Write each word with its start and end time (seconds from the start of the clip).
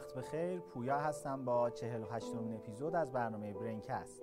وقت 0.00 0.14
بخیر. 0.14 0.60
پویا 0.60 0.98
هستم 0.98 1.44
با 1.44 1.70
48 1.70 2.26
امین 2.38 2.54
اپیزود 2.54 2.94
از 2.94 3.12
برنامه 3.12 3.52
برینکست. 3.52 4.22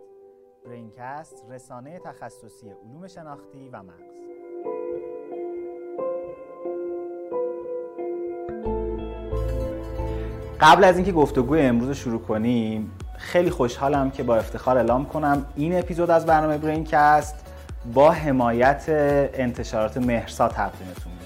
برینکست 0.66 1.44
رسانه 1.50 2.00
تخصصی 2.00 2.70
علوم 2.70 3.08
شناختی 3.08 3.70
و 3.70 3.84
مغز. 3.84 4.18
قبل 10.62 10.84
از 10.84 10.96
اینکه 10.96 11.12
گفتگو 11.12 11.56
امروز 11.56 11.88
رو 11.88 11.94
شروع 11.94 12.22
کنیم 12.22 12.92
خیلی 13.18 13.50
خوشحالم 13.50 14.12
که 14.12 14.24
با 14.24 14.36
افتخار 14.36 14.78
اعلام 14.78 15.06
کنم 15.06 15.46
این 15.56 15.80
اپیزود 15.80 16.10
از 16.10 16.26
برنامه 16.26 16.58
برینکست 16.58 17.36
با 17.94 18.12
حمایت 18.12 18.86
انتشارات 19.34 19.98
مهرسا 19.98 20.48
تقدیمتون 20.48 21.17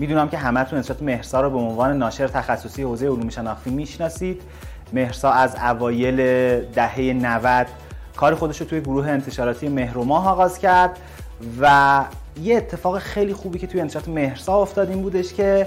می‌دونم 0.00 0.28
که 0.28 0.38
همتون 0.38 0.76
انتشارات 0.76 1.02
مهرسا 1.02 1.40
رو 1.40 1.50
به 1.50 1.58
عنوان 1.58 1.98
ناشر 1.98 2.28
تخصصی 2.28 2.82
حوزه 2.82 3.06
علوم 3.06 3.28
شناختی 3.28 3.70
می‌شناسید. 3.70 4.42
مهرسا 4.92 5.30
از 5.30 5.56
اوایل 5.56 6.16
دهه 6.60 7.00
90 7.00 7.66
کار 8.16 8.34
خودش 8.34 8.60
رو 8.60 8.66
توی 8.66 8.80
گروه 8.80 9.08
انتشاراتی 9.08 9.68
مهروماه 9.68 10.28
آغاز 10.28 10.58
کرد 10.58 10.98
و 11.60 12.04
یه 12.42 12.56
اتفاق 12.56 12.98
خیلی 12.98 13.34
خوبی 13.34 13.58
که 13.58 13.66
توی 13.66 13.80
انتشارات 13.80 14.08
مهرسا 14.08 14.62
افتاد 14.62 14.88
این 14.88 15.02
بودش 15.02 15.34
که 15.34 15.66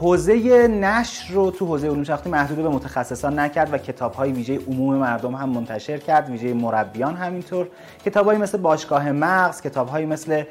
حوزه 0.00 0.68
نشر 0.68 1.34
رو 1.34 1.50
تو 1.50 1.66
حوزه 1.66 1.88
علوم 1.88 2.04
شناختی 2.04 2.30
محدود 2.30 2.56
به 2.56 2.68
متخصصان 2.68 3.38
نکرد 3.38 3.72
و 3.72 3.78
کتاب 3.78 4.14
های 4.14 4.32
ویژه 4.32 4.58
عموم 4.68 4.94
مردم 4.94 5.34
هم 5.34 5.48
منتشر 5.48 5.98
کرد 5.98 6.30
ویژه 6.30 6.54
مربیان 6.54 7.16
همینطور. 7.16 7.68
کتاب 8.04 8.30
مثل 8.30 8.58
باشگاه 8.58 9.12
مغز 9.12 9.60
کتاب 9.60 9.96
مثل 9.96 10.42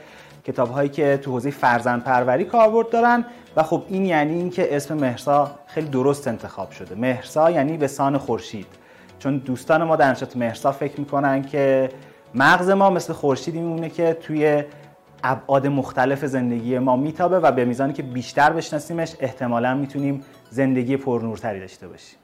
کتاب 0.43 0.69
هایی 0.69 0.89
که 0.89 1.17
تو 1.17 1.31
حوزه 1.31 1.51
فرزند 1.51 2.03
پروری 2.03 2.45
کاربرد 2.45 2.89
دارن 2.89 3.25
و 3.55 3.63
خب 3.63 3.83
این 3.87 4.05
یعنی 4.05 4.33
اینکه 4.33 4.75
اسم 4.75 4.97
مهرسا 4.97 5.51
خیلی 5.67 5.87
درست 5.87 6.27
انتخاب 6.27 6.71
شده. 6.71 6.95
مهرسا 6.95 7.51
یعنی 7.51 7.77
به 7.77 7.87
سان 7.87 8.17
خورشید. 8.17 8.67
چون 9.19 9.37
دوستان 9.37 9.83
ما 9.83 9.95
در 9.95 10.11
نشات 10.11 10.37
مهرسا 10.37 10.71
فکر 10.71 10.99
می‌کنن 10.99 11.41
که 11.41 11.89
مغز 12.35 12.69
ما 12.69 12.89
مثل 12.89 13.13
خورشیدی 13.13 13.59
میمونه 13.59 13.89
که 13.89 14.17
توی 14.21 14.63
ابعاد 15.23 15.67
مختلف 15.67 16.25
زندگی 16.25 16.79
ما 16.79 16.95
میتابه 16.95 17.39
و 17.39 17.51
به 17.51 17.65
میزانی 17.65 17.93
که 17.93 18.03
بیشتر 18.03 18.53
بشناسیمش 18.53 19.15
احتمالا 19.19 19.75
می‌تونیم 19.75 20.23
زندگی 20.49 20.97
پرنورتری 20.97 21.59
داشته 21.59 21.87
باشیم. 21.87 22.19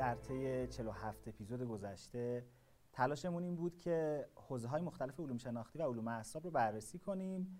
در 0.00 0.14
طی 0.14 0.66
47 0.66 1.28
اپیزود 1.28 1.62
گذشته 1.62 2.46
تلاشمون 2.92 3.42
این 3.42 3.56
بود 3.56 3.76
که 3.78 4.28
حوزه 4.34 4.68
های 4.68 4.82
مختلف 4.82 5.20
علوم 5.20 5.38
شناختی 5.38 5.78
و 5.78 5.82
علوم 5.82 6.08
اعصاب 6.08 6.44
رو 6.44 6.50
بررسی 6.50 6.98
کنیم 6.98 7.58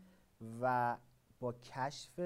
و 0.60 0.96
با 1.40 1.52
کشف 1.52 2.18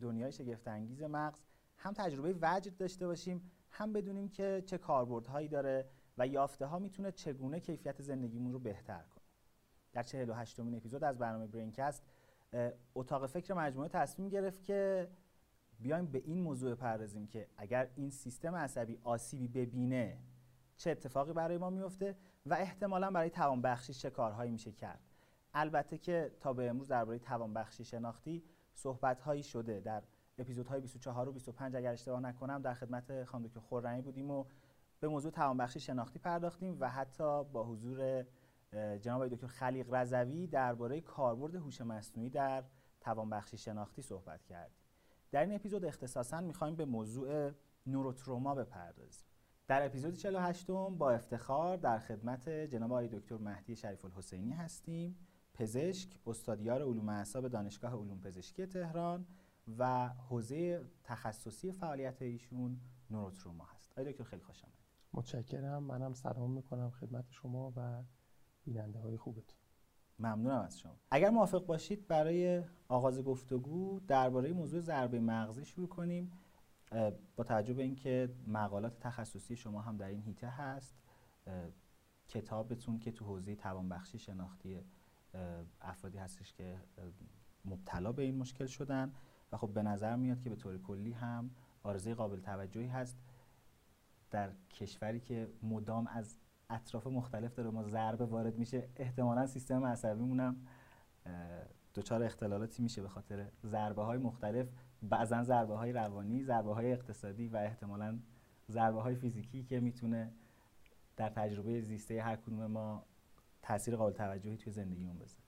دنیای 0.00 0.32
شگفت 0.32 0.68
انگیز 0.68 1.02
مغز 1.02 1.38
هم 1.76 1.92
تجربه 1.92 2.34
وجد 2.42 2.76
داشته 2.76 3.06
باشیم 3.06 3.50
هم 3.70 3.92
بدونیم 3.92 4.28
که 4.28 4.62
چه 4.66 4.78
کاربردهایی 4.78 5.48
داره 5.48 5.88
و 6.18 6.26
یافته 6.26 6.66
ها 6.66 6.78
می‌تونه 6.78 7.12
چگونه 7.12 7.60
کیفیت 7.60 8.02
زندگیمون 8.02 8.52
رو 8.52 8.58
بهتر 8.58 9.02
کنه. 9.02 9.24
در 9.92 10.02
48 10.02 10.60
امین 10.60 10.76
اپیزود 10.76 11.04
از 11.04 11.18
برنامه 11.18 11.46
برینکست 11.46 12.02
اتاق 12.94 13.26
فکر 13.26 13.54
مجموعه 13.54 13.88
تصمیم 13.88 14.28
گرفت 14.28 14.64
که 14.64 15.08
بیایم 15.82 16.06
به 16.06 16.22
این 16.24 16.40
موضوع 16.42 16.74
پردازیم 16.74 17.26
که 17.26 17.48
اگر 17.56 17.88
این 17.96 18.10
سیستم 18.10 18.54
عصبی 18.54 18.98
آسیبی 19.04 19.48
ببینه 19.48 20.18
چه 20.76 20.90
اتفاقی 20.90 21.32
برای 21.32 21.58
ما 21.58 21.70
میفته 21.70 22.16
و 22.46 22.54
احتمالا 22.54 23.10
برای 23.10 23.30
توانبخشی 23.30 23.94
چه 23.94 24.10
کارهایی 24.10 24.50
میشه 24.50 24.72
کرد. 24.72 25.00
البته 25.54 25.98
که 25.98 26.32
تا 26.40 26.52
به 26.52 26.70
امروز 26.70 26.88
درباره 26.88 27.18
توانبخشی 27.18 27.84
شناختی 27.84 28.44
صحبت 28.74 29.20
هایی 29.20 29.42
شده. 29.42 29.80
در 29.80 30.02
اپیزودهای 30.38 30.80
24 30.80 31.28
و 31.28 31.32
25 31.32 31.76
اگر 31.76 31.92
اشتباه 31.92 32.20
نکنم 32.20 32.62
در 32.62 32.74
خدمت 32.74 33.24
خانم 33.24 33.46
دکتر 33.46 33.60
خورمی 33.60 34.02
بودیم 34.02 34.30
و 34.30 34.44
به 35.00 35.08
موضوع 35.08 35.30
توانبخشی 35.30 35.80
شناختی 35.80 36.18
پرداختیم 36.18 36.76
و 36.80 36.88
حتی 36.88 37.44
با 37.44 37.64
حضور 37.64 38.24
جناب 39.00 39.28
دکتر 39.28 39.46
خلیق 39.46 39.94
رضوی 39.94 40.46
درباره 40.46 41.00
کاربرد 41.00 41.54
هوش 41.54 41.80
مصنوعی 41.80 42.30
در 42.30 42.64
توانبخشی 43.00 43.56
شناختی 43.56 44.02
صحبت 44.02 44.44
کردیم. 44.44 44.81
در 45.32 45.40
این 45.40 45.54
اپیزود 45.54 45.84
اختصاصا 45.84 46.40
می‌خوایم 46.40 46.76
به 46.76 46.84
موضوع 46.84 47.50
نوروتروما 47.86 48.54
بپردازیم. 48.54 49.26
در 49.66 49.86
اپیزود 49.86 50.14
48 50.14 50.66
با 50.66 51.10
افتخار 51.10 51.76
در 51.76 51.98
خدمت 51.98 52.48
جناب 52.48 52.92
آقای 52.92 53.08
دکتر 53.08 53.36
مهدی 53.36 53.76
شریف 53.76 54.04
الحسینی 54.04 54.50
هستیم. 54.50 55.16
پزشک 55.54 56.18
استادیار 56.26 56.82
علوم 56.82 57.08
اعصاب 57.08 57.48
دانشگاه 57.48 57.92
علوم 57.92 58.20
پزشکی 58.20 58.66
تهران 58.66 59.26
و 59.78 60.08
حوزه 60.08 60.84
تخصصی 61.04 61.72
فعالیت 61.72 62.22
ایشون 62.22 62.80
نوروتروما 63.10 63.64
هست. 63.64 63.92
آقای 63.92 64.12
دکتر 64.12 64.24
خیلی 64.24 64.42
خوش 64.42 64.64
آمدید. 64.64 64.82
متشکرم. 65.12 65.82
منم 65.82 66.14
سلام 66.14 66.50
می‌کنم 66.50 66.90
خدمت 66.90 67.24
شما 67.30 67.72
و 67.76 68.02
بیننده 68.64 68.98
های 68.98 69.16
خوبتون. 69.16 69.61
ممنونم 70.22 70.60
از 70.60 70.80
شما. 70.80 70.96
اگر 71.10 71.30
موافق 71.30 71.66
باشید 71.66 72.08
برای 72.08 72.62
آغاز 72.88 73.24
گفتگو 73.24 74.00
درباره 74.08 74.52
موضوع 74.52 74.80
ضربه 74.80 75.20
مغزی 75.20 75.64
شروع 75.64 75.88
کنیم 75.88 76.32
با 77.36 77.44
توجه 77.44 77.74
به 77.74 77.82
اینکه 77.82 78.28
مقالات 78.46 78.98
تخصصی 79.00 79.56
شما 79.56 79.80
هم 79.80 79.96
در 79.96 80.08
این 80.08 80.22
هیته 80.22 80.48
هست 80.48 80.94
کتابتون 82.28 82.98
که 82.98 83.12
تو 83.12 83.24
حوزه 83.24 83.54
توانبخشی 83.54 84.18
شناختی 84.18 84.80
افرادی 85.80 86.18
هستش 86.18 86.52
که 86.52 86.76
مبتلا 87.64 88.12
به 88.12 88.22
این 88.22 88.38
مشکل 88.38 88.66
شدن 88.66 89.12
و 89.52 89.56
خب 89.56 89.68
به 89.68 89.82
نظر 89.82 90.16
میاد 90.16 90.40
که 90.40 90.50
به 90.50 90.56
طور 90.56 90.78
کلی 90.78 91.12
هم 91.12 91.50
آرزوی 91.82 92.14
قابل 92.14 92.40
توجهی 92.40 92.86
هست. 92.86 93.16
در 94.30 94.50
کشوری 94.70 95.20
که 95.20 95.48
مدام 95.62 96.06
از 96.06 96.36
اطراف 96.72 97.06
مختلف 97.06 97.54
داره 97.54 97.70
ما 97.70 97.82
ضربه 97.82 98.24
وارد 98.24 98.58
میشه. 98.58 98.88
احتمالا 98.96 99.46
سیستم 99.46 99.84
عصبیمون 99.84 100.40
هم 100.40 100.56
دچار 101.94 102.22
اختلالاتی 102.22 102.82
میشه 102.82 103.02
به 103.02 103.08
خاطر 103.08 103.48
ضربه 103.66 104.02
های 104.02 104.18
مختلف. 104.18 104.68
بعضا 105.02 105.42
ضربه 105.42 105.76
های 105.76 105.92
روانی 105.92 106.44
ضربه 106.44 106.74
های 106.74 106.92
اقتصادی 106.92 107.48
و 107.48 107.56
احتمالا 107.56 108.18
ضربه 108.70 109.02
های 109.02 109.14
فیزیکی 109.14 109.64
که 109.64 109.80
می‌تونه 109.80 110.32
در 111.16 111.28
تجربه 111.28 111.80
زیسته 111.80 112.22
هر 112.22 112.36
کدوم 112.36 112.66
ما 112.66 113.04
تاثیر 113.62 113.96
قابل 113.96 114.12
توجهی 114.12 114.56
توی 114.56 114.72
زندگیمون 114.72 115.18
بذاره. 115.18 115.42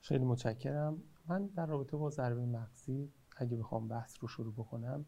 خیلی 0.00 0.24
متشکرم. 0.24 1.02
من 1.26 1.46
در 1.46 1.66
رابطه 1.66 1.96
با 1.96 2.10
ضربه 2.10 2.46
مغزی 2.46 3.12
اگه 3.36 3.56
بخوام 3.56 3.88
بحث 3.88 4.16
رو 4.20 4.28
شروع 4.28 4.52
بکنم 4.52 5.06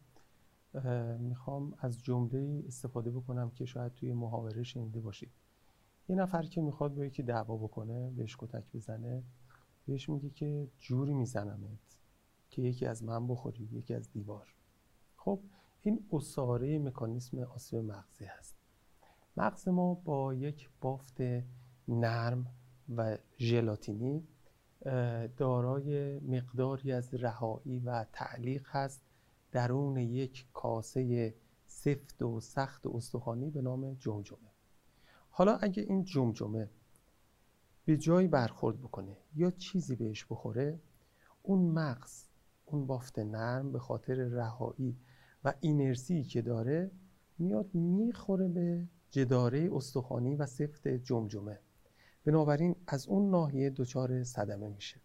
می‌خوام 1.19 1.73
از 1.79 2.03
جمله 2.03 2.63
استفاده 2.67 3.11
بکنم 3.11 3.49
که 3.49 3.65
شاید 3.65 3.93
توی 3.93 4.13
محاوره 4.13 4.63
شنیده 4.63 4.99
باشید. 5.01 5.31
یه 6.09 6.15
نفر 6.15 6.43
که 6.43 6.61
می‌خواد 6.61 6.95
با 6.95 7.05
یکی 7.05 7.23
دعوا 7.23 7.57
بکنه 7.57 8.11
بهش 8.11 8.37
کتک 8.39 8.63
بزنه 8.73 9.23
بهش 9.87 10.09
میگه 10.09 10.29
که 10.29 10.67
جوری 10.79 11.13
میزنمت 11.13 11.99
که 12.49 12.61
یکی 12.61 12.85
از 12.85 13.03
من 13.03 13.27
بخوری 13.27 13.69
یکی 13.71 13.93
از 13.93 14.11
دیوار. 14.11 14.53
خب 15.15 15.39
این 15.81 16.05
اصاره 16.13 16.79
مکانیسم 16.79 17.39
آسیب 17.39 17.79
مغزی 17.79 18.25
هست. 18.25 18.55
مغز 19.37 19.67
ما 19.67 19.93
با 19.93 20.33
یک 20.33 20.69
بافت 20.81 21.17
نرم 21.87 22.47
و 22.95 23.17
ژلاتینی 23.37 24.27
دارای 25.37 26.19
مقداری 26.19 26.91
از 26.91 27.13
رهایی 27.13 27.79
و 27.79 28.05
تعلیق 28.11 28.67
هست 28.67 29.04
درون 29.55 29.97
یک 29.97 30.47
کاسه 30.53 31.33
سفت 31.67 32.21
و 32.21 32.39
سخت 32.39 32.85
و 32.85 32.91
استخوانی 32.95 33.49
به 33.49 33.61
نام 33.61 33.93
جمجمه. 33.93 34.51
حالا 35.29 35.55
اگه 35.55 35.83
این 35.83 36.03
جمجمه 36.03 36.69
به 37.85 37.97
جایی 37.97 38.27
برخورد 38.27 38.81
بکنه 38.81 39.17
یا 39.35 39.51
چیزی 39.51 39.95
بهش 39.95 40.25
بخوره 40.29 40.79
اون 41.43 41.59
مغز 41.59 42.25
اون 42.65 42.87
بافت 42.87 43.19
نرم 43.19 43.71
به 43.71 43.79
خاطر 43.79 44.13
رهایی 44.13 44.97
و 45.43 45.53
اینرسی 45.59 46.23
که 46.23 46.41
داره 46.41 46.91
میاد 47.37 47.75
می‌خوره 47.75 48.47
به 48.47 48.87
جداره 49.11 49.69
استخوانی 49.73 50.35
و 50.35 50.45
سفت 50.45 50.87
جمجمه. 50.87 51.59
بنابراین 52.25 52.75
از 52.87 53.07
اون 53.07 53.29
ناحیه 53.29 53.69
دچار 53.69 54.23
صدمه 54.23 54.69
میشه. 54.69 55.01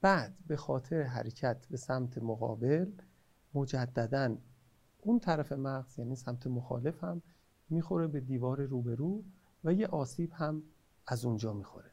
بعد 0.00 0.34
به 0.46 0.56
خاطر 0.56 1.02
حرکت 1.02 1.66
به 1.66 1.76
سمت 1.76 2.18
مقابل 2.18 2.90
مجددا. 3.54 4.36
اون 5.00 5.20
طرف 5.20 5.52
مغز 5.52 5.98
یعنی 5.98 6.16
سمت 6.16 6.46
مخالف 6.46 7.04
هم 7.04 7.22
می‌خوره 7.70 8.06
به 8.06 8.20
دیوار 8.20 8.62
روبرو 8.62 9.22
و 9.64 9.72
یه 9.72 9.86
آسیب 9.86 10.32
هم 10.32 10.62
از 11.06 11.24
اونجا 11.24 11.52
می‌خوره. 11.52 11.90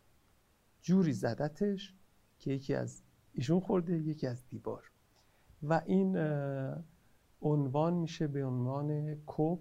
جوری 0.81 1.13
زدتش 1.13 1.93
که 2.39 2.51
یکی 2.51 2.75
از 2.75 3.01
ایشون 3.33 3.59
خورده 3.59 3.97
یکی 3.97 4.27
از 4.27 4.47
دیوار. 4.47 4.91
و 5.63 5.81
این 5.85 6.17
عنوان 7.41 7.93
میشه 7.93 8.27
به 8.27 8.45
عنوان 8.45 9.15
کوپ 9.15 9.59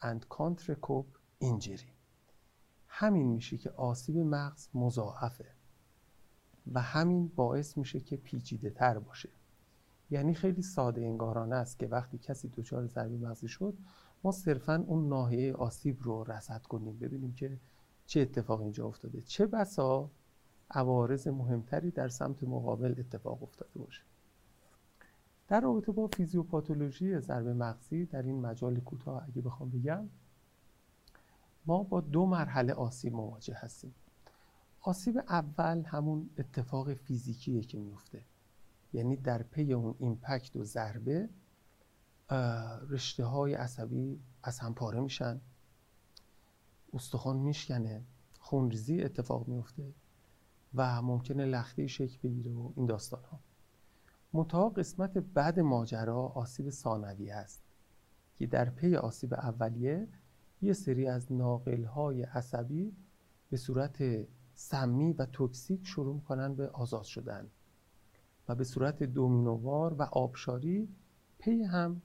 اند 0.00 0.26
کانتر 0.28 0.74
کوپ 0.74 1.06
اینجری. 1.38 1.92
همین 2.88 3.26
میشه 3.26 3.58
که 3.58 3.70
آسیب 3.70 4.18
مغز 4.18 4.68
مضاعفه 4.74 5.46
و 6.72 6.80
همین 6.80 7.28
باعث 7.28 7.78
میشه 7.78 8.00
که 8.00 8.16
پیچیده 8.16 8.70
تر 8.70 8.98
باشه. 8.98 9.28
یعنی 10.10 10.34
خیلی 10.34 10.62
ساده 10.62 11.00
انگارانه 11.00 11.56
است 11.56 11.78
که 11.78 11.86
وقتی 11.86 12.18
کسی 12.18 12.48
دچار 12.48 12.86
ضربه 12.86 13.16
مغزی 13.16 13.48
شد 13.48 13.74
ما 14.24 14.32
صرفا 14.32 14.84
اون 14.86 15.08
ناحیه 15.08 15.54
آسیب 15.54 16.02
رو 16.02 16.24
رصد 16.24 16.62
کنیم 16.62 16.98
ببینیم 16.98 17.32
که 17.34 17.58
چه 18.06 18.20
اتفاق 18.20 18.60
اینجا 18.60 18.86
افتاده. 18.86 19.20
چه 19.20 19.46
بسا 19.46 20.10
عوارض 20.70 21.28
مهمتری 21.28 21.90
در 21.90 22.08
سمت 22.08 22.42
مقابل 22.42 22.94
اتفاق 22.98 23.42
افتاده 23.42 23.78
باشه. 23.78 24.02
در 25.48 25.60
رابطه 25.60 25.92
با 25.92 26.06
فیزیوپاتولوژی 26.06 27.20
ضربه 27.20 27.54
مغزی 27.54 28.04
در 28.04 28.22
این 28.22 28.40
مجال 28.40 28.80
کوتاه 28.80 29.24
اگه 29.28 29.42
بخوام 29.42 29.70
بگم 29.70 30.08
ما 31.66 31.82
با 31.82 32.00
دو 32.00 32.26
مرحله 32.26 32.72
آسیب 32.72 33.12
مواجه 33.12 33.54
هستیم. 33.54 33.94
آسیب 34.80 35.18
اول 35.18 35.82
همون 35.86 36.30
اتفاق 36.38 36.94
فیزیکیه 36.94 37.62
که 37.62 37.78
میفته 37.78 38.22
یعنی 38.96 39.16
در 39.16 39.42
پی 39.42 39.72
اون 39.72 39.94
ایمپکت 39.98 40.56
و 40.56 40.64
ضربه 40.64 41.28
رشته 42.88 43.24
های 43.24 43.54
عصبی 43.54 44.20
از 44.42 44.58
هم 44.58 44.74
پاره 44.74 45.00
میشن. 45.00 45.40
استخوان 46.92 47.36
میشکنه 47.36 48.04
خونریزی 48.38 49.02
اتفاق 49.02 49.48
میفته 49.48 49.94
و 50.74 51.02
ممکنه 51.02 51.44
لخته 51.44 51.86
شکل 51.86 52.18
بگیره 52.22 52.52
و 52.52 52.72
این 52.76 52.86
داستان 52.86 53.22
ها 53.24 53.40
منتها 54.32 54.68
قسمت 54.68 55.18
بعد 55.18 55.60
ماجرا 55.60 56.26
آسیب 56.26 56.70
ثانویه 56.70 57.34
است 57.34 57.62
که 58.36 58.46
در 58.46 58.70
پی 58.70 58.96
آسیب 58.96 59.34
اولیه 59.34 60.08
یه 60.62 60.72
سری 60.72 61.06
از 61.06 61.32
ناقل 61.32 61.84
های 61.84 62.22
عصبی 62.22 62.96
به 63.50 63.56
صورت 63.56 64.26
سمی 64.54 65.12
و 65.12 65.26
toxic 65.26 65.86
شروع 65.86 66.14
می‌کنن 66.14 66.54
به 66.54 66.68
آزاد 66.68 67.04
شدن. 67.04 67.50
و 68.48 68.54
به 68.54 68.64
صورت 68.64 69.02
دومینووار 69.02 69.94
و 69.94 70.02
آبشاری 70.02 70.88
پی 71.38 71.62
هم 71.62 72.02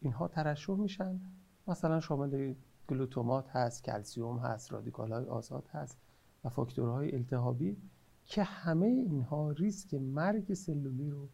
اینها 0.00 0.28
ترشح 0.28 0.74
میشن. 0.74 1.20
مثلا 1.68 2.00
شامل 2.00 2.54
گلوتامات 2.88 3.48
هست 3.50 3.84
کلسیوم 3.84 4.38
هست 4.38 4.72
رادیکال 4.72 5.12
های 5.12 5.24
آزاد 5.24 5.68
هست 5.72 5.98
و 6.44 6.48
فاکتورهای 6.48 7.14
التهابی 7.14 7.76
که 8.24 8.42
همه 8.42 8.86
اینها 8.86 9.50
ریسک 9.50 9.94
مرگ 9.94 10.54
سلولی 10.54 11.10
رو 11.10 11.28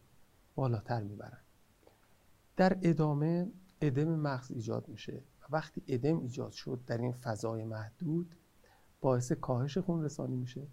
بالاتر 0.55 1.03
می‌برن. 1.03 1.39
در 2.57 2.77
ادامه 2.81 3.51
ادم 3.81 4.15
مغز 4.15 4.51
ایجاد 4.51 4.87
میشه 4.87 5.23
و 5.41 5.45
وقتی 5.49 5.83
ادم 5.87 6.19
ایجاد 6.19 6.51
شد 6.51 6.79
در 6.87 6.97
این 6.97 7.11
فضای 7.11 7.65
محدود 7.65 8.35
باعث 9.01 9.31
کاهش 9.31 9.77
خون 9.77 10.03
رسانی 10.03 10.35
میشه 10.35 10.67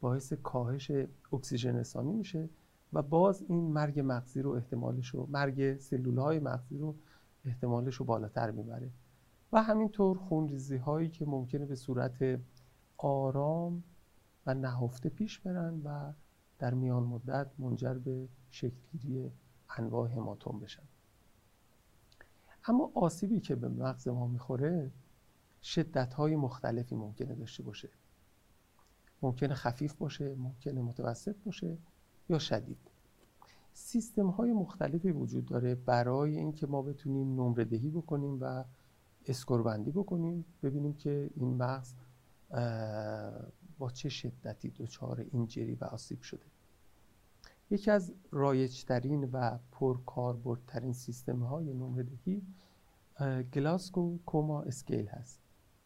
باعث 0.00 0.32
کاهش 0.32 0.92
اکسیژن 1.32 1.76
رسانی 1.76 2.12
میشه 2.12 2.48
و 2.92 3.02
باز 3.02 3.42
این 3.48 3.72
مرگ 3.72 4.00
مغزی 4.04 4.42
رو 4.42 4.50
احتمالش 4.50 5.08
رو 5.08 5.28
مرگ 5.30 5.78
سلول 5.78 6.18
های 6.18 6.38
مغزی 6.38 6.78
رو 6.78 6.94
احتمالش 7.44 7.94
رو 7.94 8.04
بالاتر 8.04 8.50
می‌بره. 8.50 8.90
و 9.52 9.62
همینطور 9.62 10.18
خونریزی 10.18 10.76
هایی 10.76 11.08
که 11.08 11.26
ممکنه 11.26 11.66
به 11.66 11.74
صورت 11.74 12.40
آرام 12.96 13.82
و 14.46 14.54
نهفته 14.54 15.08
پیش 15.08 15.38
برن 15.38 15.82
و 15.84 16.12
در 16.58 16.74
میان 16.74 17.02
مدت 17.02 17.50
منجر 17.58 17.94
به 17.94 18.28
شکلگیری 18.50 19.30
انواع 19.76 20.10
هماتوم 20.10 20.60
بشن. 20.60 20.82
اما 22.64 22.90
آسیبی 22.94 23.40
که 23.40 23.54
به 23.54 23.68
مغز 23.68 24.08
ما 24.08 24.26
می‌خوره 24.26 24.90
شدت 25.62 26.14
های 26.14 26.36
مختلفی 26.36 26.94
ممکنه 26.94 27.34
داشته 27.34 27.62
باشه. 27.62 27.88
ممکنه 29.22 29.54
خفیف 29.54 29.94
باشه 29.94 30.34
ممکنه 30.34 30.82
متوسط 30.82 31.36
باشه. 31.44 31.78
یا 32.28 32.38
شدید. 32.38 32.78
سیستم 33.72 34.26
های 34.26 34.52
مختلفی 34.52 35.10
وجود 35.10 35.46
داره 35.46 35.74
برای 35.74 36.36
اینکه 36.36 36.66
ما 36.66 36.82
بتونیم 36.82 37.40
نمره 37.40 37.64
دهی 37.64 37.90
بکنیم 37.90 38.38
و 38.40 38.64
اسکور 39.26 39.62
بندی 39.62 39.90
بکنیم 39.90 40.44
ببینیم 40.62 40.94
که 40.94 41.30
این 41.34 41.56
مغز 41.56 41.94
با 43.78 43.90
چه 43.90 44.08
شدتی 44.08 44.70
دچار 44.70 45.26
اینجری 45.32 45.74
و 45.74 45.84
آسیب 45.84 46.20
شده. 46.20 46.46
یکی 47.70 47.90
از 47.90 48.12
رایجترین 48.30 49.24
و 49.32 49.58
پرکاربردترین 49.72 50.92
سیستم 50.92 51.42
های 51.42 51.74
نمره 51.74 52.02
دهی 52.02 52.42
گلاسکو 53.54 54.18
کوما 54.26 54.62
اسکیل 54.62 55.06
هست 55.06 55.40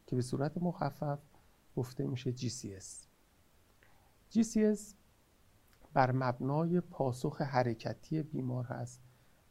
که 0.06 0.16
به 0.16 0.22
صورت 0.22 0.58
مخفف 0.58 1.18
گفته 1.76 2.06
میشه 2.06 2.32
GCS 2.32 3.06
GCS 4.34 4.80
بر 5.94 6.12
مبنای 6.12 6.80
پاسخ 6.80 7.40
حرکتی 7.40 8.22
بیمار 8.22 8.64
هست 8.64 9.00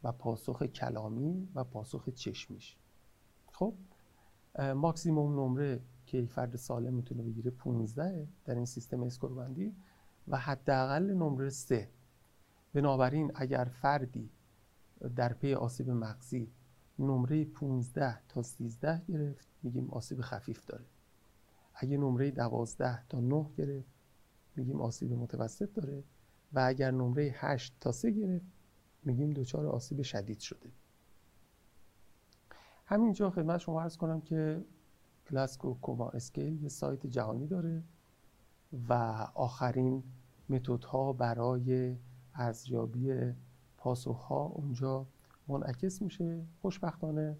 و 0.03 0.11
پاسخ 0.11 0.63
کلامی 0.63 1.47
و 1.55 1.63
پاسخ 1.63 2.09
چشمیش. 2.09 2.77
خب 3.51 3.73
ماکسیموم 4.75 5.33
نمره 5.39 5.81
که 6.05 6.25
فرد 6.25 6.55
سالم 6.55 6.93
می‌تونه 6.93 7.23
بگیره 7.23 7.51
15 7.51 8.27
در 8.45 8.55
این 8.55 8.65
سیستم 8.65 9.03
score 9.03 9.33
بندی 9.33 9.75
و 10.27 10.37
حداقل 10.37 11.03
نمره 11.03 11.49
3 11.49 11.89
بنابراین 12.73 13.31
اگر 13.35 13.65
فردی 13.65 14.29
در 15.15 15.33
پی 15.33 15.53
آسیب 15.53 15.89
مغزی 15.89 16.51
نمره 16.99 17.45
15 17.45 18.17
تا 18.29 18.41
13 18.41 19.01
گرفت 19.07 19.47
میگیم 19.63 19.89
آسیب 19.89 20.21
خفیف 20.21 20.65
داره. 20.65 20.85
اگه 21.75 21.97
نمره 21.97 22.31
12 22.31 23.07
تا 23.07 23.19
9 23.19 23.45
گرفت 23.57 23.89
میگیم 24.55 24.81
آسیب 24.81 25.13
متوسط 25.13 25.73
داره. 25.73 26.03
و 26.53 26.59
اگر 26.67 26.91
نمره 26.91 27.35
8 27.35 27.73
تا 27.79 27.91
3 27.91 28.11
گرفت 28.11 28.45
میگیم 29.03 29.29
دچار 29.29 29.67
آسیب 29.67 30.01
شدید 30.01 30.39
شده. 30.39 30.71
همینجا 32.85 33.29
خدمت 33.29 33.57
شما 33.57 33.81
عرض 33.81 33.97
کنم 33.97 34.21
که 34.21 34.65
گلاسکو 35.31 35.73
کوما 35.73 36.09
اسکیل 36.09 36.63
یه 36.63 36.69
سایت 36.69 37.07
جهانی 37.07 37.47
داره 37.47 37.83
و 38.89 38.93
آخرین 39.35 40.03
متدها 40.49 41.13
برای 41.13 41.97
ارزیابی 42.35 43.33
پاسخ 43.77 44.31
اونجا 44.31 45.07
منعکس 45.47 46.01
میشه. 46.01 46.45
خوشبختانه 46.61 47.37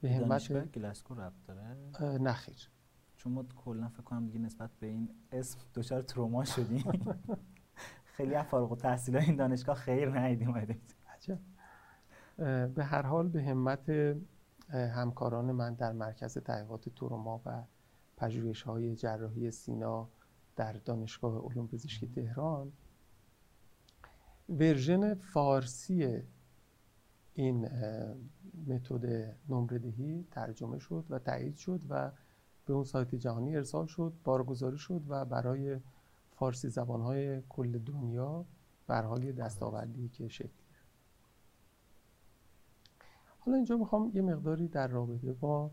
به 0.00 0.10
همت 0.12 0.72
گلاسکو 0.72 1.14
ربط 1.14 1.46
داره؟ 1.46 1.76
نخیر 2.18 2.70
چون 3.16 3.32
ما 3.32 3.44
کلا 3.56 3.88
فکر 3.88 4.02
کنم 4.02 4.26
دیگه 4.26 4.38
نسبت 4.38 4.70
به 4.80 4.86
این 4.86 5.10
اسم 5.32 5.58
دچار 5.74 6.02
تروما 6.02 6.44
شدیم. 6.44 6.84
خیلی 8.12 8.34
از 8.34 8.46
فارغ 8.46 8.72
التحصیل 8.72 9.16
این 9.16 9.36
دانشگاه 9.36 9.76
خیر 9.76 10.18
ندیدیم 10.18 10.78
به 12.74 12.84
هر 12.84 13.02
حال 13.02 13.28
به 13.28 13.42
همت 13.42 14.16
همکاران 14.70 15.52
من 15.52 15.74
در 15.74 15.92
مرکز 15.92 16.38
تحقیقات 16.38 16.88
تروما 16.88 17.40
و 17.46 17.62
پژوهش 18.16 18.62
های 18.62 18.96
جراحی 18.96 19.50
سینا 19.50 20.08
در 20.56 20.72
دانشگاه 20.72 21.38
علوم 21.38 21.68
پزشکی 21.68 22.06
تهران 22.06 22.72
ورژن 24.48 25.14
فارسی 25.14 26.22
این 27.34 27.68
متد 28.66 29.36
نمره 29.48 29.78
دهی 29.78 30.26
ترجمه 30.30 30.78
شد 30.78 31.04
و 31.10 31.18
تایید 31.18 31.56
شد 31.56 31.80
و 31.88 32.10
به 32.66 32.72
اون 32.72 32.84
سایت 32.84 33.14
جهانی 33.14 33.56
ارسال 33.56 33.86
شد 33.86 34.12
بارگذاری 34.24 34.78
شد 34.78 35.02
و 35.08 35.24
برای 35.24 35.80
فارسی 36.36 36.68
زبانهای 36.68 37.42
کل 37.48 37.78
دنیا 37.78 38.44
بر 38.86 39.02
حال 39.02 39.32
دستاوردی 39.32 40.08
که 40.08 40.28
شکل 40.28 40.62
حالا 43.38 43.56
اینجا 43.56 43.76
می‌خوام 43.76 44.10
یه 44.14 44.22
مقداری 44.22 44.68
در 44.68 44.88
رابطه 44.88 45.32
با 45.32 45.70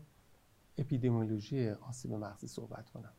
اپیدمیولوژی 0.78 1.68
آسیب 1.70 2.12
مغزی 2.12 2.46
صحبت 2.46 2.90
کنم. 2.90 3.12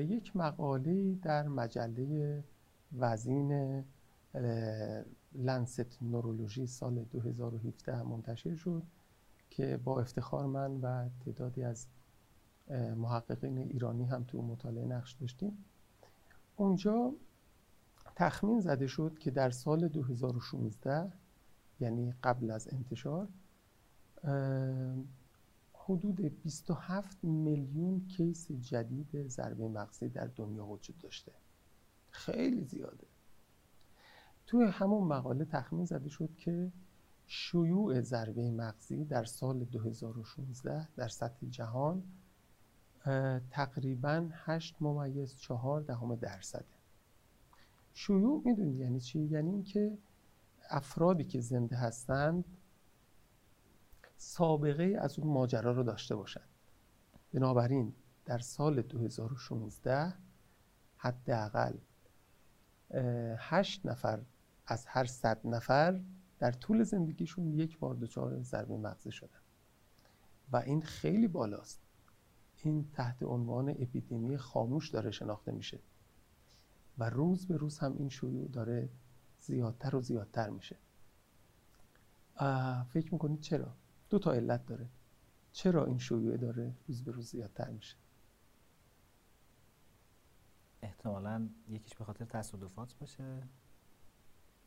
یک 0.00 0.36
مقاله 0.36 1.14
در 1.14 1.48
مجله 1.48 2.44
وزین 2.98 3.84
لنست 5.32 6.02
نورولوژی 6.02 6.66
سال 6.66 7.04
2017 7.04 8.02
منتشر 8.02 8.54
شد 8.54 8.82
که 9.50 9.76
با 9.76 10.00
افتخار 10.00 10.46
من 10.46 10.70
و 10.80 11.08
تعدادی 11.24 11.62
از 11.62 11.86
محققین 12.70 13.58
ایرانی 13.58 14.04
هم 14.04 14.24
تو 14.24 14.42
مطالعه 14.42 14.84
نقش 14.84 15.12
داشتیم. 15.12 15.64
اونجا 16.56 17.12
تخمین 18.16 18.60
زده 18.60 18.86
شد 18.86 19.18
که 19.18 19.30
در 19.30 19.50
سال 19.50 19.88
2016 19.88 21.12
یعنی 21.80 22.14
قبل 22.22 22.50
از 22.50 22.68
انتشار 22.72 23.28
حدود 25.74 26.20
27 26.42 27.24
میلیون 27.24 28.06
کیس 28.08 28.52
جدید 28.52 29.28
ضربه 29.28 29.68
مغزی 29.68 30.08
در 30.08 30.26
دنیا 30.26 30.66
وجود 30.66 30.98
داشته. 30.98 31.32
خیلی 32.10 32.64
زیاده. 32.64 33.06
توی 34.46 34.64
همون 34.64 35.08
مقاله 35.08 35.44
تخمین 35.44 35.84
زده 35.84 36.08
شد 36.08 36.36
که 36.36 36.72
شیوع 37.26 38.00
ضربه 38.00 38.50
مغزی 38.50 39.04
در 39.04 39.24
سال 39.24 39.64
2016 39.64 40.88
در 40.96 41.08
سطح 41.08 41.46
جهان 41.46 42.02
تقریبا 43.50 44.28
8 44.32 44.76
ممیز 44.80 45.36
4 45.36 45.80
دهم 45.80 46.14
درصده. 46.14 46.64
شیوع 47.94 48.42
می‌دونید 48.44 48.80
یعنی 48.80 49.00
چی؟ 49.00 49.20
یعنی 49.20 49.50
اینکه 49.50 49.98
افرادی 50.70 51.24
که 51.24 51.40
زنده 51.40 51.76
هستند 51.76 52.44
سابقه 54.16 54.98
از 55.00 55.18
اون 55.18 55.32
ماجرا 55.32 55.72
رو 55.72 55.82
داشته 55.82 56.16
باشند. 56.16 56.48
بنابراین 57.34 57.92
در 58.24 58.38
سال 58.38 58.82
2016 58.82 60.14
حداقل 60.96 61.74
هشت 63.38 63.86
نفر 63.86 64.20
از 64.66 64.86
هر 64.86 65.04
صد 65.04 65.46
نفر 65.46 66.00
در 66.38 66.52
طول 66.52 66.82
زندگیشون 66.82 67.46
یک 67.46 67.78
بار 67.78 67.94
دچار 67.94 68.42
ضربه 68.42 68.76
مغزی 68.76 69.12
شدن. 69.12 69.38
و 70.52 70.56
این 70.56 70.82
خیلی 70.82 71.28
بالاست. 71.28 71.85
این 72.66 72.90
تحت 72.92 73.22
عنوان 73.22 73.68
اپیدمی 73.68 74.38
خاموش 74.38 74.90
داره 74.90 75.10
شناخته 75.10 75.52
میشه. 75.52 75.78
و 76.98 77.10
روز 77.10 77.46
به 77.46 77.56
روز 77.56 77.78
هم 77.78 77.96
این 77.98 78.08
شیوع 78.08 78.48
داره 78.48 78.88
زیادتر 79.40 79.96
و 79.96 80.00
زیادتر 80.00 80.50
میشه. 80.50 80.76
فکر 82.88 83.12
می‌کنید 83.12 83.40
چرا؟ 83.40 83.74
دو 84.10 84.18
تا 84.18 84.32
علت 84.32 84.66
داره. 84.66 84.88
چرا 85.52 85.84
این 85.84 85.98
شیوع 85.98 86.36
داره 86.36 86.74
روز 86.88 87.04
به 87.04 87.12
روز 87.12 87.30
زیادتر 87.30 87.70
میشه؟ 87.70 87.96
احتمالا 90.82 91.48
یکیش 91.68 91.94
به 91.94 92.04
خاطر 92.04 92.24
تصادفات 92.24 92.94
باشه. 92.98 93.42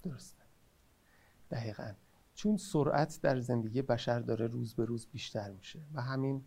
درسته. 0.03 0.43
دقیقا. 1.51 1.93
چون 2.35 2.57
سرعت 2.57 3.19
در 3.21 3.39
زندگی 3.39 3.81
بشر 3.81 4.19
داره 4.19 4.47
روز 4.47 4.73
به 4.73 4.85
روز 4.85 5.07
بیشتر 5.07 5.51
میشه. 5.51 5.79
و 5.93 6.01
همین 6.01 6.43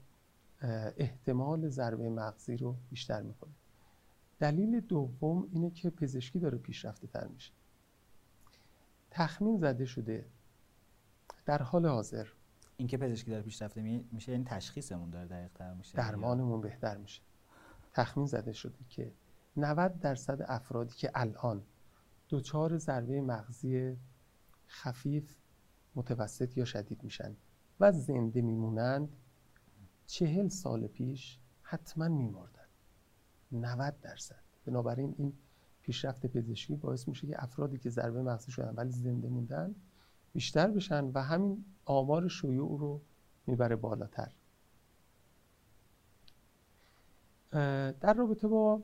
احتمال 0.96 1.68
ضربه 1.68 2.10
مغزی 2.10 2.56
رو 2.56 2.76
بیشتر 2.90 3.22
می‌کنه. 3.22 3.52
دلیل 4.38 4.80
دوم 4.80 5.48
اینه 5.52 5.70
که 5.70 5.90
پزشکی 5.90 6.38
داره 6.38 6.58
پیشرفته 6.58 7.06
تر 7.06 7.26
میشه. 7.26 7.52
تخمین 9.10 9.58
زده 9.58 9.84
شده. 9.84 10.26
در 11.46 11.62
حال 11.62 11.86
حاضر. 11.86 12.26
اینکه 12.76 12.96
پزشکی 12.96 13.30
داره 13.30 13.42
پیشرفته 13.42 14.04
میشه 14.12 14.32
یعنی 14.32 14.44
تشخیصمون 14.44 15.10
داره 15.10 15.28
دقیق 15.28 15.52
تر 15.52 15.74
میشه؟ 15.74 15.98
درمانمون 15.98 16.60
بهتر 16.60 16.96
میشه. 16.96 17.22
تخمین 17.92 18.26
زده 18.26 18.52
شده 18.52 18.78
که 18.88 19.12
90 19.56 20.00
درصد 20.00 20.42
افرادی 20.48 20.94
که 20.94 21.10
الان 21.14 21.62
دچار 22.30 22.78
ضربه 22.78 23.20
مغزی 23.20 23.96
خفیف 24.68 25.36
متوسط 25.94 26.56
یا 26.56 26.64
شدید 26.64 27.04
میشن 27.04 27.36
و 27.80 27.92
زنده 27.92 28.42
میمونند 28.42 29.16
چهل 30.06 30.48
سال 30.48 30.86
پیش 30.86 31.38
حتما 31.62 32.08
میمردن. 32.08 32.62
90 33.52 34.00
درصد. 34.00 34.42
بنابراین 34.66 35.14
این 35.18 35.32
پیشرفت 35.82 36.26
پزشکی 36.26 36.76
باعث 36.76 37.08
میشه 37.08 37.26
که 37.26 37.42
افرادی 37.42 37.78
که 37.78 37.90
ضربه 37.90 38.22
مغزی 38.22 38.52
شدن 38.52 38.74
ولی 38.74 38.90
زنده 38.90 39.28
موندن 39.28 39.74
بیشتر 40.32 40.70
بشن 40.70 41.04
و 41.04 41.22
همین 41.22 41.64
آمار 41.84 42.28
شیوع 42.28 42.80
رو 42.80 43.00
می‌بره 43.46 43.76
بالاتر. 43.76 44.32
در 48.00 48.14
رابطه 48.14 48.48
با 48.48 48.82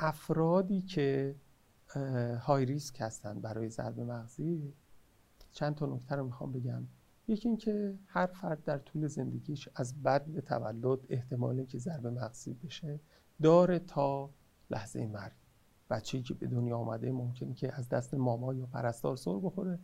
افرادی 0.00 0.82
که 0.82 1.36
های 2.40 2.64
ریسک 2.64 3.00
هستن 3.00 3.40
برای 3.40 3.68
ضربه 3.68 4.04
مغزی 4.04 4.74
چند 5.52 5.74
تا 5.74 5.86
نکته 5.86 6.14
رو 6.16 6.24
می‌خوام 6.24 6.52
بگم. 6.52 6.86
یکی 7.28 7.48
اینکه 7.48 7.98
هر 8.06 8.26
فرد 8.26 8.64
در 8.64 8.78
طول 8.78 9.06
زندگیش 9.06 9.68
از 9.74 10.02
بعد 10.02 10.24
به 10.26 10.40
تولد 10.40 10.98
احتمالی 11.08 11.66
که 11.66 11.78
ضربه 11.78 12.10
مغزی 12.10 12.54
بشه 12.54 13.00
داره 13.42 13.78
تا 13.78 14.30
لحظه 14.70 15.06
مرگ. 15.06 15.32
بچه‌ای 15.90 16.22
که 16.24 16.34
به 16.34 16.46
دنیا 16.46 16.78
آمده 16.78 17.12
ممکنه 17.12 17.54
که 17.54 17.74
از 17.74 17.88
دست 17.88 18.14
ماما 18.14 18.54
یا 18.54 18.66
پرستار 18.66 19.16
سر 19.16 19.38
بخوره 19.38 19.78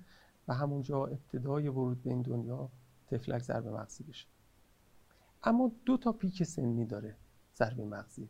و 0.48 0.54
همونجا 0.54 1.06
ابتدای 1.06 1.68
ورود 1.68 2.02
به 2.02 2.10
این 2.10 2.22
دنیا 2.22 2.70
تفلک 3.06 3.42
ضربه 3.42 3.70
مغزی 3.70 4.04
بشه. 4.04 4.26
اما 5.42 5.72
دو 5.86 5.96
تا 5.96 6.12
پیک 6.12 6.42
سنی 6.42 6.84
داره 6.84 7.16
ضربه 7.56 7.84
مغزی. 7.84 8.28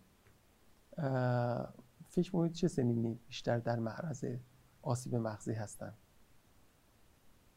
فکر 2.09 2.37
می‌کنید 2.37 2.53
چه 2.53 2.69
سنینی 2.69 3.19
بیشتر 3.27 3.59
در 3.59 3.79
معرض 3.79 4.25
آسیب 4.83 5.15
مغزی 5.15 5.53
هستن؟ 5.53 5.95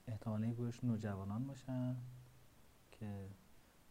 احتمالی 0.07 0.53
گوش 0.53 0.83
نوجوانان 0.83 1.47
باشن 1.47 1.97
که 2.91 3.29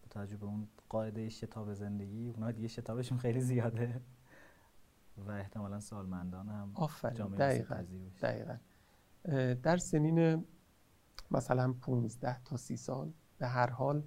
با 0.02 0.08
توجه 0.10 0.36
به 0.36 0.46
اون 0.46 0.68
قاعده 0.88 1.28
شتاب 1.28 1.74
زندگی 1.74 2.28
اونا 2.28 2.50
دیگه 2.50 2.68
شتابشون 2.68 3.18
خیلی 3.18 3.40
زیاده 3.40 4.00
و 5.16 5.30
احتمالا 5.30 5.80
سالمندان 5.80 6.48
هم 6.48 6.72
آفرین. 6.74 7.26
دقیقا, 7.26 7.84
دقیقا. 8.22 8.56
در 9.62 9.76
سنین 9.76 10.44
مثلا 11.30 11.72
15 11.72 12.42
تا 12.44 12.56
30 12.56 12.76
سال 12.76 13.12
به 13.38 13.46
هر 13.46 13.70
حال 13.70 14.04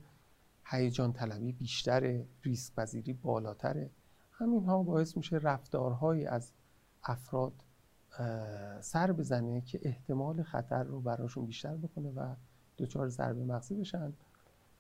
هیجان 0.66 1.14
طلبی 1.14 1.52
بیشتر 1.52 2.26
ریسک 2.44 2.76
پذیری 2.76 3.14
بالاتره. 3.14 3.92
همین 4.32 4.66
ها 4.66 4.84
باعث 4.84 5.18
میشه 5.18 5.38
رفتارهایی 5.38 6.26
از 6.26 6.54
افراد 7.04 7.65
سر 8.82 9.12
بزنه 9.12 9.62
که 9.62 9.80
احتمال 9.84 10.44
خطر 10.44 10.84
رو 10.84 11.02
براشون 11.02 11.46
بیشتر 11.46 11.76
بکنه 11.76 12.10
و 12.10 12.36
دچار 12.78 13.08
ضربه 13.08 13.44
مغزی 13.44 13.76
بشن. 13.76 14.14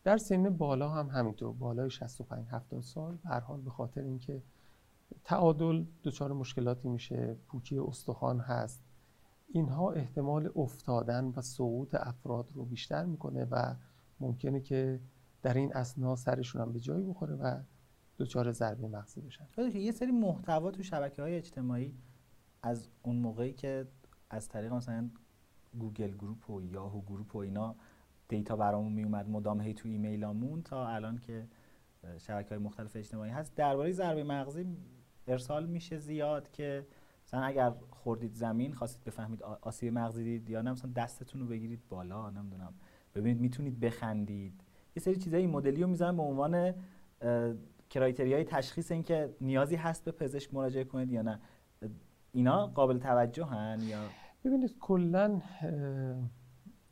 در 0.04 0.18
سن 0.18 0.50
بالا 0.50 0.89
هم 0.89 1.08
همینطور. 1.08 1.54
بالای 1.54 1.89
65 1.89 2.48
70 2.50 2.82
سال. 2.82 3.18
به 3.24 3.39
حال 3.39 3.62
به 3.62 3.70
خاطر 3.70 4.01
اینکه 4.01 4.42
تعادل 5.24 5.86
دچار 6.04 6.34
مشکلاتی 6.34 6.89
میشه. 6.89 7.36
پوکی 7.48 7.77
استخوان 7.80 8.39
هست. 8.39 8.84
اینها 9.54 9.92
احتمال 9.92 10.51
افتادن 10.56 11.34
و 11.36 11.42
سقوط 11.42 11.96
افراد 11.96 12.48
رو 12.54 12.65
بیشتر 12.65 13.06
می‌کنه 13.06 13.48
و 13.51 13.75
ممکنه 14.20 14.60
که 14.60 15.00
در 15.44 15.54
این 15.54 15.74
اثنا 15.74 16.15
سرشون 16.15 16.62
هم 16.62 16.74
به 16.74 16.80
جایی 16.80 17.04
بخوره 17.04 17.36
و 17.36 17.60
دچار 18.20 18.51
ضربه 18.51 18.88
مغزی 18.88 19.22
بشن. 19.22 19.46
یه 19.58 19.92
سری 19.92 20.12
محتوا 20.12 20.72
تو 20.72 20.84
شبکه 20.84 21.22
های 21.22 21.36
اجتماعی 21.36 21.94
از 22.65 22.88
اون 23.03 23.15
موقعی 23.15 23.53
که 23.53 23.88
از 24.29 24.50
طریق 24.50 24.74
مثلا 24.74 25.10
Google 25.79 26.12
Group 26.12 26.50
و 26.50 26.62
Yahoo 26.62 27.01
Group 27.01 27.36
و 27.36 27.38
اینا 27.39 27.75
data 28.27 28.55
برامون 28.55 28.93
می 28.93 29.03
اومد 29.03 29.29
مدام 29.29 29.62
هی 29.62 29.74
تو 29.74 29.89
ایمیلامون 29.89 30.62
تا 30.62 30.88
الان 30.88 31.17
که 31.17 31.48
شبکه 32.17 32.50
های 32.50 32.57
مختلف 32.63 32.95
اجتماعی 32.95 33.31
هست. 33.31 33.55
درباره 33.55 33.91
ضربه 33.91 34.24
مغزی 34.24 34.65
ارسال 35.27 35.65
میشه 35.65 35.98
زیاد 35.98 36.51
که 36.51 36.88
مثلا 37.27 37.41
اگر 37.41 37.74
خوردید 37.91 38.34
زمین 38.34 38.74
خواستید 38.74 39.03
بفهمید 39.03 39.43
آسیب 39.43 39.93
مغزی 39.93 40.24
دید 40.24 40.50
یا 40.50 40.62
نه 40.62 40.72
مثلا 40.72 40.91
دستتون 40.91 41.41
رو 41.41 41.48
بگیرید 41.48 41.81
بالا 41.89 42.29
نمی‌دونم. 42.29 42.74
ببینید 43.15 43.41
می‌تونید 43.41 43.79
بخندید. 43.79 44.62
یه 44.95 45.03
سری 45.03 45.15
چیزای 45.15 45.48
مدلی 45.48 45.81
رو 45.81 45.88
می‌زنن 45.88 46.17
به 46.17 46.24
عنوان 46.24 46.74
کرایتریای 47.89 48.43
تشخیص 48.43 48.91
اینکه 48.91 49.36
نیازی 49.41 49.75
هست 49.75 50.05
به 50.05 50.12
پزشک 50.12 50.53
مراجعه 50.53 50.84
کنید 50.84 51.12
یا 51.12 51.22
نه. 51.22 51.39
اینا 52.36 52.68
قابل 52.68 53.00
توجه 53.00 53.46
هن 53.46 53.82
یا؟ 53.82 54.10
ببینید 54.44 54.77
کلا 54.80 55.42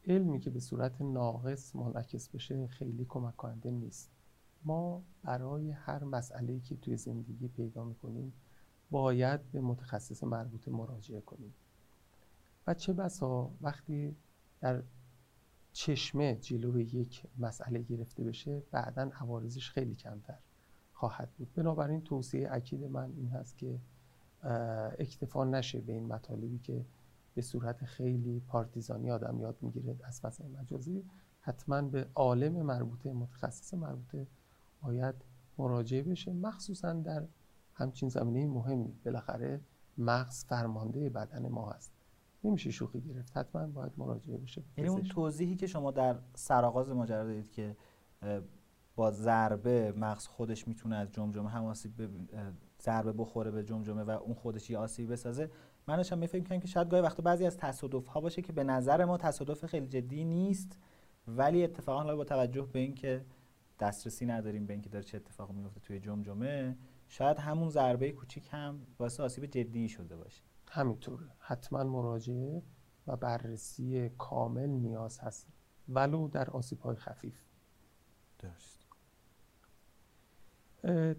علمی 0.07 0.39
که 0.39 0.49
به 0.49 0.59
صورت 0.59 1.01
ناقص 1.01 1.75
منعکس 1.75 2.29
بشه 2.29 2.67
خیلی 2.67 3.05
کمک 3.05 3.35
کننده 3.35 3.71
نیست. 3.71 4.11
ما 4.63 5.03
برای 5.23 5.71
هر 5.71 6.03
مسئله 6.03 6.59
که 6.59 6.75
توی 6.75 6.97
زندگی 6.97 7.47
پیدا 7.47 7.83
می‌کنیم 7.83 8.33
باید 8.91 9.51
به 9.51 9.61
متخصص 9.61 10.23
مربوطه 10.23 10.71
مراجعه 10.71 11.21
کنیم. 11.21 11.53
و 12.67 12.73
چه 12.73 12.93
بسا 12.93 13.51
وقتی 13.61 14.15
در 14.61 14.83
چشمه 15.73 16.35
جلوی 16.35 16.83
یک 16.83 17.23
مسئله 17.39 17.81
گرفته 17.81 18.23
بشه 18.23 18.63
بعدا 18.71 19.11
عوارضش 19.19 19.69
خیلی 19.69 19.95
کمتر 19.95 20.37
خواهد 20.93 21.31
بود. 21.37 21.53
بنابراین 21.53 22.01
توصیه 22.01 22.47
اکید 22.51 22.83
من 22.83 23.11
این 23.17 23.27
هست 23.27 23.57
که 23.57 23.79
اکتفا 24.99 25.45
نشه 25.45 25.81
به 25.81 25.93
این 25.93 26.07
مطالبی 26.07 26.59
که 26.59 26.85
به 27.35 27.41
صورت 27.41 27.85
خیلی 27.85 28.39
پارتیزانی 28.39 29.11
آدم 29.11 29.39
یاد 29.39 29.57
می‌گیره 29.61 29.95
از 30.03 30.21
فضای 30.21 30.47
مجازی. 30.47 31.05
حتما 31.39 31.81
به 31.81 32.07
عالم 32.15 32.61
مربوطه 32.61 33.13
متخصص 33.13 33.73
مربوطه 33.73 34.27
باید 34.81 35.15
مراجعه 35.57 36.03
بشه. 36.03 36.33
مخصوصا 36.33 36.93
در 36.93 37.27
همچین 37.73 38.09
زمینه 38.09 38.47
مهمی. 38.47 38.99
بالاخره 39.05 39.61
مغز 39.97 40.45
فرمانده 40.45 41.09
بدن 41.09 41.47
ما 41.47 41.71
هست. 41.71 41.91
نمیشه 42.43 42.71
شوخی 42.71 43.01
گرفت. 43.01 43.37
حتما 43.37 43.67
باید 43.67 43.91
مراجعه 43.97 44.37
بشه 44.37 44.63
یعنی 44.77 44.89
اون 44.89 45.03
توضیحی 45.03 45.55
که 45.55 45.67
شما 45.67 45.91
در 45.91 46.19
سرآغاز 46.35 46.89
ماجرا 46.89 47.23
دادید 47.23 47.51
که 47.51 47.77
با 48.95 49.11
ضربه 49.11 49.93
مغز 49.97 50.27
خودش 50.27 50.67
می‌تونه 50.67 50.95
از 50.95 51.11
جمجمه 51.11 51.57
آسیب 51.57 51.91
ضربه 52.83 53.13
بخوره 53.13 53.51
به 53.51 53.63
جمجمه 53.63 54.03
و 54.03 54.09
اون 54.09 54.33
خودش 54.33 54.69
یه 54.69 54.77
آسیب 54.77 55.11
بسازه. 55.11 55.49
من 55.87 55.95
داشتم 55.95 56.17
میفکر 56.17 56.59
که 56.59 56.67
شاید 56.67 56.89
گاهی 56.89 57.03
وقتا 57.03 57.23
بعضی 57.23 57.45
از 57.45 57.57
تصادف 57.57 58.07
ها 58.07 58.21
باشه 58.21 58.41
که 58.41 58.53
به 58.53 58.63
نظر 58.63 59.05
ما 59.05 59.17
تصادف 59.17 59.65
خیلی 59.65 59.87
جدی 59.87 60.23
نیست 60.23 60.77
ولی 61.27 61.63
اتفاقا 61.63 62.15
با 62.15 62.23
توجه 62.23 62.61
به 62.61 62.79
اینکه 62.79 63.25
دسترسی 63.79 64.25
نداریم 64.25 64.65
به 64.65 64.73
اینکه 64.73 64.89
داره 64.89 65.05
چه 65.05 65.17
اتفاقی 65.17 65.53
میفته 65.53 65.79
توی 65.79 65.99
جمجمه 65.99 66.77
شاید 67.07 67.37
همون 67.37 67.69
ضربه 67.69 68.11
کوچیک 68.11 68.47
هم 68.51 68.81
واسه 68.99 69.23
آسیب 69.23 69.45
جدی 69.45 69.89
شده 69.89 70.15
باشه. 70.15 70.43
همینطوره 70.69 71.25
حتما 71.39 71.83
مراجعه 71.83 72.63
و 73.07 73.15
بررسی 73.15 74.09
کامل 74.09 74.69
نیاز 74.69 75.19
هست 75.19 75.47
ولو 75.89 76.27
در 76.27 76.49
آسیب 76.49 76.79
های 76.79 76.95
خفیف. 76.95 77.41
درست. 78.39 78.82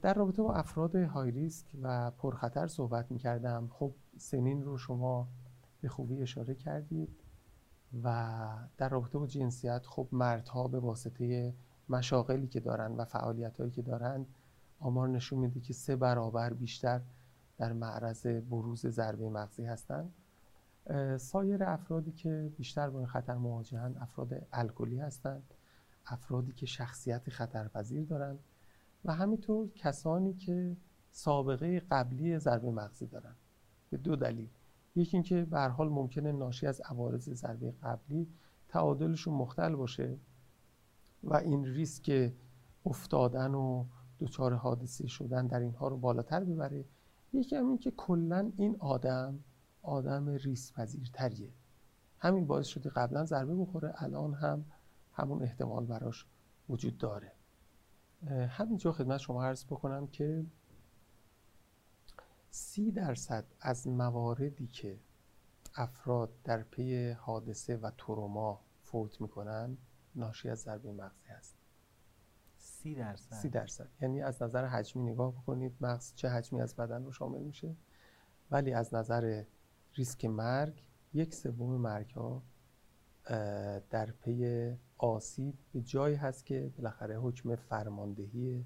در 0.03 0.15
رابطه 0.15 0.43
با 0.43 0.55
افراد 0.55 0.95
های 0.95 1.31
ریسک 1.31 1.67
و 1.83 2.11
پرخطر 2.11 2.67
صحبت 2.67 3.11
می 3.11 3.19
کردم 3.19 3.69
خب 3.73 3.95
سنین 4.19 4.63
رو 4.63 4.79
شما 4.79 5.29
به 5.81 5.89
خوبی 5.89 6.23
اشاره 6.23 6.55
کردید 6.55 7.21
و 8.05 8.47
در 8.77 8.89
رابطه 8.89 9.19
با 9.19 9.27
جنسیت 9.27 9.87
خب 9.87 10.09
مردها 10.13 10.69
به 10.69 10.79
واسطه 10.79 11.55
مشاغلی 11.89 12.47
که 12.47 12.61
دارن 12.61 12.93
و 12.97 13.05
فعالیت 13.05 13.61
هایی 13.61 13.71
که 13.71 13.83
دارن 13.83 14.27
آمار 14.81 15.09
نشون 15.09 15.39
میده 15.39 15.61
که 15.61 15.73
سه 15.73 15.97
برابر 15.97 16.53
بیشتر 16.53 17.01
در 17.59 17.73
معرض 17.73 18.27
بروز 18.27 18.87
ضربه 18.87 19.29
مغزی 19.29 19.65
هستند 19.65 20.15
سایر 21.17 21.65
افرادی 21.65 22.13
که 22.13 22.53
بیشتر 22.57 22.91
با 22.91 22.99
این 22.99 23.09
خطر 23.09 23.35
مواجهند 23.35 23.99
افراد 23.99 24.47
الکلی 24.53 24.99
هستند 24.99 25.55
افرادی 26.07 26.53
که 26.53 26.67
شخصیت 26.67 27.31
خطرپذیر 27.31 28.05
دارند 28.05 28.39
و 29.05 29.15
همینطور 29.15 29.71
کسانی 29.75 30.35
که 30.35 30.77
سابقه 31.11 31.81
قبلی 31.81 32.39
ضربه 32.39 32.71
مغزی 32.71 33.07
دارند 33.07 33.37
به 33.91 33.97
دو 33.97 34.17
دلیل. 34.17 34.49
یکی 34.97 35.17
اینکه 35.17 35.45
به 35.45 35.59
هر 35.59 35.69
حال 35.69 35.89
ممکنه 35.89 36.33
ناشی 36.33 36.67
از 36.67 36.81
عوارض 36.81 37.31
ضربه 37.31 37.71
قبلی 37.83 38.29
تعادلشون 38.69 39.35
مختل 39.35 39.75
باشه 39.75 40.19
و 41.25 41.37
این 41.37 41.65
ریسک 41.65 42.33
افتادن 42.87 43.55
و 43.55 43.85
دچار 44.21 44.55
حادثه 44.55 45.07
شدن 45.07 45.47
در 45.47 45.61
اینها 45.61 45.89
رو 45.89 45.97
بالاتر 45.97 46.45
ببره. 46.45 46.85
یکی 47.33 47.57
هم 47.57 47.69
این 47.69 47.79
که 47.79 47.91
کلا 47.91 48.53
این 48.57 48.77
آدم 48.79 49.39
آدم 49.83 50.29
ریسک 50.29 50.75
پذیرتریه 50.75 51.53
همین 52.19 52.47
باعث 52.47 52.67
شده 52.67 52.91
قبلا 52.91 53.25
ضربه 53.25 53.55
بخوره 53.55 53.95
الان 53.97 54.35
هم 54.35 54.65
همون 55.13 55.43
احتمال 55.43 55.87
براش 55.87 56.27
وجود 56.69 56.99
داره. 56.99 57.33
همینجا 58.31 58.93
خدمت 58.93 59.19
شما 59.21 59.45
عرض 59.45 59.65
بکنم 59.65 60.07
که 60.07 60.47
سی 62.51 62.93
درصد 62.93 63.45
از 63.61 63.89
مواردی 63.89 64.67
که 64.67 64.99
افراد 65.75 66.43
در 66.45 66.63
پی 66.63 67.11
حادثه 67.11 67.77
و 67.77 67.91
تروما 67.99 68.61
فوت 68.83 69.21
می‌کنن 69.21 69.77
ناشی 70.15 70.49
از 70.49 70.59
ضربه 70.59 70.93
مغزی 70.93 71.29
هست. 71.29 71.57
سی 72.57 72.95
درصد؟ 72.95 73.37
سی 73.37 73.49
درصد. 73.49 73.89
یعنی 74.01 74.23
از 74.23 74.43
نظر 74.43 74.67
حجمی 74.67 75.03
نگاه 75.03 75.33
بکنید 75.33 75.77
مغز 75.81 76.15
چه 76.15 76.29
حجمی 76.29 76.61
از 76.61 76.77
بدن 76.77 77.05
رو 77.05 77.13
شامل 77.13 77.43
میشه 77.43 77.77
ولی 78.51 78.73
از 78.73 78.95
نظر 78.95 79.45
ریسک 79.95 80.25
مرگ 80.25 80.85
یک 81.13 81.35
سوم 81.35 81.81
مرگ 81.81 82.11
ها 82.11 82.43
در 83.91 84.11
پی 84.11 84.71
آسیب 85.05 85.55
به 85.73 85.81
جایی 85.81 86.17
هست 86.17 86.47
که 86.47 86.73
بالاخره 86.77 87.19
حکم 87.19 87.55
فرماندهی 87.55 88.65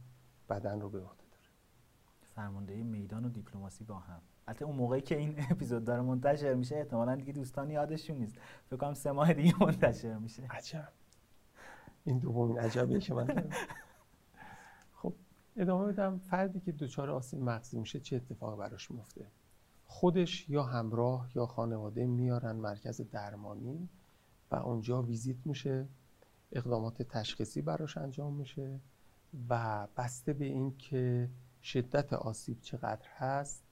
بدن 0.48 0.80
رو 0.80 0.90
به 0.90 0.98
عهده 0.98 1.24
داره. 1.30 1.44
فرماندهی 2.34 2.82
میدان 2.82 3.24
و 3.24 3.28
دیپلماسی 3.28 3.84
با 3.84 3.98
هم. 3.98 4.20
البته 4.48 4.64
اون 4.64 4.76
موقعی 4.76 5.00
که 5.00 5.16
این 5.16 5.36
اپیزود 5.50 5.84
داره 5.84 6.02
منتشر 6.02 6.54
میشه 6.54 6.76
احتمالا 6.76 7.16
دیگه 7.16 7.32
دوستان 7.32 7.70
یادشون 7.70 8.16
نیست. 8.16 8.36
فکر 8.66 8.76
کنم 8.76 8.94
سه 8.94 9.12
ماه 9.12 9.32
دیگه 9.32 9.62
منتشر 9.62 10.18
میشه. 10.18 10.42
عجب. 10.50 10.88
این 12.04 12.18
دومین 12.18 12.58
عجبیه 12.58 13.00
که 13.00 13.14
من 13.14 13.26
خب 14.98 15.14
ادامه 15.56 15.92
بدم. 15.92 16.18
فردی 16.18 16.60
که 16.60 16.72
دچار 16.72 17.10
آسیب 17.10 17.40
مغزی 17.40 17.78
میشه 17.78 18.00
چه 18.00 18.16
اتفاقی 18.16 18.58
براش 18.58 18.90
میفته؟ 18.90 19.26
خودش 19.84 20.48
یا 20.48 20.62
همراه 20.62 21.30
یا 21.34 21.46
خانواده 21.46 22.06
میارن 22.06 22.56
مرکز 22.56 23.00
درمانی 23.00 23.88
و 24.50 24.56
اونجا 24.56 25.02
ویزیت 25.02 25.46
میشه. 25.46 25.88
اقدامات 26.52 27.02
تشخیصی 27.02 27.62
براش 27.62 27.96
انجام 27.96 28.32
میشه 28.34 28.80
و 29.48 29.86
بسته 29.96 30.32
به 30.32 30.44
این 30.44 30.76
که 30.76 31.30
شدت 31.62 32.12
آسیب 32.12 32.60
چقدر 32.60 33.06
هست 33.16 33.64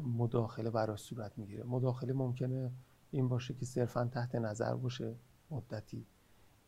مداخله 0.00 0.70
براش 0.70 1.00
صورت 1.00 1.38
می‌گیره. 1.38 1.64
مداخله 1.64 2.12
ممکنه 2.12 2.72
این 3.10 3.28
باشه 3.28 3.54
که 3.54 3.66
صرفا 3.66 4.04
تحت 4.04 4.34
نظر 4.34 4.74
باشه 4.74 5.14
مدتی 5.50 6.06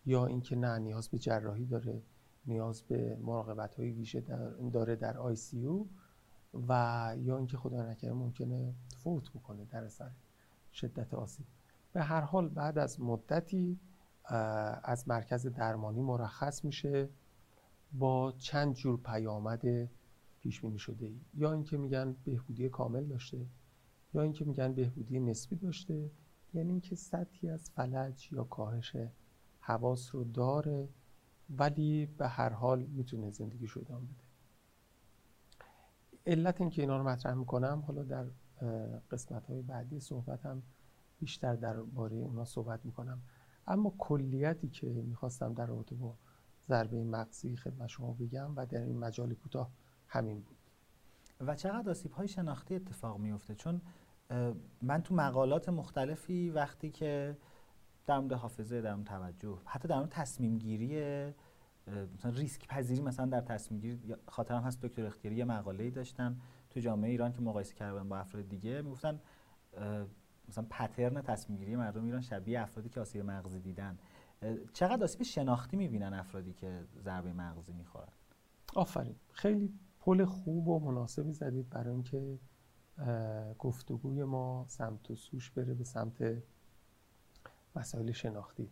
یا 0.07 0.27
اینکه 0.27 0.57
نه 0.57 0.79
نیاز 0.79 1.09
به 1.09 1.19
جراحی 1.19 1.65
داره 1.65 2.03
نیاز 2.47 2.83
به 2.83 3.17
مراقبت 3.17 3.75
های 3.75 3.91
ویژه 3.91 4.21
داره 4.73 4.97
در 4.97 5.19
آی 5.19 5.37
سی 5.37 5.67
او 5.67 5.89
و 6.69 7.15
یا 7.19 7.37
اینکه 7.37 7.57
خدا 7.57 7.91
نکرده 7.91 8.15
ممکنه 8.15 8.75
فوت 8.97 9.31
بکنه 9.31 9.65
در 9.65 9.85
اثر 9.85 10.11
شدت 10.73 11.15
آسیب. 11.15 11.47
به 11.93 12.03
هر 12.03 12.21
حال 12.21 12.49
بعد 12.49 12.79
از 12.79 13.01
مدتی 13.01 13.79
از 14.85 15.09
مرکز 15.09 15.47
درمانی 15.47 16.03
مرخص 16.03 16.65
میشه 16.65 17.09
با 17.93 18.33
چند 18.39 18.75
جور 18.75 19.01
پیامد 19.01 19.89
پیش 20.41 20.61
بینی 20.61 20.79
شده 20.79 21.13
یا 21.35 21.53
اینکه 21.53 21.77
میگن 21.77 22.17
بهبودی 22.25 22.69
کامل 22.69 23.05
داشته 23.05 23.47
یا 24.15 24.23
اینکه 24.23 24.45
میگن 24.45 24.73
بهبودی 24.73 25.21
نسبی 25.21 25.57
داشته 25.57 26.11
یعنی 26.55 26.71
اینکه 26.71 26.97
سطحی 26.97 27.51
از 27.51 27.71
فلج 27.71 28.33
یا 28.33 28.45
کاهش 28.45 28.97
حواس 29.61 30.15
رو 30.15 30.25
داره 30.25 30.89
ولی 31.51 32.07
به 32.07 32.29
هر 32.29 32.49
حال 32.49 32.83
می‌تونه 32.83 33.31
زندگیش 33.31 33.71
رو 33.71 33.83
ادامه 33.83 34.07
بده. 34.07 34.25
علت 36.27 36.61
اینکه 36.61 36.83
اینا 36.83 36.97
رو 36.97 37.09
مطرح 37.09 37.35
می‌کنم 37.35 37.85
حالا 37.87 38.03
در 38.03 38.27
قسمت 39.11 39.47
های 39.47 39.63
بعدی 39.63 40.01
صحبتم 40.01 40.63
بیشتر 41.21 41.55
درباره 41.55 42.17
اونا 42.17 42.45
صحبت 42.45 42.85
می‌کنم. 42.85 43.21
اما 43.69 43.95
کلیتی 43.99 44.69
که 44.69 44.87
می‌خواستم 44.87 45.55
در 45.55 45.67
رابطه 45.67 45.95
با 45.95 46.15
ضربه 46.69 47.05
مغزی 47.05 47.57
خدمت 47.57 47.89
شما 47.89 48.13
بگم 48.13 48.57
و 48.57 48.67
در 48.67 48.83
این 48.83 48.99
مجال 48.99 49.35
کوتاه 49.35 49.71
همین 50.07 50.41
بود. 50.41 50.57
و 51.41 51.55
چقدر 51.55 51.91
آسیب 51.91 52.13
های 52.13 52.29
شناختی 52.29 52.75
اتفاق 52.75 53.19
میفته 53.19 53.55
چون 53.55 53.81
من 54.83 55.03
تو 55.03 55.15
مقالات 55.15 55.69
مختلفی 55.69 56.51
وقتی 56.51 56.91
که 56.91 57.37
در 58.07 58.19
مورد 58.19 58.33
حافظه 58.33 58.81
در 58.81 58.95
مورد 58.95 59.07
توجه 59.07 59.59
حتی 59.65 59.89
در 59.89 59.97
مورد 59.97 60.11
تصمیم 60.11 60.59
گیری 60.59 60.97
مثلا 62.15 62.33
ریسک 62.33 62.67
پذیری 62.67 63.03
مثلا 63.03 63.27
در 63.27 63.41
تصمیم 63.41 63.81
گیری 63.81 64.15
خاطرم 64.29 64.63
هست 64.63 64.83
دکتر 64.83 65.07
اختیاری 65.07 65.37
یه 65.37 65.45
مقاله 65.45 65.91
داشتن 65.91 66.41
تو 66.71 66.81
جامعه 66.81 67.11
ایران 67.11 67.33
که 67.33 67.41
مقایسه 67.41 67.75
کردن 67.75 68.09
با 68.09 68.17
افراد 68.17 68.49
دیگه 68.49 68.83
می‌گفتن 68.83 69.21
مثلا 70.49 70.67
پترن 70.71 71.23
تصمیم 71.23 71.59
گیری 71.59 71.77
مردم 71.77 72.05
ایران 72.05 72.21
شبیه 72.21 72.61
افرادی 72.61 72.89
که 72.89 73.01
آسیب 73.01 73.25
مغزی 73.25 73.61
دیدن. 73.61 73.99
چقدر 74.73 75.05
آسیب 75.05 75.23
شناختی 75.23 75.77
می‌بینن 75.77 76.15
افرادی 76.15 76.53
که 76.53 76.85
ضربه 77.05 77.33
مغزی 77.33 77.73
می‌خورن؟ 77.73 78.13
آفرین. 78.75 79.17
خیلی 79.33 79.73
پل 80.01 80.25
خوب 80.25 80.69
و 80.69 80.79
مناسبی 80.79 81.33
زدید 81.33 81.71
برای 81.71 81.95
اینکه 81.95 82.39
گفتگوی 83.59 84.25
ما 84.25 84.65
سمت 84.69 85.11
و 85.11 85.15
سوش 85.15 85.51
بره 85.51 85.75
به 85.75 85.85
سمت 85.85 86.43
مسائل 87.77 88.13
شناختی. 88.13 88.71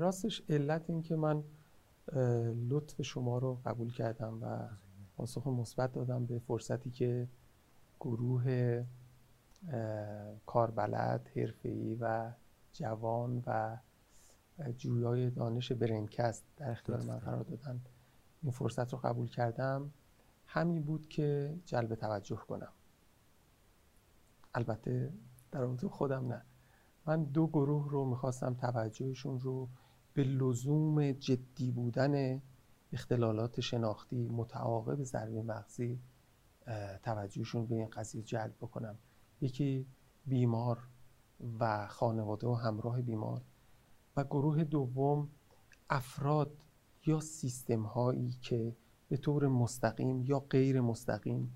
راستش 0.00 0.42
علت 0.48 0.90
این 0.90 1.02
که 1.02 1.16
من 1.16 1.44
لطف 2.68 3.02
شما 3.02 3.38
رو 3.38 3.60
قبول 3.64 3.92
کردم 3.92 4.38
و 4.42 4.68
پاسخ 5.16 5.46
مثبت 5.46 5.92
دادم 5.92 6.26
به 6.26 6.38
فرصتی 6.38 6.90
که 6.90 7.28
گروه 8.00 8.84
کاربلد 10.46 11.28
حرفه‌ای 11.36 11.94
و 11.94 12.32
جوان 12.72 13.42
و 13.46 13.76
جویای 14.76 15.30
دانش 15.30 15.72
برینکست 15.72 16.44
در 16.56 16.70
اختیار 16.70 17.02
من 17.02 17.18
قرار 17.18 17.42
دادن. 17.42 17.80
این 18.42 18.52
فرصت 18.52 18.92
رو 18.92 18.98
قبول 18.98 19.28
کردم. 19.28 19.90
همین 20.46 20.82
بود 20.82 21.08
که 21.08 21.58
جلب 21.64 21.94
توجه 21.94 22.36
کنم. 22.36 22.72
البته 24.54 25.12
در 25.50 25.60
رابطه 25.60 25.88
خودم 25.88 26.32
نه. 26.32 26.42
من 27.06 27.24
دو 27.24 27.46
گروه 27.46 27.90
رو 27.90 28.04
می‌خواستم 28.04 28.54
توجهشون 28.54 29.40
رو 29.40 29.68
به 30.14 30.24
لزوم 30.24 31.12
جدی 31.12 31.70
بودن 31.70 32.42
اختلالات 32.92 33.60
شناختی 33.60 34.28
متعاقب 34.28 35.02
ضربه 35.02 35.42
مغزی 35.42 36.00
توجهشون 37.02 37.66
به 37.66 37.74
این 37.74 37.86
قضیه 37.86 38.22
جلب 38.22 38.54
بکنم. 38.60 38.98
یکی 39.40 39.86
بیمار 40.26 40.78
و 41.60 41.86
خانواده 41.86 42.46
و 42.46 42.54
همراه 42.54 43.02
بیمار 43.02 43.42
و 44.16 44.24
گروه 44.24 44.64
دوم 44.64 45.28
افراد 45.90 46.64
یا 47.06 47.20
سیستم 47.20 47.82
هایی 47.82 48.32
که 48.42 48.76
به 49.08 49.16
طور 49.16 49.48
مستقیم 49.48 50.22
یا 50.22 50.40
غیر 50.40 50.80
مستقیم 50.80 51.52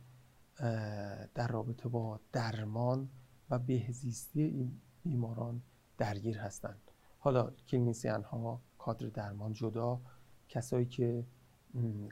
در 1.34 1.48
رابطه 1.50 1.88
با 1.88 2.20
درمان 2.32 3.08
و 3.50 3.58
بهزیستی 3.58 4.42
این 4.42 4.80
بیماران 5.02 5.62
درگیر 5.98 6.38
هستند. 6.38 6.80
حالا 7.18 7.50
کلینیسیان 7.68 8.22
ها 8.22 8.60
کادر 8.78 9.06
درمان 9.06 9.52
جدا 9.52 10.00
کسایی 10.48 10.86
که 10.86 11.24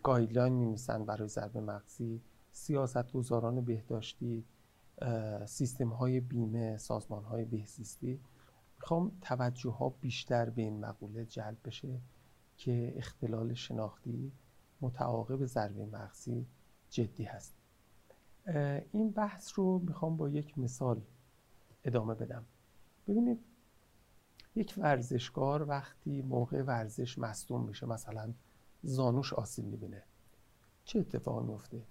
گایدلاین 0.02 0.52
می 0.52 0.76
برای 1.06 1.28
ضربه 1.28 1.60
مغزی 1.60 2.20
سیاستگزاران 2.52 3.60
بهداشتی 3.60 4.44
سیستم 5.46 5.88
های 5.88 6.20
بیمه 6.20 6.78
سازمان 6.78 7.24
های 7.24 7.44
بهزیستی. 7.44 8.20
می‌خوام 8.80 9.12
توجه 9.20 9.70
ها 9.70 9.88
بیشتر 9.88 10.50
به 10.50 10.62
این 10.62 10.80
مقوله 10.80 11.24
جلب 11.24 11.58
بشه 11.64 12.00
که 12.56 12.92
اختلال 12.96 13.54
شناختی 13.54 14.32
متعاقب 14.80 15.46
ضربه 15.46 15.86
مغزی 15.86 16.46
جدی 16.90 17.24
هست. 17.24 17.54
این 18.92 19.10
بحث 19.10 19.52
رو 19.54 19.78
می‌خوام 19.78 20.16
با 20.16 20.28
یک 20.28 20.58
مثال 20.58 21.02
ادامه 21.84 22.14
بدم. 22.14 22.44
ببینید 23.08 23.38
یک 24.56 24.74
ورزشکار 24.78 25.68
وقتی 25.68 26.22
موقع 26.22 26.62
ورزش 26.62 27.18
مصدوم 27.18 27.64
میشه 27.64 27.86
مثلا 27.86 28.32
زانوش 28.82 29.32
آسیب 29.32 29.64
می‌بینه. 29.64 30.02
چه 30.84 30.98
اتفاقی 30.98 31.46
میفته 31.46 31.82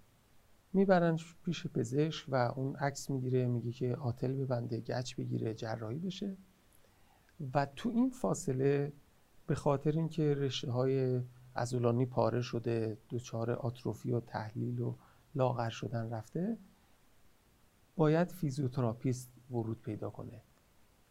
می‌برن 0.73 1.17
پیش 1.45 1.67
پزشک 1.67 2.25
و 2.29 2.35
اون 2.35 2.75
عکس 2.75 3.09
می‌گیره 3.09 3.47
میگه 3.47 3.71
که 3.71 3.95
آتل 3.95 4.33
ببنده 4.33 4.79
گچ 4.79 5.15
بگیره 5.15 5.53
جراحی 5.53 5.99
بشه. 5.99 6.37
و 7.53 7.67
تو 7.75 7.89
این 7.89 8.09
فاصله 8.09 8.93
به 9.47 9.55
خاطر 9.55 9.91
اینکه 9.91 10.33
رشته 10.33 10.71
های 10.71 11.21
عضلانی 11.55 12.05
پاره 12.05 12.41
شده 12.41 12.97
دچار 13.09 13.51
آتروفی 13.51 14.11
و 14.11 14.19
تحلیل 14.19 14.81
و 14.81 14.95
لاغر 15.35 15.69
شدن 15.69 16.09
رفته 16.09 16.57
باید 17.95 18.31
فیزیوتراپیست 18.31 19.31
ورود 19.51 19.81
پیدا 19.81 20.09
کنه 20.09 20.41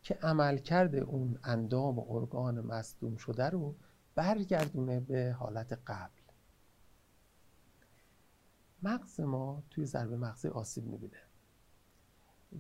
که 0.03 0.15
عملکرد 0.23 0.95
اون 0.95 1.39
اندام 1.45 1.99
و 1.99 2.13
ارگان 2.13 2.61
مصدوم 2.61 3.17
شده 3.17 3.51
رو 3.51 3.75
برگردونه 4.15 5.01
به 5.01 5.37
حالت 5.39 5.73
قبل. 5.87 6.18
مغز 8.83 9.21
ما 9.21 9.63
توی 9.71 9.87
ضربه 9.87 10.17
مغزی 10.17 10.49
آسیب 10.49 10.85
می‌بینه. 10.85 11.23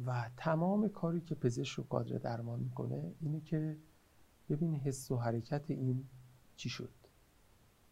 و 0.06 0.30
تمام 0.36 0.88
کاری 0.88 1.20
که 1.20 1.34
پزشک 1.34 1.78
و 1.78 1.82
کادر 1.82 2.18
درمان 2.18 2.60
می‌کنه 2.60 3.14
اینه 3.20 3.40
که 3.40 3.78
ببینه 4.48 4.76
حس 4.76 5.10
و 5.10 5.16
حرکت 5.16 5.70
این 5.70 6.08
چی 6.56 6.68
شد. 6.68 6.94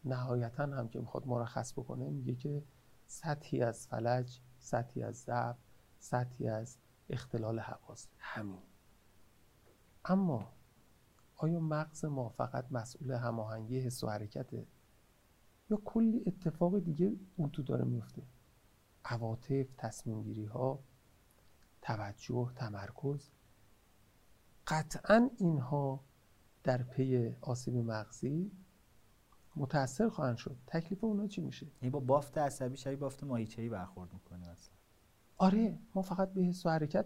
نهایتا 0.05 0.63
هم 0.63 0.89
که 0.89 0.99
می‌خواد 0.99 1.27
مرخص 1.27 1.73
بکنه 1.73 2.09
میگه 2.09 2.35
که 2.35 2.63
سطحی 3.07 3.61
از 3.61 3.87
فلج 3.87 4.39
سطحی 4.59 5.03
از 5.03 5.15
ضعف 5.15 5.57
سطحی 5.99 6.47
از 6.47 6.77
اختلال 7.09 7.59
حواس. 7.59 8.07
همین. 8.17 8.61
اما 10.05 10.53
آیا 11.35 11.59
مغز 11.59 12.05
ما 12.05 12.29
فقط 12.29 12.71
مسئول 12.71 13.11
هماهنگی 13.11 13.79
حس 13.79 14.03
و 14.03 14.07
حرکته؟ 14.09 14.67
یا 15.69 15.81
کلی 15.85 16.23
اتفاق 16.25 16.79
دیگه 16.79 17.15
اون 17.35 17.49
تو 17.49 17.63
داره 17.63 17.85
میفته؟ 17.85 18.21
عواطف 19.05 19.67
تصمیم 19.77 20.23
گیری 20.23 20.45
ها 20.45 20.79
توجه 21.81 22.51
تمرکز. 22.55 23.29
قطعا 24.67 25.29
اینها 25.37 26.03
در 26.63 26.83
پی 26.83 27.35
آسیب 27.41 27.75
مغزی 27.75 28.51
متاثر 29.55 30.09
خواهند 30.09 30.37
شد. 30.37 30.57
تکلیف 30.67 31.03
اونا 31.03 31.27
چی 31.27 31.41
میشه؟ 31.41 31.67
این 31.81 31.91
با 31.91 31.99
بافت 31.99 32.37
عصبی 32.37 32.77
شبیه 32.77 32.97
بافت 32.97 33.23
ماهیچه‌ای 33.23 33.69
برخورد 33.69 34.13
می‌کنه 34.13 34.47
اصلا. 34.47 34.75
آره 35.37 35.79
ما 35.95 36.01
فقط 36.01 36.33
به 36.33 36.43
حس 36.43 36.65
و 36.65 36.69
حرکت 36.69 37.05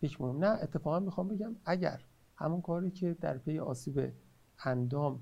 فکر 0.00 0.32
نه 0.32 0.46
اتفاقا 0.46 1.00
می‌خوام 1.00 1.28
بگم 1.28 1.56
اگر 1.64 2.04
همون 2.36 2.60
کاری 2.62 2.90
که 2.90 3.14
در 3.14 3.38
پی 3.38 3.58
آسیب 3.58 4.12
اندام 4.64 5.20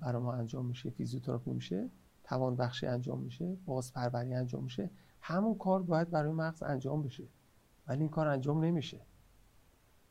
برای 0.00 0.22
ما 0.22 0.32
انجام 0.32 0.66
میشه 0.66 0.90
فیزیوتراپی 0.90 1.50
میشه 1.50 1.90
توان 2.32 2.56
بخشی 2.56 2.86
انجام 2.86 3.18
میشه 3.18 3.56
بازپروری 3.66 4.34
انجام 4.34 4.64
میشه 4.64 4.90
همون 5.20 5.54
کار 5.54 5.82
باید 5.82 6.10
برای 6.10 6.32
مغز 6.32 6.62
انجام 6.62 7.02
بشه. 7.02 7.24
ولی 7.86 8.00
این 8.00 8.08
کار 8.08 8.28
انجام 8.28 8.64
نمیشه. 8.64 9.00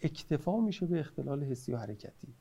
اکتفا 0.02 0.60
میشه 0.60 0.86
به 0.86 1.00
اختلال 1.00 1.44
حسی 1.44 1.74
و 1.74 1.78
حرکتی. 1.78 2.34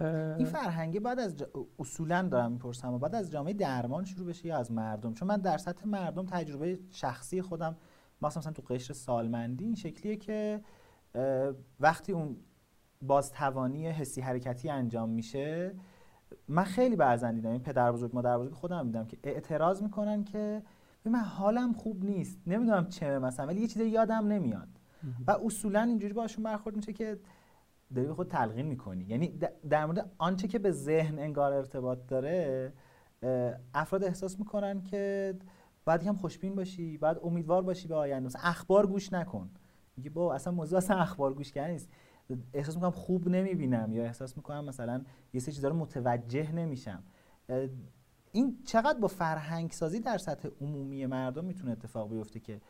این 0.00 0.44
فرهنگه 0.44 1.00
بعد 1.00 1.18
از 1.18 1.44
اصولا 1.78 2.28
دارم 2.28 2.52
می‌پرسم 2.52 2.98
بعد 2.98 3.14
از 3.14 3.30
جامعه 3.30 3.52
درمان 3.52 4.04
شروع 4.04 4.26
بشه 4.26 4.46
یا 4.46 4.58
از 4.58 4.72
مردم؟ 4.72 5.14
چون 5.14 5.28
من 5.28 5.36
در 5.36 5.58
سطح 5.58 5.86
مردم 5.88 6.26
تجربه 6.26 6.78
شخصی 6.90 7.42
خودم 7.42 7.76
مثلا 8.22 8.52
تو 8.52 8.62
قشر 8.62 8.94
سالمندی 8.94 9.64
این 9.64 9.74
شکلیه 9.74 10.16
که 10.16 10.60
وقتی 11.80 12.12
اون 12.12 12.36
بازتوانی 13.02 13.88
حسی 13.88 14.20
حرکتی 14.20 14.70
انجام 14.70 15.10
میشه 15.10 15.74
من 16.48 16.64
خیلی 16.64 16.96
بعضا 16.96 17.32
دیدم 17.32 17.50
این 17.50 17.60
پدر 17.60 17.92
بزرگ 17.92 18.10
مادر 18.14 18.38
بزرگ 18.38 18.54
خودم 18.54 18.86
دیدم 18.86 19.06
که 19.06 19.18
اعتراض 19.24 19.82
می‌کنن 19.82 20.24
که 20.24 20.62
من 21.04 21.18
حالم 21.18 21.72
خوب 21.72 22.04
نیست. 22.04 22.38
نمی‌دونم 22.46 22.88
چه 22.88 23.18
مثلا 23.18 23.46
ولی 23.46 23.60
یه 23.60 23.66
چیزی 23.66 23.84
یادم 23.84 24.26
نمیاد. 24.26 24.68
و 25.26 25.30
اصولا 25.44 25.82
اینجوری 25.82 26.12
باشون 26.12 26.44
برخورد 26.44 26.76
میشه 26.76 26.92
که 26.92 27.18
داری 27.94 28.08
به 28.08 28.14
خود 28.14 28.28
تلقین 28.28 28.66
می‌کنی. 28.66 29.04
یعنی 29.04 29.38
در 29.70 29.86
مورد 29.86 30.10
آنچه 30.18 30.48
که 30.48 30.58
به 30.58 30.70
ذهن 30.70 31.18
انگار 31.18 31.52
ارتباط 31.52 31.98
داره 32.08 32.72
افراد 33.74 34.04
احساس 34.04 34.38
می‌کنن 34.38 34.82
که 34.82 35.34
باید 35.84 36.02
هم 36.02 36.16
خوشبین 36.16 36.54
باشی 36.54 36.98
باید 36.98 37.16
امیدوار 37.22 37.62
باشی 37.62 37.88
به 37.88 37.94
آینده. 37.94 38.26
مثلا 38.26 38.42
اخبار 38.44 38.86
گوش 38.86 39.12
نکن. 39.12 39.50
میگه 39.96 40.10
با 40.10 40.34
اصلا 40.34 40.52
موضوع 40.52 40.76
اصلا 40.76 40.96
اخبار 40.96 41.34
گوش 41.34 41.52
کردن 41.52 41.70
نیست. 41.70 41.88
احساس 42.54 42.74
می‌کنم 42.74 42.90
خوب 42.90 43.28
نمی‌بینم 43.28 43.92
یا 43.92 44.04
احساس 44.04 44.36
می‌کنم 44.36 44.64
مثلا 44.64 45.04
یه 45.32 45.40
سری 45.40 45.54
چیزا 45.54 45.68
رو 45.68 45.76
متوجه 45.76 46.52
نمیشم. 46.52 47.02
این 48.32 48.62
چقدر 48.64 48.98
با 48.98 49.08
فرهنگ 49.08 49.70
سازی 49.70 50.00
در 50.00 50.18
سطح 50.18 50.48
عمومی 50.60 51.06
مردم 51.06 51.44
می‌تونه 51.44 51.72
اتفاق 51.72 52.10
بیفته 52.10 52.40
که 52.40 52.60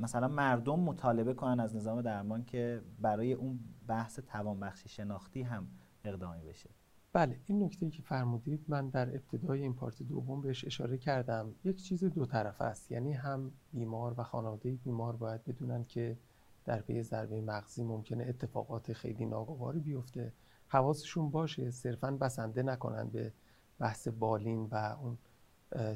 مثلا 0.00 0.28
مردم 0.28 0.80
مطالبه 0.80 1.34
کنن 1.34 1.60
از 1.60 1.76
نظام 1.76 2.02
درمان 2.02 2.44
که 2.44 2.82
برای 3.00 3.32
اون 3.32 3.60
بحث 3.86 4.20
توانبخشی 4.20 4.88
شناختی 4.88 5.42
هم 5.42 5.68
اقدامی 6.04 6.42
بشه؟ 6.42 6.70
بله 7.12 7.40
این 7.46 7.62
نکته 7.62 7.90
که 7.90 8.02
فرمودید 8.02 8.64
من 8.68 8.88
در 8.88 9.08
ابتدای 9.08 9.62
این 9.62 9.74
پارت 9.74 10.02
دوم 10.02 10.40
بهش 10.40 10.64
اشاره 10.64 10.98
کردم. 10.98 11.54
یک 11.64 11.82
چیز 11.82 12.04
دو 12.04 12.26
طرف 12.26 12.60
است 12.60 12.92
یعنی 12.92 13.12
هم 13.12 13.52
بیمار 13.72 14.14
و 14.16 14.22
خانواده 14.22 14.70
بیمار 14.72 15.16
باید 15.16 15.44
بدونن 15.44 15.84
که 15.84 16.18
در 16.64 16.80
پی 16.80 17.02
ضربه 17.02 17.40
مغزی 17.40 17.84
ممکنه 17.84 18.24
اتفاقات 18.24 18.92
خیلی 18.92 19.26
ناگواری 19.26 19.80
بیفته. 19.80 20.32
حواسشون 20.68 21.30
باشه 21.30 21.70
صرفا 21.70 22.10
بسنده 22.10 22.62
نکنن 22.62 23.08
به 23.08 23.32
بحث 23.78 24.08
بالین 24.08 24.68
و 24.70 24.96
اون 25.00 25.18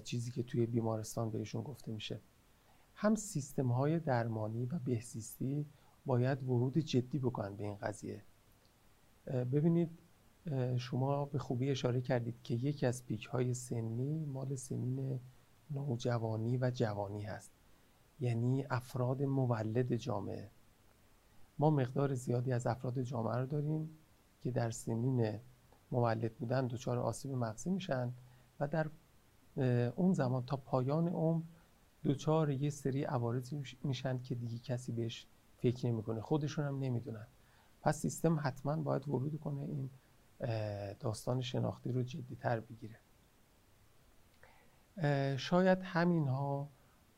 چیزی 0.04 0.30
که 0.30 0.42
توی 0.42 0.66
بیمارستان 0.66 1.30
بهشون 1.30 1.62
گفته 1.62 1.92
میشه. 1.92 2.20
هم 2.94 3.14
سیستم 3.14 3.68
های 3.72 3.98
درمانی 3.98 4.66
و 4.66 4.78
بهزیستی 4.78 5.66
باید 6.06 6.42
ورود 6.42 6.78
جدی 6.78 7.18
بکنن 7.18 7.56
به 7.56 7.64
این 7.64 7.76
قضیه. 7.76 8.22
ببینید 9.26 9.98
شما 10.76 11.24
به 11.24 11.38
خوبی 11.38 11.70
اشاره 11.70 12.00
کردید 12.00 12.42
که 12.42 12.54
یکی 12.54 12.86
از 12.86 13.06
پیک 13.06 13.24
های 13.24 13.54
سنی 13.54 14.24
مال 14.24 14.54
سنین 14.54 15.20
نوجوانی 15.70 16.56
و 16.56 16.70
جوانی 16.74 17.22
هست. 17.22 17.52
یعنی 18.20 18.66
افراد 18.70 19.22
مولد 19.22 19.96
جامعه. 19.96 20.50
ما 21.58 21.70
مقدار 21.70 22.14
زیادی 22.14 22.52
از 22.52 22.66
افراد 22.66 23.02
جامعه 23.02 23.36
رو 23.36 23.46
داریم 23.46 23.90
که 24.40 24.50
در 24.50 24.70
سنین 24.70 25.40
مولد 25.90 26.34
بودن 26.34 26.66
دچار 26.66 26.98
آسیب 26.98 27.32
مغزی 27.32 27.70
میشن 27.70 28.12
و 28.60 28.68
در 28.68 28.90
اون 29.96 30.12
زمان 30.12 30.46
تا 30.46 30.56
پایان 30.56 31.08
عمر 31.08 31.42
دچار 32.04 32.50
یه 32.50 32.70
سری 32.70 33.04
عوارضی 33.04 33.62
میشن 33.82 34.18
که 34.18 34.34
دیگه 34.34 34.58
کسی 34.58 34.92
بهش 34.92 35.26
فکر 35.56 35.86
نمی‌کنه. 35.86 36.20
خودشون 36.20 36.64
هم 36.64 36.78
نمی‌دونن. 36.78 37.26
پس 37.82 37.98
سیستم 37.98 38.40
حتما 38.40 38.76
باید 38.76 39.08
ورود 39.08 39.40
کنه 39.40 39.62
این 39.62 39.90
داستان 41.00 41.40
شناختی 41.40 41.92
رو 41.92 42.02
تر 42.40 42.60
بگیره. 42.60 42.96
شاید 45.36 45.78
همین 45.82 46.28
ها 46.28 46.68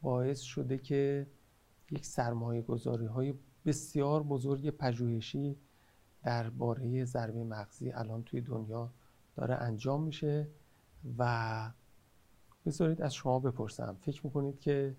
باعث 0.02 0.40
شده 0.40 0.78
که 0.78 1.26
یک 1.90 2.06
سرمایه 2.06 2.62
گذاری 2.62 3.06
های 3.06 3.34
بسیار 3.66 4.22
بزرگ 4.22 4.70
پژوهشی 4.70 5.56
درباره 6.22 7.04
ضربه 7.04 7.44
مغزی 7.44 7.90
الان 7.90 8.22
توی 8.22 8.40
دنیا 8.40 8.92
داره 9.36 9.54
انجام 9.54 10.02
میشه 10.02 10.48
و 11.18 11.72
بذارید 12.66 13.02
از 13.02 13.14
شما 13.14 13.38
بپرسم. 13.38 13.96
فکر 14.00 14.26
می‌کنید 14.26 14.60
که 14.60 14.96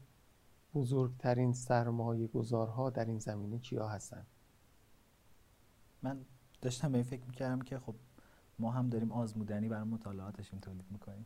بزرگترین 0.74 1.54
سرمایه 1.54 2.28
گذارها 2.28 2.90
در 2.90 3.06
این 3.06 3.20
زمینه 3.20 3.60
کیا 3.60 3.88
هستن؟ 3.88 4.26
من 6.04 6.26
داشتم 6.62 6.92
به 6.92 6.98
این 6.98 7.08
فکر 7.08 7.26
می‌کردم 7.26 7.62
که 7.62 7.80
خب 7.80 7.96
ما 8.60 8.72
هم 8.72 8.90
داریم 8.90 9.12
آزمودنی 9.12 9.70
برای 9.70 9.84
مطالعاتشون 9.84 10.60
تولید 10.60 10.86
می‌کنیم. 10.92 11.26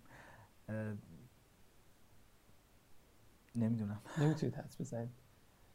نمی‌دونم. 3.55 4.01
نمی‌تونید 4.17 4.55
حدس 4.55 4.81
بزنید. 4.81 5.24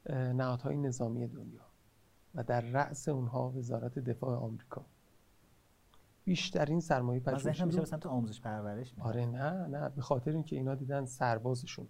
نهادهای 0.08 0.76
نظامی 0.76 1.26
دنیا 1.26 1.60
و 2.34 2.42
در 2.44 2.60
رأس 2.60 3.08
اونها 3.08 3.50
وزارت 3.50 3.98
دفاع 3.98 4.38
آمریکا. 4.38 4.84
بیشترین 6.24 6.80
سرمایه 6.80 7.20
پژوهشی 7.20 7.64
میشه 7.64 7.80
مثلا 7.80 7.98
تو 7.98 8.08
آموزش 8.08 8.40
پرورش 8.40 8.94
آره 8.98 9.26
نه 9.26 9.66
نه. 9.66 9.88
به 9.88 10.02
خاطر 10.02 10.30
اینکه 10.30 10.56
اینا 10.56 10.74
دیدن 10.74 11.04
سربازشون 11.04 11.88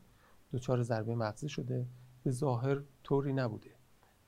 دچار 0.53 0.83
ضربه 0.83 1.15
مغزی 1.15 1.49
شده 1.49 1.87
به 2.25 2.31
ظاهر 2.31 2.83
طوری 3.03 3.33
نبوده. 3.33 3.71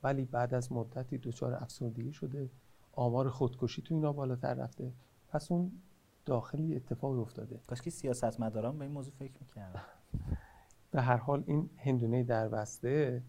ولی 0.03 0.25
بعد 0.25 0.53
از 0.53 0.71
مدتی 0.71 1.17
دچار 1.17 1.53
افسردگی 1.53 2.13
شده. 2.13 2.49
آمار 2.91 3.29
خودکشی 3.29 3.81
تو 3.81 3.95
اینا 3.95 4.13
بالاتر 4.13 4.53
رفته. 4.53 4.93
پس 5.29 5.51
اون 5.51 5.71
داخلی 6.25 6.75
اتفاقی 6.75 7.19
افتاده. 7.19 7.59
کاش 7.67 7.81
که 7.81 7.89
سیاستمداران 7.89 8.77
به 8.77 8.85
این 8.85 8.93
موضوع 8.93 9.13
فکر 9.13 9.33
می‌کردن. 9.41 9.81
به 10.91 11.01
هر 11.01 11.17
حال 11.17 11.43
این 11.47 11.69
هندونه 11.77 12.23
در 12.23 12.49
بسته 12.49 13.23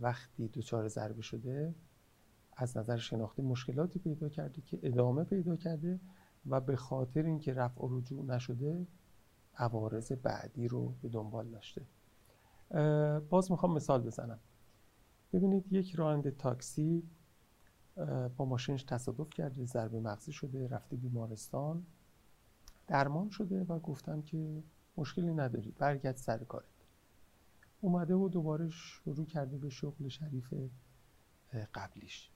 وقتی 0.00 0.48
دچار 0.48 0.88
ضربه 0.88 1.22
شده 1.22 1.74
از 2.56 2.76
نظر 2.76 2.96
شناختی 2.96 3.42
مشکلاتی 3.42 3.98
پیدا 3.98 4.28
کرده 4.28 4.62
که 4.62 4.78
ادامه 4.82 5.24
پیدا 5.24 5.56
کرده 5.56 6.00
و 6.46 6.60
به 6.60 6.76
خاطر 6.76 7.22
اینکه 7.22 7.54
رفع 7.54 7.82
و 7.82 7.98
رجوع 7.98 8.24
نشده 8.24 8.86
عوارض 9.56 10.12
بعدی 10.12 10.68
رو 10.68 10.94
به 11.02 11.08
دنبال 11.08 11.48
داشته. 11.48 11.82
باز 13.30 13.50
می‌خوام 13.50 13.74
مثال 13.74 14.02
بزنم. 14.02 14.38
ببینید 15.32 15.72
یک 15.72 15.94
راننده 15.94 16.30
تاکسی 16.30 17.02
با 18.36 18.44
ماشینش 18.44 18.82
تصادف 18.82 19.30
کرده 19.30 19.64
ضربه 19.64 20.00
مغزی 20.00 20.32
شده 20.32 20.68
رفته 20.68 20.96
بیمارستان 20.96 21.86
درمان 22.86 23.30
شده 23.30 23.64
و 23.64 23.78
گفتم 23.78 24.22
که 24.22 24.62
مشکلی 24.96 25.34
نداری 25.34 25.70
برگرد 25.78 26.16
سر 26.16 26.38
کارت 26.38 26.73
اومده 27.84 28.14
و 28.14 28.28
دوباره 28.28 28.68
شروع 28.68 29.26
کرده 29.26 29.58
به 29.58 29.68
شغل 29.68 30.08
شریف 30.08 30.54
قبلیش. 31.74 32.30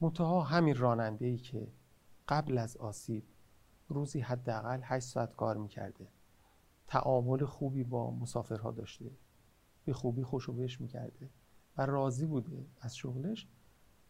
منتها 0.00 0.42
همین 0.42 0.76
راننده 0.76 1.26
ای 1.26 1.38
که 1.38 1.72
قبل 2.28 2.58
از 2.58 2.76
آسیب 2.76 3.24
روزی 3.88 4.20
حداقل 4.20 4.80
8 4.82 5.06
ساعت 5.06 5.36
کار 5.36 5.56
می‌کرده. 5.56 6.08
تعامل 6.86 7.44
خوبی 7.44 7.84
با 7.84 8.10
مسافرها 8.10 8.70
داشته. 8.70 9.10
به 9.84 9.92
خوبی 9.92 10.22
خوشو 10.22 10.52
بهش 10.52 10.80
می‌کرده 10.80 11.30
و 11.76 11.86
راضی 11.86 12.26
بوده 12.26 12.66
از 12.80 12.96
شغلش. 12.96 13.48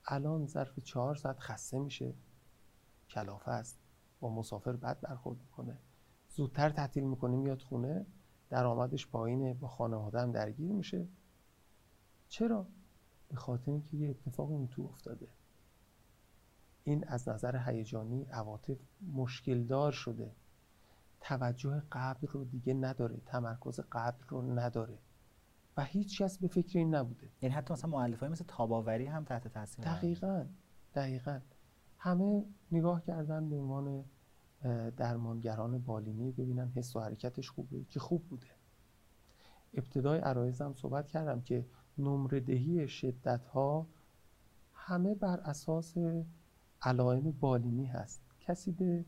الان 0.06 0.46
ظرف 0.46 0.80
چهار 0.80 1.14
ساعت 1.14 1.40
خسته 1.40 1.78
میشه. 1.78 2.14
کلافه 3.10 3.50
است. 3.50 3.78
با 4.20 4.30
مسافر 4.30 4.72
بد 4.72 5.00
برخورد 5.00 5.38
می‌کنه. 5.40 5.78
زودتر 6.28 6.70
تعطیل 6.70 7.04
می‌کنه 7.04 7.37
میاد 7.37 7.62
خونه. 7.62 8.06
درآمدش 8.50 9.07
پایینه 9.07 9.54
با 9.54 9.68
خانواده 9.68 10.20
هم 10.20 10.33
درگیر 10.33 10.72
میشه. 10.72 11.09
چرا؟ 12.28 12.66
به 13.28 13.37
خاطر 13.37 13.72
اینکه 13.72 13.96
یه 13.96 14.11
اتفاق 14.11 14.50
اون 14.50 14.68
تو 14.68 14.83
افتاده. 14.83 15.28
این 16.85 17.04
از 17.09 17.28
نظر 17.28 17.57
هیجانی 17.57 18.24
عواطف 18.24 18.78
مشکل 19.12 19.64
دار 19.64 19.92
شده. 19.92 20.33
توجه 21.20 21.83
قبل 21.92 22.26
رو 22.26 22.44
دیگه 22.44 22.74
نداره 22.74 23.20
تمرکز 23.26 23.80
قبل 23.92 24.24
رو 24.28 24.59
نداره. 24.59 24.98
و 25.76 25.85
هیچ 25.85 26.22
کس 26.22 26.38
به 26.38 26.48
فکر 26.48 26.78
این 26.78 26.94
نبوده. 26.94 27.30
یعنی 27.42 27.54
حتی 27.54 27.72
مثلا 27.72 27.90
مؤلف 27.90 28.20
های 28.20 28.28
مثل 28.28 28.44
تاباوری 28.48 29.07
هم 29.07 29.24
تحت 29.24 29.48
تاثیر 29.48 29.85
دقیقا 29.85 30.46
دقیقا. 30.94 31.40
همه 31.98 32.44
نگاه 32.72 33.02
کردن 33.02 33.48
به 33.48 33.57
عنوان 33.57 34.04
درمانگران 34.96 35.79
بالینی 35.79 36.33
ببینن 36.33 36.68
حس 36.68 36.96
و 36.96 37.00
حرکتش 37.00 37.50
خوبه 37.50 37.85
که 37.85 38.00
خوب 38.00 38.29
بوده. 38.29 38.46
ابتدای 39.74 40.18
عرایزم 40.18 40.72
صحبت 40.72 41.09
کردم 41.09 41.40
که 41.40 41.66
نمره 41.98 42.40
دهی 42.40 42.88
شدت 42.88 43.46
ها 43.46 43.87
همه 44.72 45.14
بر 45.14 45.40
اساس 45.40 45.94
علائم 46.83 47.31
بالینی 47.31 47.87
هست. 47.87 48.22
کسی 48.40 48.72
به 48.72 49.05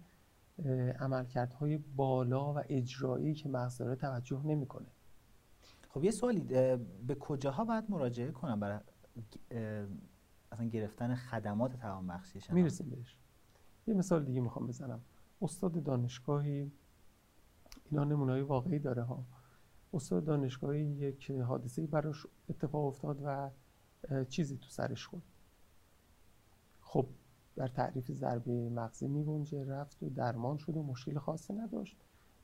عملکردهای 1.01 1.79
بالا 1.79 2.55
و 2.55 2.63
اجرایی 2.69 3.35
که 3.35 3.49
مغز 3.49 3.79
داره 3.79 3.97
توجه 3.97 4.47
نمی‌کنه. 4.47 4.87
خب 5.89 6.05
یه 6.05 6.11
سوالی 6.11 6.41
به 7.07 7.15
کجاها 7.21 7.65
باید 7.65 7.91
مراجعه 7.91 8.31
کنم 8.31 8.61
برای 8.61 8.79
اصلا 10.53 10.67
گرفتن 10.67 11.15
خدمات 11.15 11.77
توان 11.81 12.07
بخشی 12.07 12.41
می‌رسیم 12.53 12.91
بهش. 12.91 13.19
یه 13.87 13.95
مثال 13.95 14.25
دیگه 14.25 14.41
می‌خوام 14.41 14.67
بزنم. 14.67 15.01
استاد 15.43 15.83
دانشگاهی 15.83 16.73
اینا 17.91 18.05
نمونای 18.05 18.41
واقعی 18.41 18.79
داره 18.79 19.03
ها. 19.03 19.25
استاد 19.95 20.25
دانشگاهی 20.25 20.85
یک 20.85 21.31
حادثه 21.31 21.87
براش 21.87 22.27
اتفاق 22.49 22.85
افتاد 22.85 23.21
و 23.25 23.51
چیزی 24.25 24.57
تو 24.57 24.69
سرش 24.69 25.07
خورد. 25.07 25.23
خب 26.81 27.09
در 27.57 27.69
تعریف 27.69 28.13
ضربه 28.13 28.69
مغزی 28.69 29.09
میگنجه 29.09 29.65
رفت 29.65 30.03
و 30.03 30.11
درمان 30.11 30.59
شد 30.59 30.77
و 30.77 30.83
مشکل 30.83 31.19
خاصی 31.19 31.53
نداشت. 31.53 31.97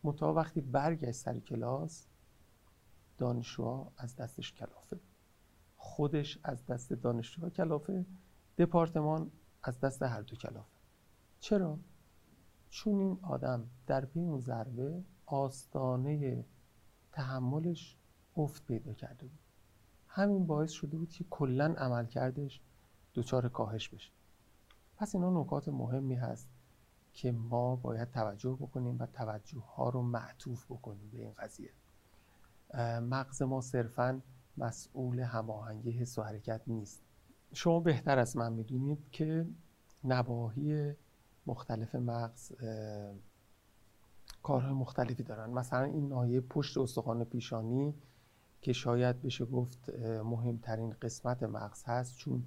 متا 0.05 0.33
وقتی 0.33 0.61
برگشت 0.61 1.13
سر 1.17 1.39
کلاس 1.39 2.07
دانشجوها 3.19 3.93
از 3.97 4.17
دستش 4.17 4.53
کلافه. 4.53 5.01
خودش 5.77 6.39
از 6.45 6.67
دست 6.67 6.93
دانشجوها 6.93 7.51
کلافه 7.51 8.07
دپارتمان 8.59 9.31
از 9.63 9.81
دست 9.81 10.03
هر 10.03 10.21
دو 10.21 10.37
کلافه. 10.37 10.77
چرا؟ 11.41 11.79
چون 12.73 13.01
این 13.01 13.19
آدم 13.23 13.67
در 13.87 14.05
پی 14.05 14.21
اون 14.21 14.41
ضربه 14.41 15.03
آستانه 15.27 16.45
تحملش 17.13 17.97
افت 18.37 18.67
پیدا 18.67 18.93
کرده 18.93 19.27
بود. 19.27 19.39
همین 20.09 20.47
باعث 20.47 20.71
شده 20.71 20.97
بود 20.97 21.11
که 21.11 21.25
کلا 21.31 21.75
عمل 21.79 22.07
کردش 22.07 22.61
دچار 23.15 23.49
کاهش 23.49 23.89
بشه. 23.89 24.13
پس 24.97 25.15
اینا 25.15 25.41
نکات 25.41 25.69
مهمی 25.69 26.15
هست 26.15 26.49
که 27.13 27.33
ما 27.33 27.77
باید 27.77 28.11
توجه 28.11 28.57
بکنیم 28.61 28.97
و 28.99 29.07
توجه 29.07 29.61
ها 29.61 29.89
رو 29.89 30.03
معطوف 30.03 30.67
بکنیم 30.67 31.11
به 31.11 31.19
این 31.19 31.33
قضیه. 31.39 31.71
مغز 33.01 33.43
ما 33.43 33.61
صرفا 33.61 34.23
مسئول 34.57 35.21
هماهنگی 35.21 35.91
حس 35.91 36.19
و 36.19 36.23
حرکت 36.23 36.61
نیست. 36.67 37.03
شما 37.53 37.81
بهتر 37.81 38.19
از 38.19 38.37
من 38.37 38.53
می‌دونید 38.53 39.11
که 39.11 39.47
نواحی 40.05 40.95
مختلف 41.47 41.95
مغز 41.95 42.53
کارهای 44.43 44.73
مختلفی 44.73 45.23
دارن. 45.23 45.51
مثلا 45.51 45.85
این 45.85 46.09
ناحیه 46.09 46.41
پشت 46.41 46.79
استخوان 46.79 47.25
پیشانی 47.25 47.95
که 48.61 48.73
شاید 48.73 49.23
بشه 49.23 49.45
گفت 49.45 49.89
مهمترین 50.25 50.95
قسمت 51.03 51.43
مغز 51.43 51.85
هست. 51.85 52.17
چون 52.17 52.45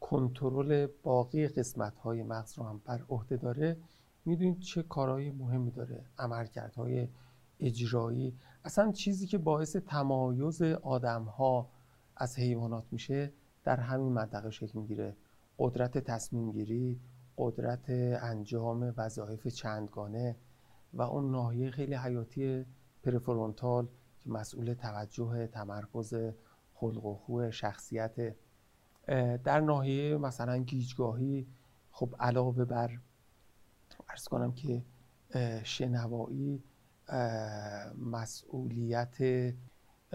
کنترل 0.00 0.86
باقی 1.02 1.48
قسمت 1.48 1.98
های 1.98 2.22
مغز 2.22 2.58
رو 2.58 2.64
هم 2.64 2.80
بر 2.84 3.04
عهده 3.08 3.36
داره. 3.36 3.76
می‌دونید 4.24 4.60
چه 4.60 4.82
کارهای 4.82 5.30
مهمی 5.30 5.70
داره؟ 5.70 6.04
عملکردهای 6.18 7.08
اجرایی. 7.60 8.38
اصلا 8.64 8.92
چیزی 8.92 9.26
که 9.26 9.38
باعث 9.38 9.76
تمایز 9.76 10.62
آدم 10.62 11.22
ها 11.22 11.68
از 12.16 12.38
حیوانات 12.38 12.84
میشه 12.90 13.32
در 13.64 13.80
همین 13.80 14.12
منطقه 14.12 14.50
شکل 14.50 14.78
می‌گیره. 14.78 15.16
قدرت 15.58 15.98
تصمیم 15.98 16.52
گیری 16.52 17.00
قدرت 17.38 17.90
انجام 18.22 18.94
وظایف 18.96 19.46
چندگانه 19.46 20.36
و 20.92 21.02
اون 21.02 21.30
ناحیه 21.30 21.70
خیلی 21.70 21.94
حیاتی 21.94 22.66
پرفرونتال 23.02 23.88
که 24.20 24.30
مسئول 24.30 24.74
توجه 24.74 25.46
تمرکز 25.46 26.14
خلق 26.74 27.04
و 27.04 27.14
خوه 27.14 27.50
شخصیت. 27.50 28.34
در 29.44 29.60
ناحیه 29.60 30.16
مثلا 30.16 30.58
گیجگاهی 30.58 31.46
خب 31.90 32.14
علاوه 32.20 32.64
بر 32.64 32.98
ارز 34.08 34.24
کنم 34.28 34.52
که 34.52 34.82
شنوایی 35.64 36.62
مسئولیت 37.98 39.16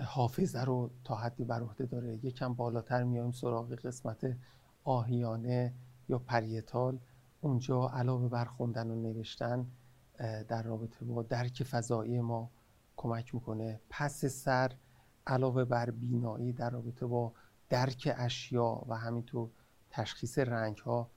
حافظه 0.03 0.63
رو 0.63 0.89
تا 1.03 1.15
حدی 1.15 1.43
بر 1.43 1.61
عهده 1.61 1.85
داره. 1.85 2.25
یکم 2.25 2.53
بالاتر 2.53 3.03
میایم 3.03 3.31
سراغ 3.31 3.73
قسمت 3.73 4.37
آهیانه 4.83 5.73
یا 6.09 6.19
پریتال. 6.19 6.99
اونجا 7.41 7.87
علاوه 7.87 8.29
بر 8.29 8.45
خوندن 8.45 8.91
و 8.91 8.95
نوشتن 8.95 9.67
در 10.47 10.63
رابطه 10.63 11.05
با 11.05 11.23
درک 11.23 11.63
فضایی 11.63 12.21
ما 12.21 12.49
کمک 12.97 13.35
می‌کنه. 13.35 13.81
پس 13.89 14.25
سر 14.25 14.71
علاوه 15.27 15.65
بر 15.65 15.89
بینایی 15.89 16.53
در 16.53 16.69
رابطه 16.69 17.05
با 17.05 17.33
درک 17.69 18.13
اشیا 18.17 18.83
و 18.87 18.95
همینطور 18.97 19.49
تشخیص 19.89 20.39
رنگ 20.39 20.77
ها 20.77 21.09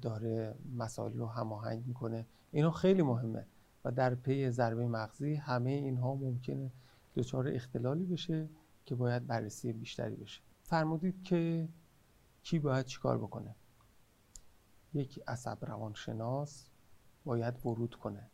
داره 0.00 0.54
مسائل 0.76 1.12
رو 1.12 1.26
هماهنگ 1.26 1.86
می‌کنه. 1.86 2.26
اینا 2.50 2.70
خیلی 2.70 3.02
مهمه 3.02 3.46
و 3.84 3.92
در 3.92 4.14
پی 4.14 4.50
ضربه 4.50 4.88
مغزی 4.88 5.34
همه 5.34 5.70
اینها 5.70 6.14
ممکنه 6.14 6.72
دچار 7.14 7.48
اختلالی 7.48 8.04
بشه 8.04 8.48
که 8.84 8.94
باید 8.94 9.26
بررسی 9.26 9.72
بیشتری 9.72 10.16
بشه. 10.16 10.40
فرمودید 10.62 11.22
که 11.22 11.68
کی 12.42 12.58
باید 12.58 12.86
چیکار 12.86 13.18
بکنه. 13.18 13.54
یک 14.94 15.20
عصب 15.26 15.58
روانشناس 15.64 16.68
باید 17.24 17.66
ورود 17.66 17.94
کنه 17.94 18.30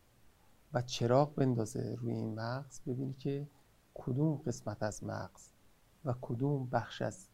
و 0.73 0.83
چراغ 0.83 1.35
بندازه 1.35 1.95
روی 1.99 2.12
این 2.12 2.35
مغز 2.35 2.81
ببینی 2.87 3.14
که 3.14 3.49
کدوم 3.95 4.37
قسمت 4.37 4.83
از 4.83 5.05
مغز 5.05 5.49
و 6.05 6.14
کدوم 6.21 6.67
بخش 6.67 7.03
از 7.03 7.29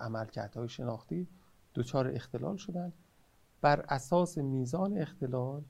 عملکردهای 0.00 0.68
شناختی 0.68 1.28
دچار 1.74 2.08
اختلال 2.08 2.56
شدن. 2.56 2.92
بر 3.60 3.80
اساس 3.88 4.38
میزان 4.38 4.98
اختلال 4.98 5.64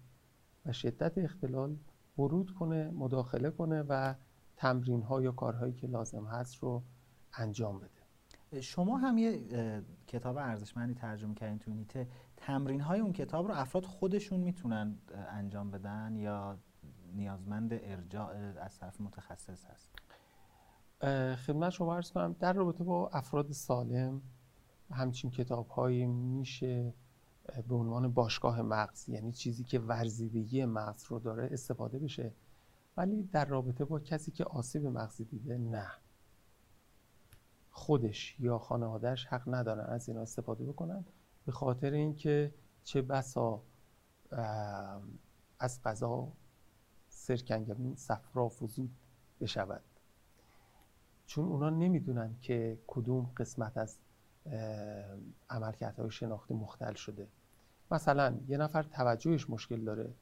و 0.66 0.72
شدت 0.72 1.18
اختلال 1.18 1.76
ورود 2.18 2.50
کنه 2.50 2.90
مداخله 2.90 3.50
کنه 3.50 3.82
و 3.88 4.14
تمرین 4.56 5.02
ها 5.02 5.22
یا 5.22 5.32
کارهایی 5.32 5.72
که 5.72 5.86
لازم 5.86 6.24
هست 6.26 6.56
رو 6.56 6.82
انجام 7.34 7.78
بده. 7.78 8.60
شما 8.60 8.96
هم 8.96 9.18
یه 9.18 9.42
کتاب 10.06 10.36
ارزشمندی 10.36 10.94
ترجمه 10.94 11.34
کردین 11.34 11.58
تو 11.58 11.70
نیته 11.70 12.08
تمرین 12.36 12.80
های 12.80 13.00
اون 13.00 13.12
کتاب 13.12 13.46
رو 13.46 13.54
افراد 13.54 13.84
خودشون 13.84 14.40
می‌تونن 14.40 14.98
انجام 15.30 15.70
بدن 15.70 16.16
یا 16.16 16.58
نیازمند 17.14 17.72
ارجاع 17.72 18.34
از 18.60 18.78
طرف 18.78 19.00
متخصص 19.00 19.64
هست؟ 19.64 19.90
خدمت 21.36 21.70
شما 21.70 21.96
عرض 21.96 22.12
کنم 22.12 22.36
در 22.40 22.52
رابطه 22.52 22.84
با 22.84 23.08
افراد 23.08 23.52
سالم 23.52 24.22
همچین 24.90 25.30
کتاب 25.30 25.68
هایی 25.68 26.06
میشه 26.06 26.94
به 27.68 27.74
عنوان 27.74 28.12
باشگاه 28.12 28.62
مغز 28.62 29.08
یعنی 29.08 29.32
چیزی 29.32 29.64
که 29.64 29.78
ورزیدگی 29.78 30.64
مغز 30.64 31.04
رو 31.04 31.18
داره 31.18 31.48
استفاده 31.52 31.98
بشه 31.98 32.32
ولی 32.96 33.22
در 33.22 33.44
رابطه 33.44 33.84
با 33.84 34.00
کسی 34.00 34.30
که 34.30 34.44
آسیب 34.44 34.86
مغزی 34.86 35.24
دیده 35.24 35.58
نه. 35.58 35.86
خودش 37.70 38.36
یا 38.40 38.58
خانوادهش 38.58 39.26
حق 39.26 39.54
ندارن 39.54 39.84
از 39.86 40.08
اینا 40.08 40.20
استفاده 40.20 40.64
بکنن. 40.64 41.04
به 41.46 41.52
خاطر 41.52 41.90
اینکه 41.90 42.54
چه 42.84 43.02
بسا 43.02 43.62
از 45.58 45.82
قضا 45.84 46.32
سرکنگمین 47.08 47.96
صفرا 47.96 48.48
فزود 48.48 48.90
بشود. 49.40 49.82
چون 51.26 51.44
اونا 51.44 51.70
نمی‌دونن 51.70 52.36
که 52.40 52.78
کدوم 52.86 53.32
قسمت 53.36 53.76
از 53.76 53.98
عملکردهای 55.50 56.10
شناختی 56.10 56.54
مختل 56.54 56.94
شده. 56.94 57.28
مثلا 57.90 58.40
یه 58.48 58.56
نفر 58.56 58.82
توجهش 58.82 59.50
مشکل 59.50 59.84
داره. 59.84 60.14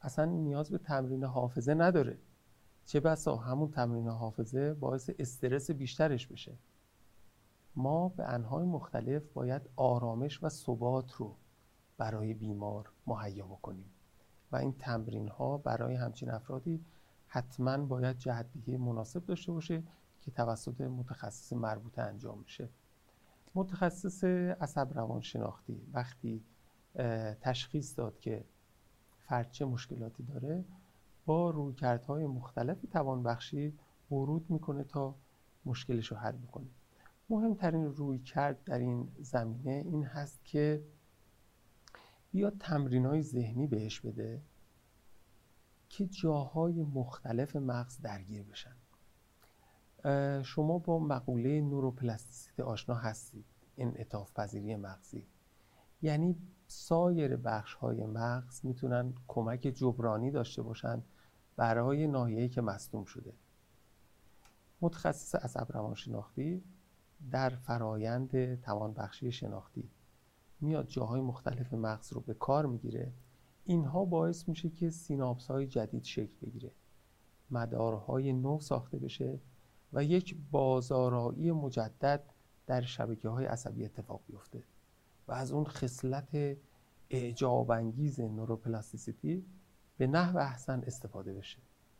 اصلا 0.00 0.24
نیاز 0.24 0.70
به 0.70 0.78
تمرین 0.78 1.24
حافظه 1.24 1.74
نداره. 1.74 2.18
چه 2.86 3.00
بسا 3.00 3.36
همون 3.36 3.70
تمرین 3.70 4.08
حافظه 4.08 4.74
باعث 4.74 5.10
استرس 5.18 5.70
بیشترش 5.70 6.26
بشه. 6.26 6.52
ما 7.76 8.08
به 8.08 8.28
انهای 8.28 8.64
مختلف 8.66 9.22
باید 9.32 9.62
آرامش 9.76 10.42
و 10.42 10.48
ثبات 10.48 11.12
رو 11.12 11.36
برای 11.98 12.34
بیمار 12.34 12.90
مهیا 13.06 13.46
بکنیم. 13.46 13.90
و 14.52 14.56
این 14.56 14.72
تمرین 14.78 15.28
ها 15.28 15.58
برای 15.58 15.94
همچین 15.94 16.30
افرادی 16.30 16.84
حتما 17.26 17.78
باید 17.78 18.18
جهتگیری 18.18 18.76
مناسب 18.76 19.26
داشته 19.26 19.52
باشه 19.52 19.82
که 20.20 20.30
توسط 20.30 20.80
متخصص 20.80 21.52
مربوطه 21.52 22.02
انجام 22.02 22.38
میشه 22.38 22.68
متخصص 23.54 24.24
عصب 24.24 24.88
روان 24.94 25.20
شناختی 25.20 25.82
وقتی 25.92 26.44
تشخیص 27.40 27.98
داد 27.98 28.18
که 28.18 28.44
فرد 29.28 29.50
چه 29.50 29.64
مشکلاتی 29.64 30.22
داره 30.22 30.64
با 31.26 31.50
رویکردهای 31.50 32.26
مختلفی 32.26 32.86
توان 32.86 33.22
بخشی 33.22 33.78
ورود 34.10 34.50
می‌کنه 34.50 34.84
تا 34.84 35.14
مشکلش 35.64 36.06
رو 36.06 36.16
حل 36.16 36.32
بکنه. 36.32 36.66
مهمترین 37.28 37.84
روی 37.84 38.18
کرد 38.18 38.64
در 38.64 38.78
این 38.78 39.12
زمینه 39.18 39.70
این 39.70 40.04
هست 40.04 40.44
که 40.44 40.84
یا 42.32 42.50
تمرین 42.50 43.06
های 43.06 43.22
ذهنی 43.22 43.66
بهش 43.66 44.00
بده 44.00 44.42
که 45.88 46.06
جاهای 46.06 46.82
مختلف 46.82 47.56
مغز 47.56 48.00
درگیر 48.00 48.42
بشن. 48.42 48.76
شما 50.42 50.78
با 50.78 50.98
مقوله 50.98 51.60
نوروپلاستیسیته 51.60 52.62
آشنا 52.62 52.94
هستید 52.94 53.44
انعطاف 53.78 54.32
پذیری 54.32 54.76
مغزی. 54.76 55.26
یعنی 56.02 56.36
سایر 56.66 57.36
بخش 57.36 57.74
های 57.74 58.06
مغز 58.06 58.64
می‌تونن 58.64 59.14
کمک 59.28 59.60
جبرانی 59.60 60.30
داشته 60.30 60.62
باشن 60.62 61.02
برای 61.56 62.06
ناحیه‌ای 62.06 62.48
که 62.48 62.60
مصدوم 62.60 63.04
شده. 63.04 63.32
متخصص 64.80 65.34
عصب 65.34 65.66
روانشناختی 65.72 66.64
در 67.30 67.50
فرایند 67.50 68.60
توانبخشی 68.60 69.32
شناختی. 69.32 69.90
میاد 70.60 70.86
جاهای 70.86 71.20
مختلف 71.20 71.74
مغز 71.74 72.12
رو 72.12 72.20
به 72.20 72.34
کار 72.34 72.66
می‌گیره. 72.66 73.12
اینها 73.64 74.04
باعث 74.04 74.48
میشه 74.48 74.70
که 74.70 74.90
سیناپس 74.90 75.46
های 75.46 75.66
جدید 75.66 76.04
شکل 76.04 76.34
بگیره. 76.42 76.70
مدارهای 77.50 78.32
نو 78.32 78.60
ساخته 78.60 78.98
بشه 78.98 79.40
و 79.92 80.04
یک 80.04 80.36
بازارایی 80.50 81.52
مجدد 81.52 82.22
در 82.66 82.80
شبکه 82.80 83.28
های 83.28 83.46
عصبی 83.46 83.84
اتفاق 83.84 84.20
بیفته 84.26 84.62
و 85.28 85.32
از 85.32 85.52
اون 85.52 85.64
خصلت 85.64 86.58
اعجاب 87.10 87.70
انگیز 87.70 88.20
نوروپلاستیسیتی 88.20 89.44
به 89.96 90.06
نحو 90.06 90.38
احسن 90.38 90.80
استفاده 90.86 91.32
بشه. 91.34 91.58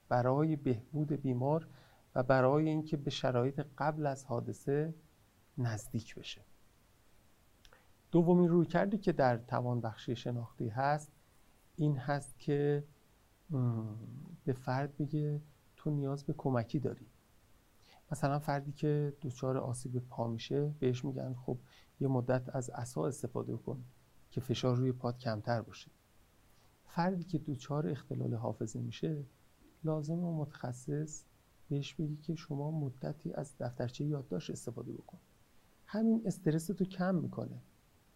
برای 0.08 0.56
بهبود 0.56 1.12
بیمار 1.12 1.68
و 2.14 2.22
برای 2.22 2.68
اینکه 2.68 2.96
به 2.96 3.10
شرایط 3.10 3.60
قبل 3.78 4.06
از 4.06 4.24
حادثه 4.24 4.94
نزدیک 5.58 6.14
بشه. 6.14 6.40
دومین 8.12 8.48
روی 8.48 8.66
کردی 8.66 8.98
که 8.98 9.12
در 9.12 9.36
توان 9.36 9.80
بخشی 9.80 10.16
شناختی 10.16 10.68
هست 10.68 11.12
این 11.76 11.96
هست 11.96 12.38
که 12.38 12.84
به 14.44 14.52
فرد 14.52 14.96
بگه 14.96 15.42
تو 15.76 15.90
نیاز 15.90 16.24
به 16.24 16.32
کمکی 16.32 16.78
داری. 16.78 17.06
مثلا 18.12 18.38
فردی 18.38 18.72
که 18.72 19.16
دچار 19.22 19.58
آسیب 19.58 19.98
پا 19.98 20.28
میشه 20.28 20.74
بهش 20.78 21.04
میگن 21.04 21.34
خب 21.34 21.58
یه 22.00 22.08
مدت 22.08 22.56
از 22.56 22.70
عصا 22.70 23.06
استفاده 23.06 23.56
کن 23.56 23.84
که 24.30 24.40
فشار 24.40 24.76
روی 24.76 24.92
پات 24.92 25.18
کمتر 25.18 25.62
باشه. 25.62 25.90
فردی 26.86 27.24
که 27.24 27.38
دچار 27.38 27.88
اختلال 27.88 28.34
حافظه 28.34 28.80
میشه 28.80 29.24
لازم 29.84 30.18
و 30.18 30.38
متخصص 30.38 31.24
بهش 31.68 31.94
بگی 31.94 32.16
که 32.16 32.34
شما 32.34 32.70
مدتی 32.70 33.32
از 33.32 33.58
دفترچه 33.58 34.04
یادداشت 34.04 34.50
استفاده 34.50 34.92
بکن. 34.92 35.18
همین 35.94 36.22
استرس 36.26 36.66
تو 36.66 36.84
کم 36.84 37.14
می‌کنه. 37.14 37.62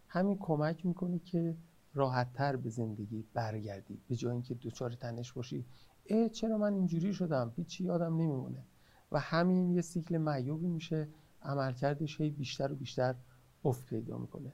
همین 0.08 0.38
کمک 0.38 0.86
می‌کنه 0.86 1.18
که 1.18 1.56
راحتتر 1.94 2.56
به 2.56 2.70
زندگی 2.70 3.24
برگردی. 3.34 4.00
به 4.08 4.16
جای 4.16 4.32
اینکه 4.32 4.54
دچار 4.54 4.92
تنش 4.92 5.32
باشی. 5.32 5.66
اه 6.06 6.28
چرا 6.28 6.58
من 6.58 6.74
اینجوری 6.74 7.14
شدم؟ 7.14 7.52
هیچی 7.56 7.84
یادم 7.84 8.14
نمیمونه. 8.14 8.64
و 9.12 9.20
همین 9.20 9.70
یه 9.70 9.80
سیکل 9.80 10.18
معیوبی 10.18 10.68
میشه. 10.68 11.08
عملکردش 11.42 12.20
هی 12.20 12.30
بیشتر 12.30 12.72
و 12.72 12.74
بیشتر 12.74 13.14
افت 13.64 13.86
پیدا 13.86 14.18
می‌کنه. 14.18 14.52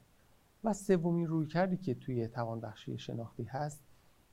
و 0.65 0.73
سومین 0.73 1.27
روی 1.27 1.47
کردی 1.47 1.77
که 1.77 1.95
توی 1.95 2.29
توانبخشی 2.29 2.99
شناختی 2.99 3.45
هست 3.45 3.83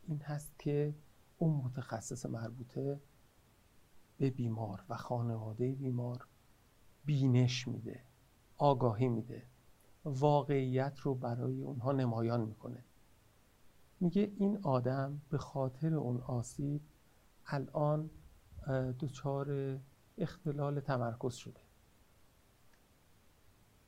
این 0.08 0.22
هست 0.22 0.60
که 0.60 0.96
اون 1.38 1.56
متخصص 1.56 2.26
مربوطه 2.26 3.00
به 4.18 4.30
بیمار 4.30 4.84
و 4.90 4.98
خانواده 4.98 5.72
بیمار 5.72 6.28
بینش 7.06 7.68
میده. 7.68 8.04
آگاهی 8.62 9.08
میده. 9.08 9.44
واقعیت 10.06 11.00
رو 11.00 11.16
برای 11.16 11.62
اونها 11.62 11.92
نمایان 11.92 12.42
می‌کنه. 12.42 12.84
میگه 14.00 14.32
این 14.38 14.58
آدم 14.64 15.22
به 15.30 15.38
خاطر 15.38 15.94
اون 15.96 16.18
آسیب 16.18 16.82
الان 17.46 18.10
دچار 19.00 19.80
اختلال 20.18 20.80
تمرکز 20.80 21.34
شده. 21.34 21.60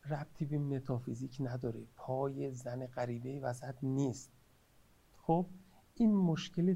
ربطی 0.10 0.46
به 0.46 0.58
متافیزیک 0.58 1.38
نداره. 1.40 1.84
پای 1.96 2.52
زن 2.52 2.86
غریبه 2.86 3.40
وسط 3.40 3.76
نیست. 3.84 4.32
خب 5.18 5.46
این 5.96 6.16
مشکل 6.16 6.76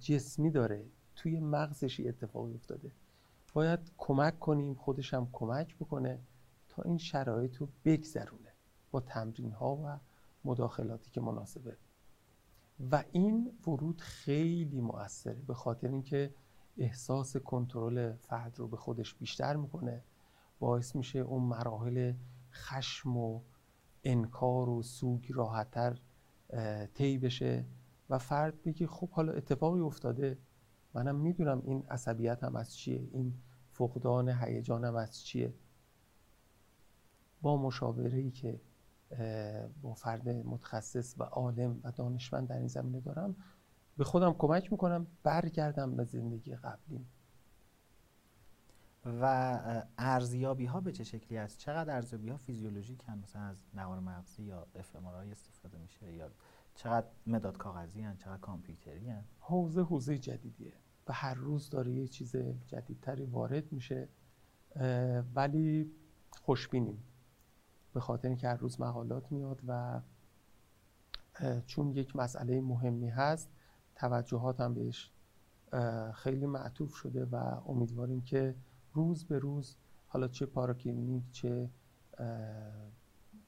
جسمی 0.00 0.50
داره. 0.50 0.84
توی 1.16 1.40
مغزشی 1.40 2.08
اتفاقی 2.08 2.54
افتاده. 2.54 2.92
باید 3.54 3.92
کمک 3.98 4.38
کنیم 4.38 4.74
خودش 4.74 5.14
هم 5.14 5.28
کمک 5.32 5.76
بکنه. 5.76 6.20
تا 6.70 6.82
این 6.82 6.98
شرایط 6.98 7.56
رو 7.56 7.68
بگذرونه 7.84 8.52
با 8.90 9.00
تمرین 9.00 9.52
ها 9.52 9.76
و 9.76 9.98
مداخلاتی 10.44 11.10
که 11.10 11.20
مناسبه. 11.20 11.76
و 12.90 13.04
این 13.12 13.52
ورود 13.66 14.00
خیلی 14.00 14.80
مؤثره 14.80 15.42
به 15.42 15.54
خاطر 15.54 15.88
اینکه 15.88 16.34
احساس 16.78 17.36
کنترل 17.36 18.12
فرد 18.12 18.58
رو 18.58 18.68
به 18.68 18.76
خودش 18.76 19.14
بیشتر 19.14 19.56
می‌کنه. 19.56 20.04
باعث 20.58 20.96
میشه 20.96 21.18
اون 21.18 21.42
مراحل 21.42 22.12
خشم 22.52 23.16
و 23.16 23.40
انکار 24.04 24.68
و 24.68 24.82
سوگ 24.82 25.32
راحتتر 25.32 25.98
طی 26.94 27.18
بشه 27.18 27.64
و 28.10 28.18
فرد 28.18 28.62
بگه 28.62 28.86
خب 28.86 29.10
حالا 29.10 29.32
اتفاقی 29.32 29.80
افتاده. 29.80 30.38
منم 30.94 31.16
می‌دونم 31.16 31.62
این 31.64 31.86
عصبیت 31.90 32.44
هم 32.44 32.56
از 32.56 32.76
چیه 32.76 33.08
این 33.12 33.34
فقدان 33.72 34.28
هیجانم 34.28 34.96
از 34.96 35.24
چیه. 35.24 35.54
با 37.42 37.56
مشاوره 37.56 38.18
ای 38.18 38.30
که 38.30 38.60
با 39.82 39.94
فرد 39.94 40.28
متخصص 40.28 41.14
و 41.18 41.22
عالم 41.22 41.80
و 41.84 41.90
دانشمند 41.90 42.48
در 42.48 42.58
این 42.58 42.68
زمینه 42.68 43.00
دارم 43.00 43.36
به 43.96 44.04
خودم 44.04 44.32
کمک 44.32 44.72
می‌کنم 44.72 45.06
برگردم 45.22 45.96
به 45.96 46.04
زندگی 46.04 46.54
قبلیم. 46.54 47.06
و 49.04 49.24
ارزیابی 49.98 50.66
ها 50.66 50.80
به 50.80 50.92
چه 50.92 51.04
شکلی 51.04 51.38
است؟ 51.38 51.58
چقدر 51.58 51.94
ارزیابی 51.94 52.28
ها 52.28 52.36
فیزیولوژیک 52.36 53.04
هم 53.06 53.18
مثلا 53.18 53.42
از 53.42 53.60
نوار 53.74 54.00
مغزی 54.00 54.42
یا 54.42 54.66
اف 54.74 54.96
استفاده 55.32 55.78
میشه 55.78 56.12
یا 56.12 56.30
چقدر 56.74 57.06
مداد 57.26 57.56
کاغذی 57.56 58.02
هن؟ 58.02 58.16
چقدر 58.16 58.40
کامپیوتری 58.40 59.08
هن؟ 59.08 59.24
حوزه 59.40 59.82
حوزه 59.82 60.18
جدیدیه 60.18 60.72
و 61.08 61.12
هر 61.12 61.34
روز 61.34 61.70
داره 61.70 61.92
یه 61.92 62.08
چیز 62.08 62.36
جدیدتری 62.66 63.24
وارد 63.24 63.72
میشه 63.72 64.08
ولی 65.34 65.90
خوشبینیم. 66.30 67.02
به 67.92 68.00
خاطر 68.00 68.28
اینکه 68.28 68.48
هر 68.48 68.56
روز 68.56 68.80
مقالات 68.80 69.32
میاد 69.32 69.60
و 69.66 70.00
چون 71.66 71.90
یک 71.90 72.16
مسئله 72.16 72.60
مهمی 72.60 73.08
هست 73.08 73.50
توجهات 73.94 74.60
هم 74.60 74.74
بهش 74.74 75.10
خیلی 76.14 76.46
معطوف 76.46 76.94
شده 76.94 77.24
و 77.24 77.36
امیدواریم 77.66 78.20
که 78.20 78.54
روز 78.92 79.24
به 79.24 79.38
روز 79.38 79.76
حالا 80.08 80.28
چه 80.28 80.46
پاراکلینیک 80.46 81.22
چه 81.32 81.70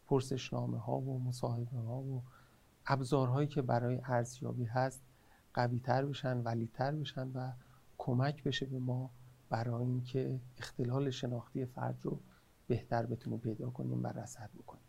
پرسشنامه 0.07 0.79
ها 0.79 0.99
و 0.99 1.25
مصاحبه 1.25 1.79
ها 1.79 2.01
و 2.03 2.23
ابزارهایی 2.87 3.49
که 3.49 3.63
برای 3.63 4.01
ارزیابی 4.05 4.65
هست 4.65 5.03
قوی 5.55 5.81
تر 5.81 6.07
بشن 6.07 6.39
ولی 6.39 6.67
تر 6.67 6.93
بشن 6.93 7.29
و 7.35 7.53
کمک 7.99 8.45
بشه 8.45 8.67
به 8.67 8.79
ما 8.79 9.11
برای 9.51 9.85
اینکه 9.85 10.41
اختلال 10.59 11.11
شناختی 11.11 11.65
فرد 11.65 11.99
رو 12.03 12.21
بهتر 12.73 13.07
بتونیم 13.07 13.39
پیدا 13.39 13.71
کنیم 13.71 14.03
و 14.03 14.07
رصد 14.07 14.51
بکنیم. 14.59 14.85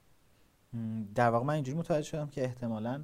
در 1.15 1.29
واقع 1.29 1.45
من 1.45 1.53
اینجوری 1.53 1.77
متوجه 1.77 2.07
شدم 2.09 2.27
که 2.27 2.43
احتمالا 2.43 3.03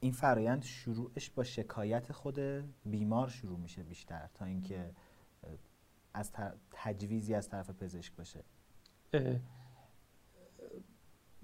این 0.00 0.12
فرایند 0.12 0.62
شروعش 0.62 1.30
با 1.30 1.44
شکایت 1.44 2.12
خود 2.12 2.38
بیمار 2.84 3.28
شروع 3.28 3.58
میشه 3.58 3.82
بیشتر 3.82 4.28
تا 4.34 4.44
اینکه 4.44 4.94
از 6.14 6.32
تجویزی 6.70 7.34
از 7.34 7.48
طرف 7.48 7.70
پزشک 7.70 8.16
باشه. 8.16 8.44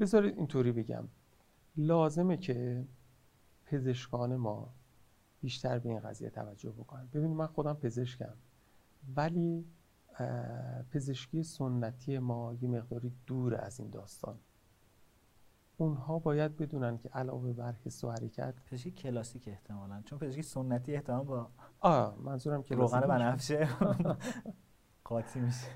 بذارید 0.01 0.37
اینطوری 0.37 0.73
بگم. 0.73 1.09
لازمه 1.77 2.37
که 2.37 2.87
پزشکان 3.67 4.37
ما 4.37 4.75
بیشتر 5.41 5.79
به 5.79 5.89
این 5.89 6.01
قضیه 6.01 6.31
توجه 6.31 6.71
بکنن. 6.71 7.07
ببینید 7.13 7.37
من 7.37 7.47
خودم 7.47 7.75
پزشکم 7.75 8.35
ولی 9.17 9.65
پزشکی 10.91 11.43
سنتی 11.43 12.19
ما 12.19 12.55
یه 12.61 12.69
مقداری 12.69 13.13
دور 13.27 13.55
از 13.55 13.81
این 13.81 13.91
داستان. 13.91 14.39
اونها 15.77 16.19
باید 16.19 16.57
بدونن 16.57 16.99
که 16.99 17.09
علاوه 17.09 17.53
بر 17.53 17.73
حس 17.85 18.05
و 18.05 18.11
حرکت 18.11 18.55
پزشکی 18.67 18.91
کلاسیک 18.91 19.49
احتمالا 19.49 20.03
چون 20.05 20.19
پزشکی 20.19 20.43
سنتی 20.43 20.95
احتمال 20.95 21.25
با 21.25 21.51
آه 21.81 22.19
منظورم 22.19 22.63
که 22.63 22.75
روغن 22.75 23.01
بنفشه. 23.01 23.69
قاطی 25.05 25.41
میشه. 25.41 25.67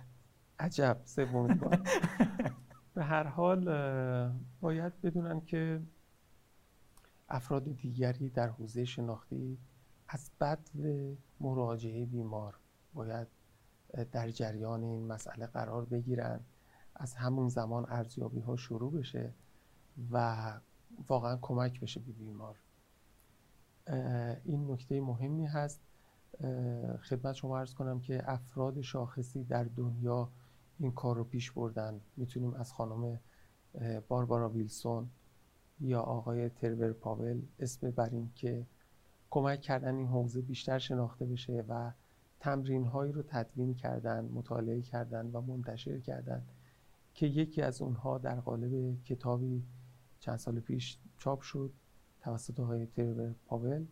عجب 0.59 1.01
سومی 1.05 1.61
به 2.95 3.05
هر 3.05 3.27
حال 3.27 3.65
باید 4.61 5.01
بدونن 5.01 5.41
که 5.41 5.83
افراد 7.29 7.77
دیگری 7.77 8.31
در 8.31 8.49
حوزه 8.49 8.85
شناختی 8.85 9.59
از 10.09 10.31
بد 10.41 10.59
مراجعه 11.41 12.07
بیمار 12.07 12.59
باید 12.95 13.29
در 14.13 14.31
جریان 14.31 14.83
این 14.83 15.07
مسئله 15.07 15.47
قرار 15.47 15.85
بگیرن 15.85 16.41
از 16.95 17.15
همون 17.15 17.49
زمان 17.49 17.87
ارزیابی 17.89 18.41
ها 18.41 18.57
شروع 18.57 18.93
بشه 18.93 19.33
و 20.11 20.61
واقعا 21.09 21.39
کمک 21.43 21.81
بشه 21.81 22.01
به 22.01 22.13
بیمار. 22.13 22.57
این 24.45 24.71
نکته 24.71 25.01
مهمی 25.01 25.47
هست. 25.47 25.81
خدمت 27.03 27.33
شما 27.33 27.59
ارز 27.59 27.75
کنم 27.75 28.01
که 28.01 28.31
افراد 28.31 28.81
شاخصی 28.81 29.45
در 29.45 29.65
دنیا 29.65 30.29
این 30.79 30.93
کار 30.93 31.17
رو 31.17 31.25
پیش 31.25 31.51
بردن. 31.51 32.01
می‌تونیم 32.17 32.55
از 32.55 32.73
خانم 32.73 33.21
باربارا 34.09 34.49
ویلسون 34.49 35.11
یا 35.81 36.01
آقای 36.01 36.49
ترور 36.49 36.93
پاول 36.93 37.43
اسم 37.59 37.91
بریم 37.91 38.33
که 38.35 38.67
کمک 39.31 39.61
کردن 39.61 39.95
این 39.95 40.07
حوزه 40.07 40.41
بیشتر 40.41 40.79
شناخته 40.79 41.27
بشه 41.27 41.65
و 41.69 41.93
تمرین 42.41 42.85
هایی 42.85 43.13
رو 43.13 43.23
تدوین 43.23 43.75
کردن 43.75 44.25
مطالعه 44.25 44.83
کردن 44.83 45.27
و 45.27 45.41
منتشر 45.41 46.01
کردن 46.01 46.43
که 47.15 47.27
یکی 47.27 47.63
از 47.63 47.83
اونها 47.83 48.19
در 48.19 48.41
قالب 48.41 49.03
کتابی 49.03 49.65
چند 50.21 50.39
سال 50.39 50.61
پیش 50.61 50.99
چاپ 51.19 51.41
شد 51.41 51.73
توسط 52.21 52.61
آقای 52.61 52.87
ترور 52.87 53.35
پاول. 53.47 53.87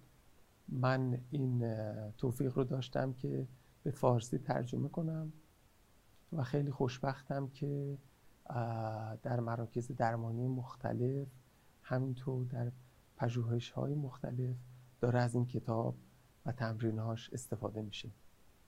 من 0.69 1.21
این 1.31 1.75
توفیق 2.19 2.59
رو 2.59 2.65
داشتم 2.65 3.13
که 3.13 3.49
به 3.83 3.91
فارسی 3.91 4.39
ترجمه 4.39 4.89
کنم 4.89 5.33
و 6.33 6.43
خیلی 6.43 6.71
خوشبختم 6.71 7.49
که 7.49 7.99
در 9.23 9.41
مراکز 9.41 9.91
درمانی 9.91 10.49
مختلف 10.49 11.29
همینطور 11.83 12.45
در 12.45 12.73
پژوهش 13.17 13.71
های 13.71 13.95
مختلف 13.95 14.57
داره 15.01 15.21
از 15.21 15.35
این 15.35 15.47
کتاب 15.47 15.97
و 16.47 16.53
تمرینهاش 16.53 17.31
استفاده 17.33 17.83
میشه. 17.83 18.11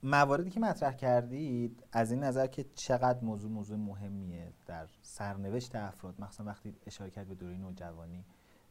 مواردی 0.03 0.49
که 0.49 0.59
مطرح 0.59 0.93
کردید 0.93 1.83
از 1.91 2.11
این 2.11 2.23
نظر 2.23 2.47
که 2.47 2.65
چقدر 2.75 3.23
موضوع 3.23 3.51
موضوع 3.51 3.77
مهمیه 3.77 4.53
در 4.65 4.87
سرنوشت 5.01 5.75
افراد 5.75 6.21
مخصوصا 6.21 6.43
وقتی 6.43 6.75
اشاره 6.85 7.11
کرد 7.11 7.27
به 7.27 7.35
دوره 7.35 7.57
نوجوانی 7.57 8.25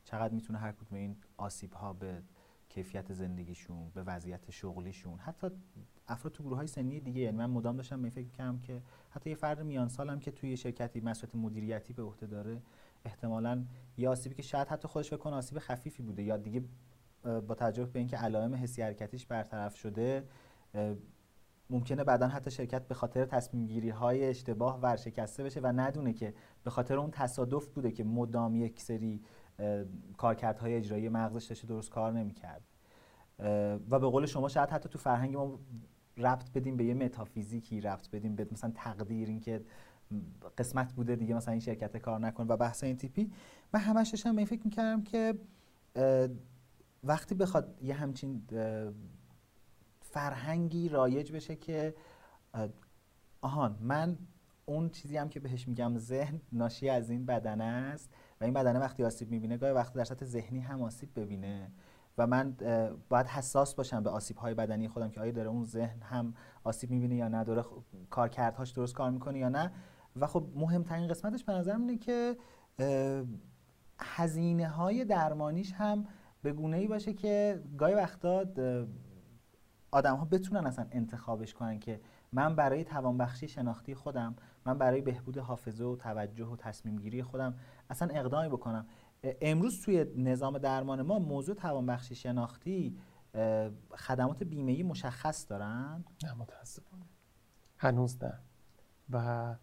چقدر 0.04 0.34
می‌تونه 0.34 0.58
هر 0.58 0.72
کدوم 0.72 0.98
این 0.98 1.16
آسیب 1.36 1.72
ها 1.72 1.92
به 1.92 2.22
کیفیت 2.68 3.12
زندگیشون 3.12 3.90
به 3.94 4.02
وضعیت 4.02 4.50
شغلیشون 4.50 5.18
حتی 5.18 5.50
افراد 6.08 6.32
تو 6.32 6.42
گروه 6.42 6.56
های 6.56 6.66
سنی 6.66 7.00
دیگه 7.00 7.20
یعنی 7.20 7.36
من 7.36 7.50
مدام 7.50 7.76
داشتم 7.76 7.98
می 7.98 8.10
فکر 8.10 8.28
کنم 8.28 8.58
که 8.58 8.82
حتی 9.10 9.30
یه 9.30 9.36
فرد 9.36 9.62
میان 9.62 9.88
سالم 9.88 10.20
که 10.20 10.30
توی 10.30 10.56
شرکتی 10.56 11.00
مسئولیت 11.00 11.34
مدیریتی 11.34 11.92
به 11.92 12.02
عهده 12.02 12.26
داره 12.26 12.62
احتمالا 13.04 13.64
یه 13.96 14.08
آسیبی 14.08 14.34
که 14.34 14.42
شاید 14.42 14.68
حتی 14.68 14.88
خودش 14.88 15.12
بکنه 15.12 15.36
آسیب 15.36 15.58
خفیفی 15.58 16.02
بوده 16.02 16.22
یا 16.22 16.36
دیگه 16.36 16.64
با 17.22 17.54
توجه 17.54 17.84
به 17.84 17.98
اینکه 17.98 18.16
علائم 18.16 18.54
حسی 18.54 18.82
حرکتیش 18.82 19.26
برطرف 19.26 19.76
شده 19.76 20.24
ممکنه 21.70 22.04
بعدا 22.04 22.28
حتی 22.28 22.50
شرکت 22.50 22.88
به 22.88 22.94
خاطر 22.94 23.24
تصمیم 23.24 23.66
گیری 23.66 23.90
های 23.90 24.24
اشتباه 24.24 24.80
ورشکسته 24.80 25.44
بشه 25.44 25.60
و 25.60 25.66
ندونه 25.66 26.12
که 26.12 26.34
به 26.64 26.70
خاطر 26.70 26.98
اون 26.98 27.10
تصادف 27.10 27.68
بوده 27.68 27.90
که 27.90 28.04
مدام 28.04 28.54
یک 28.54 28.80
سری 28.80 29.22
کارکردهای 30.16 30.74
اجرایی 30.74 31.08
مغزش 31.08 31.44
داشته 31.44 31.66
درست 31.66 31.90
کار 31.90 32.12
نمی‌کرد. 32.12 32.62
و 33.90 33.98
به 33.98 34.08
قول 34.08 34.26
شما 34.26 34.48
شاید 34.48 34.70
حتی 34.70 34.88
تو 34.88 34.98
فرهنگ 34.98 35.36
ما 35.36 35.58
ربط 36.16 36.52
بدیم 36.52 36.76
به 36.76 36.84
یه 36.84 36.94
متافیزیکی 36.94 37.80
ربط 37.80 38.10
بدیم 38.10 38.36
به 38.36 38.46
مثلا 38.52 38.72
تقدیر 38.74 39.28
اینکه 39.28 39.64
قسمت 40.58 40.92
بوده 40.92 41.16
دیگه 41.16 41.34
مثلا 41.34 41.52
این 41.52 41.60
شرکت 41.60 41.96
کار 41.96 42.20
نکنه 42.20 42.46
و 42.46 42.56
بحث 42.56 42.84
این 42.84 42.96
تیپی 42.96 43.30
من 43.72 43.80
همش 43.80 44.08
داشتم 44.08 44.36
این 44.36 44.46
فکر 44.46 44.62
می‌کردم 44.64 45.02
که 45.02 45.34
وقتی 47.04 47.34
بخواد 47.34 47.78
یه 47.82 47.94
همچین 47.94 48.42
فرهنگی 50.16 50.88
رایج 50.88 51.32
بشه 51.32 51.56
که 51.56 51.94
آهان 53.40 53.78
من 53.80 54.18
اون 54.66 54.88
چیزی 54.88 55.16
هم 55.16 55.28
که 55.28 55.40
بهش 55.40 55.68
میگم 55.68 55.98
ذهن 55.98 56.40
ناشی 56.52 56.88
از 56.88 57.10
این 57.10 57.26
بدنه 57.26 57.64
است 57.64 58.10
و 58.40 58.44
این 58.44 58.54
بدنه 58.54 58.78
وقتی 58.78 59.04
آسیب 59.04 59.30
می‌بینه 59.30 59.56
گاهی 59.56 59.72
وقتی 59.72 59.98
در 59.98 60.04
سطح 60.04 60.24
ذهنی 60.24 60.60
هم 60.60 60.82
آسیب 60.82 61.08
ببینه 61.16 61.70
و 62.18 62.26
من 62.26 62.56
باید 63.08 63.26
حساس 63.26 63.74
باشم 63.74 64.02
به 64.02 64.10
آسیب 64.10 64.36
های 64.36 64.54
بدنی 64.54 64.88
خودم 64.88 65.10
که 65.10 65.20
آیا 65.20 65.32
داره 65.32 65.48
اون 65.48 65.64
ذهن 65.64 66.02
هم 66.02 66.34
آسیب 66.64 66.90
می‌بینه 66.90 67.16
یا 67.16 67.28
نه 67.28 67.44
داره 67.44 67.64
کارکردهاش 68.10 68.70
درست 68.70 68.94
کار 68.94 69.10
می‌کنه 69.10 69.38
یا 69.38 69.48
نه. 69.48 69.72
و 70.16 70.26
خب 70.26 70.46
مهمترین 70.54 71.08
قسمتش 71.08 71.44
به 71.44 71.52
نظر 71.52 71.76
اینه 71.76 71.98
که 71.98 72.36
هزینه 74.00 74.68
های 74.68 75.04
درمانیش 75.04 75.72
هم 75.72 76.06
به 76.42 76.52
گونه 76.52 76.76
ای 76.76 76.86
باشه 76.86 77.12
که 77.12 77.62
گاهی 77.78 77.94
وقتا 77.94 78.44
آدم 79.90 80.16
ها 80.16 80.24
بتونن 80.24 80.66
اصلا 80.66 80.86
انتخابش 80.90 81.54
کنن 81.54 81.78
که 81.78 82.00
من 82.32 82.56
برای 82.56 82.84
توانبخشی 82.84 83.48
شناختی 83.48 83.94
خودم 83.94 84.36
من 84.66 84.78
برای 84.78 85.00
بهبود 85.00 85.38
حافظه 85.38 85.84
و 85.84 85.96
توجه 85.96 86.44
و 86.44 86.56
تصمیم 86.56 86.96
گیری 86.96 87.22
خودم 87.22 87.54
اصلا 87.90 88.08
اقدامی 88.14 88.48
بکنم. 88.48 88.86
امروز 89.40 89.82
توی 89.82 90.06
نظام 90.16 90.58
درمان 90.58 91.02
ما 91.02 91.18
موضوع 91.18 91.54
توانبخشی 91.54 92.14
شناختی 92.14 92.98
خدمات 93.90 94.42
بیمه 94.42 94.82
مشخص 94.82 95.50
دارن؟ 95.50 96.04
نه 96.24 96.34
متاسفانه. 96.34 97.04
هنوز 97.76 98.24
نه. 98.24 98.38
و 99.10 99.56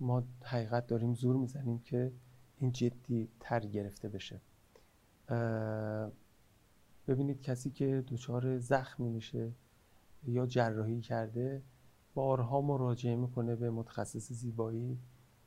ما 0.00 0.22
حقیقت 0.42 0.86
داریم 0.86 1.14
زور 1.14 1.36
می‌زنیم 1.36 1.78
که 1.78 2.12
این 2.56 2.72
جدی 2.72 3.28
تر 3.40 3.60
گرفته 3.60 4.08
بشه. 4.08 4.40
ببینید 7.06 7.42
کسی 7.42 7.70
که 7.70 8.04
دچار 8.08 8.58
زخمی 8.58 9.08
میشه 9.08 9.52
یا 10.26 10.46
جراحی 10.46 11.00
کرده 11.00 11.62
بارها 12.14 12.60
مراجعه 12.60 13.16
می‌کنه 13.16 13.56
به 13.56 13.70
متخصص 13.70 14.32
زیبایی 14.32 14.98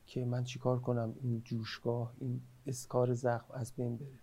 که 0.05 0.26
من 0.26 0.43
چیکار 0.43 0.80
کنم؟ 0.80 1.15
این 1.22 1.41
جوشگاه 1.45 2.13
این 2.19 2.41
اسکار 2.67 3.13
زخم 3.13 3.53
از 3.53 3.74
بین 3.76 3.97
بره. 3.97 4.19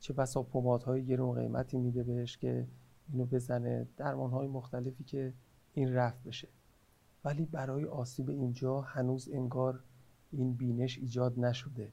چه 0.00 0.12
بسا 0.12 0.42
های 0.86 1.04
گرون 1.04 1.34
قیمتی 1.34 1.78
میده 1.78 2.02
بهش 2.02 2.36
که 2.36 2.66
اینو 3.12 3.24
بزنه 3.24 3.88
درمان 3.96 4.30
های 4.30 4.48
مختلفی 4.48 5.04
که 5.04 5.32
این 5.74 5.94
رفت 5.94 6.22
بشه. 6.22 6.48
ولی 7.24 7.46
برای 7.46 7.84
آسیب 7.84 8.30
اینجا 8.30 8.80
هنوز 8.80 9.28
انگار 9.32 9.80
این 10.32 10.52
بینش 10.52 10.98
ایجاد 10.98 11.40
نشده. 11.40 11.92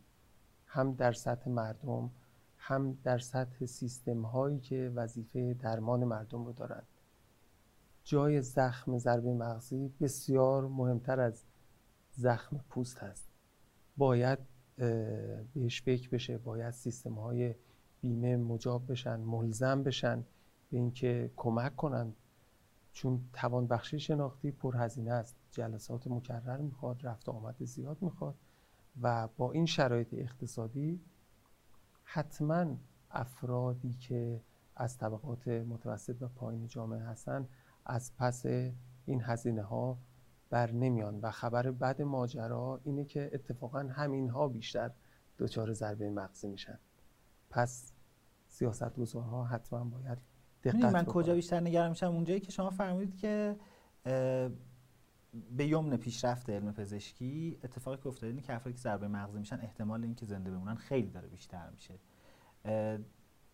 هم 0.65 0.93
در 0.93 1.13
سطح 1.13 1.49
مردم 1.49 2.09
هم 2.57 2.97
در 3.03 3.17
سطح 3.17 3.65
سیستم 3.65 4.21
هایی 4.21 4.59
که 4.59 4.91
وظیفه 4.95 5.53
درمان 5.53 6.03
مردم 6.03 6.45
رو 6.45 6.53
دارند 6.53 6.87
جای 8.05 8.41
زخم 8.41 8.97
ضربه 8.97 9.33
مغزی 9.33 9.91
بسیار 10.01 10.67
مهمتر 10.67 11.19
از 11.19 11.43
زخم 12.11 12.57
پوست 12.69 12.99
هست. 12.99 13.27
باید 13.97 14.39
بهش 15.53 15.81
فکر 15.81 16.09
بشه 16.09 16.37
باید 16.37 16.71
سیستم 16.73 17.13
های 17.13 17.55
بیمه 18.01 18.37
مجاب 18.37 18.91
بشن 18.91 19.15
ملزم 19.15 19.83
بشن 19.83 20.25
به 20.71 20.77
اینکه 20.77 21.31
کمک 21.35 21.75
کنن. 21.75 22.13
چون 22.91 23.29
توان 23.33 23.67
بخشی 23.67 23.99
شناختی 23.99 24.51
پرهزینه 24.51 25.11
است. 25.11 25.35
جلسات 25.51 26.07
مکرر 26.07 26.57
می‌خواد 26.57 27.05
رفت 27.07 27.29
آمد 27.29 27.63
زیاد 27.63 27.97
می‌خواد 28.01 28.35
و 29.01 29.27
با 29.37 29.51
این 29.51 29.65
شرایط 29.65 30.13
اقتصادی 30.13 31.01
حتما 32.03 32.65
افرادی 33.11 33.93
که 33.93 34.41
از 34.75 34.97
طبقات 34.97 35.47
متوسط 35.47 36.21
و 36.21 36.27
پایین 36.27 36.67
جامعه 36.67 36.99
هستن 36.99 37.47
از 37.85 38.11
پس 38.17 38.45
این 39.05 39.21
هزینه 39.21 39.63
ها 39.63 39.97
بر 40.49 40.71
نمیان 40.71 41.19
و 41.19 41.31
خبر 41.31 41.71
بد 41.71 42.01
ماجرا 42.01 42.81
اینه 42.83 43.05
که 43.05 43.29
اتفاقا 43.33 43.79
همین 43.79 44.29
ها 44.29 44.47
بیشتر 44.47 44.91
دچار 45.37 45.73
ضربه 45.73 46.09
مغزی 46.09 46.47
میشن. 46.47 46.79
پس 47.49 47.93
سیاست 48.47 48.95
گذارها 48.95 49.43
حتما 49.43 49.83
باید 49.83 50.17
دقت 50.63 50.85
من 50.85 51.05
کجا 51.05 51.33
بیشتر 51.33 51.59
نگران 51.59 51.89
میشم؟ 51.89 52.07
اونجایی 52.07 52.39
که 52.39 52.51
شما 52.51 52.69
فرمودید 52.69 53.17
که 53.17 53.55
به 55.51 55.67
یمن 55.67 55.97
پیشرفت 55.97 56.49
علم 56.49 56.73
پزشکی 56.73 57.59
اتفاقی 57.63 57.97
که 57.97 58.07
افتاده 58.07 58.27
اینه 58.27 58.41
که 58.41 58.53
افرادی 58.53 58.77
که 58.77 58.81
ضربه 58.81 59.07
مغزی 59.07 59.39
میشن 59.39 59.59
احتمال 59.61 60.03
اینکه 60.03 60.25
زنده 60.25 60.51
بمونن 60.51 60.75
خیلی 60.75 61.09
داره 61.09 61.27
بیشتر 61.27 61.69
میشه. 61.69 61.99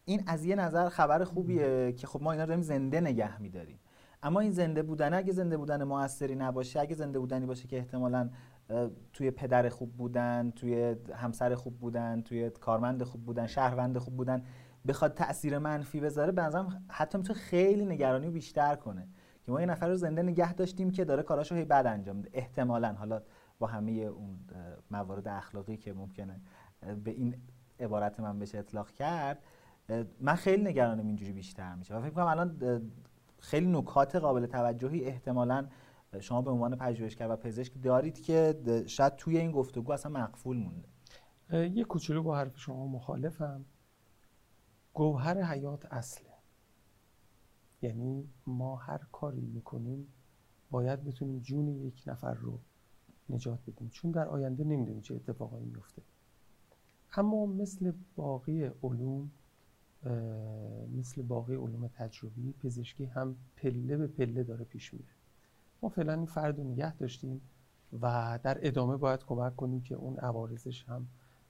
این 0.05 0.23
از 0.27 0.45
یه 0.45 0.55
نظر 0.55 0.89
خبر 0.89 1.23
خوبیه 1.23 1.91
که 1.91 2.07
خب 2.07 2.21
ما 2.21 2.31
اینا 2.31 2.45
داریم 2.45 2.61
زنده 2.61 3.01
نگه 3.01 3.41
میداریم. 3.41 3.79
اما 4.23 4.39
این 4.39 4.51
زنده 4.51 4.83
بودن 4.83 5.13
اگه 5.13 5.33
زنده 5.33 5.57
بودن 5.57 5.83
موثری 5.83 6.35
نباشه 6.35 6.79
اگه 6.79 6.95
زنده 6.95 7.19
بودنی 7.19 7.45
باشه 7.45 7.67
که 7.67 7.77
احتمالا 7.77 8.29
توی 9.13 9.31
پدر 9.31 9.69
خوب 9.69 9.97
بودن 9.97 10.51
توی 10.55 10.95
همسر 11.13 11.55
خوب 11.55 11.79
بودن 11.79 12.21
توی 12.21 12.49
کارمند 12.49 13.03
خوب 13.03 13.25
بودن 13.25 13.47
شهروند 13.47 13.97
خوب 13.97 14.17
بودن 14.17 14.43
بخواد 14.87 15.13
تاثیر 15.13 15.57
منفی 15.57 15.99
بذاره 15.99 16.31
به 16.31 16.41
نظرم 16.41 16.85
حتی 16.87 17.17
می‌تونه 17.17 17.39
خیلی 17.39 17.85
نگرانی 17.85 18.29
بیشتر 18.29 18.75
کنه. 18.75 19.07
که 19.43 19.51
ما 19.51 19.59
یه 19.59 19.65
نفر 19.65 19.87
رو 19.87 19.95
زنده 19.95 20.21
نگه 20.23 20.53
داشتیم 20.53 20.91
که 20.91 21.05
داره 21.05 21.23
کاراشو 21.23 21.55
هی 21.55 21.65
بد 21.65 21.85
انجام 21.87 22.15
میده. 22.15 22.29
احتمالا. 22.33 22.93
حالا 22.93 23.21
با 23.59 23.67
همه 23.67 23.91
اون 23.91 24.39
موارد 24.91 25.27
اخلاقی 25.27 25.77
که 25.77 25.93
ممکنه 25.93 26.41
به 27.03 27.11
این 27.11 27.35
عبارت 27.79 28.19
من 28.19 28.39
بشه 28.39 28.57
اطلاق 28.57 28.91
کرد 28.91 29.43
من 30.19 30.35
خیلی 30.35 30.63
نگرانم 30.63 31.07
اینجوری 31.07 31.31
بیشتر 31.31 31.75
میشه. 31.75 31.95
و 31.95 32.01
فکر 32.01 32.09
کنم 32.09 32.25
الان 32.25 32.81
خیلی 33.41 33.67
نکات 33.67 34.15
قابل 34.15 34.45
توجهی 34.45 35.05
احتمالا 35.05 35.67
شما 36.19 36.41
به 36.41 36.51
عنوان 36.51 36.75
پژوهشگر 36.75 37.27
و 37.29 37.35
پزشک 37.35 37.81
دارید 37.81 38.21
که 38.21 38.63
شاید 38.87 39.15
توی 39.15 39.37
این 39.37 39.51
گفتگو 39.51 39.91
اصلا 39.91 40.11
مقفول 40.11 40.57
مونده. 40.57 40.89
یه 41.77 41.83
کوچولو 41.83 42.23
با 42.23 42.37
حرف 42.37 42.57
شما 42.57 42.87
مخالفم. 42.87 43.65
گوهر 44.93 45.43
حیات 45.43 45.85
اصله. 45.85 46.31
یعنی 47.81 48.29
ما 48.47 48.75
هر 48.75 48.99
کاری 49.11 49.41
می‌کنیم 49.41 50.07
باید 50.71 51.03
بتونیم 51.03 51.39
جون 51.39 51.67
یک 51.67 52.03
نفر 52.07 52.33
رو 52.33 52.59
نجات 53.29 53.59
بدیم. 53.67 53.89
چون 53.89 54.11
در 54.11 54.27
آینده 54.27 54.63
نمی‌دونیم 54.63 55.01
چه 55.01 55.15
اتفاقایی 55.15 55.65
میفته 55.65 56.01
اما 57.15 57.45
مثل 57.45 57.93
باقی 58.15 58.63
علوم 58.83 59.31
مثل 60.97 61.21
باقی 61.21 61.55
علوم 61.55 61.87
تجربی 61.87 62.53
پزشکی 62.53 63.05
هم 63.05 63.35
پله 63.55 63.97
به 63.97 64.07
پله 64.07 64.43
داره 64.43 64.65
پیش 64.65 64.93
میره. 64.93 65.13
ما 65.81 65.89
فعلا 65.89 66.13
این 66.13 66.25
فرد 66.25 66.57
رو 66.57 66.63
نگه 66.63 66.95
داشتیم 66.95 67.41
و 68.01 68.39
در 68.43 68.67
ادامه 68.67 68.97
باید 68.97 69.23
کمک 69.23 69.55
کنیم 69.55 69.81
که 69.81 69.95
اون 69.95 70.17
عوارضش 70.17 70.83
هم 70.83 71.07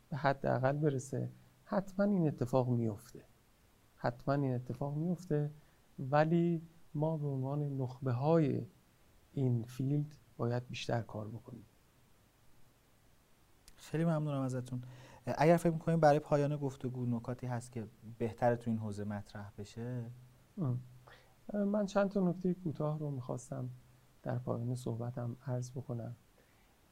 به 0.10 0.18
حداقل 0.18 0.78
برسه. 0.78 1.30
حتما 1.64 2.06
این 2.06 2.28
اتفاق 2.28 2.70
میفته. 2.70 3.24
حتما 3.96 4.34
این 4.34 4.56
اتفاق 4.56 4.98
میفته. 4.98 5.52
ولی 6.00 6.62
ما 6.94 7.18
به 7.18 7.28
عنوان 7.28 7.78
نخبه 7.78 8.12
های 8.12 8.66
این 9.34 9.64
فیلد 9.64 10.16
باید 10.38 10.68
بیشتر 10.68 11.02
کار 11.02 11.28
بکنیم. 11.28 11.66
خیلی 13.82 14.06
ممنونم 14.06 14.42
ازتون. 14.42 14.84
اگر 15.26 15.58
فکر 15.58 15.74
می‌کنیم 15.74 16.00
برای 16.00 16.20
پایان 16.20 16.58
گفتگو 16.58 17.06
نکاتی 17.06 17.48
هست 17.48 17.72
که 17.72 17.88
بهتره 18.18 18.56
تو 18.56 18.70
این 18.72 18.80
حوزه 18.80 19.04
مطرح 19.04 19.52
بشه؟ 19.58 20.06
من 21.54 21.86
چند 21.86 22.10
تا 22.10 22.30
نکته 22.30 22.54
کوتاه 22.54 23.00
رو 23.00 23.12
می‌خواستم 23.12 23.70
در 24.24 24.38
پایان 24.38 24.76
صحبتم 24.76 25.36
عرض 25.48 25.72
بکنم. 25.72 26.16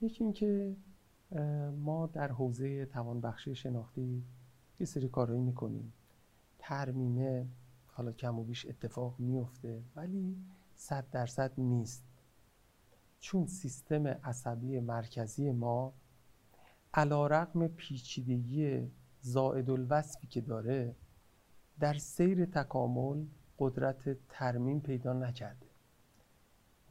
یکی 0.02 0.24
اینکه 0.24 0.76
ما 1.78 2.08
در 2.08 2.32
حوزه 2.32 2.86
توانبخشی 2.86 3.56
شناختی 3.56 4.24
یه 4.80 4.86
سری 4.86 5.10
کارهایی 5.10 5.42
می‌کنیم. 5.42 5.94
ترمیمه 6.60 7.48
حالا 7.88 8.12
کم 8.12 8.40
و 8.40 8.44
بیش 8.44 8.66
اتفاق 8.66 9.16
میفته 9.20 9.84
ولی 9.96 10.38
صد 10.76 11.06
درصد 11.12 11.52
نیست. 11.58 12.06
چون 13.20 13.46
سیستم 13.46 14.08
عصبی 14.08 14.80
مرکزی 14.80 15.52
ما 15.52 15.94
علا 16.94 17.28
رقم 17.28 17.68
پیچیدگی 17.68 18.92
زائد 19.22 19.70
الوصفی 19.70 20.28
که 20.28 20.42
داره 20.42 20.96
در 21.80 21.94
سیر 21.94 22.46
تکامل 22.46 23.26
قدرت 23.60 24.18
ترمیم 24.30 24.80
پیدا 24.80 25.14
نکرده. 25.14 25.66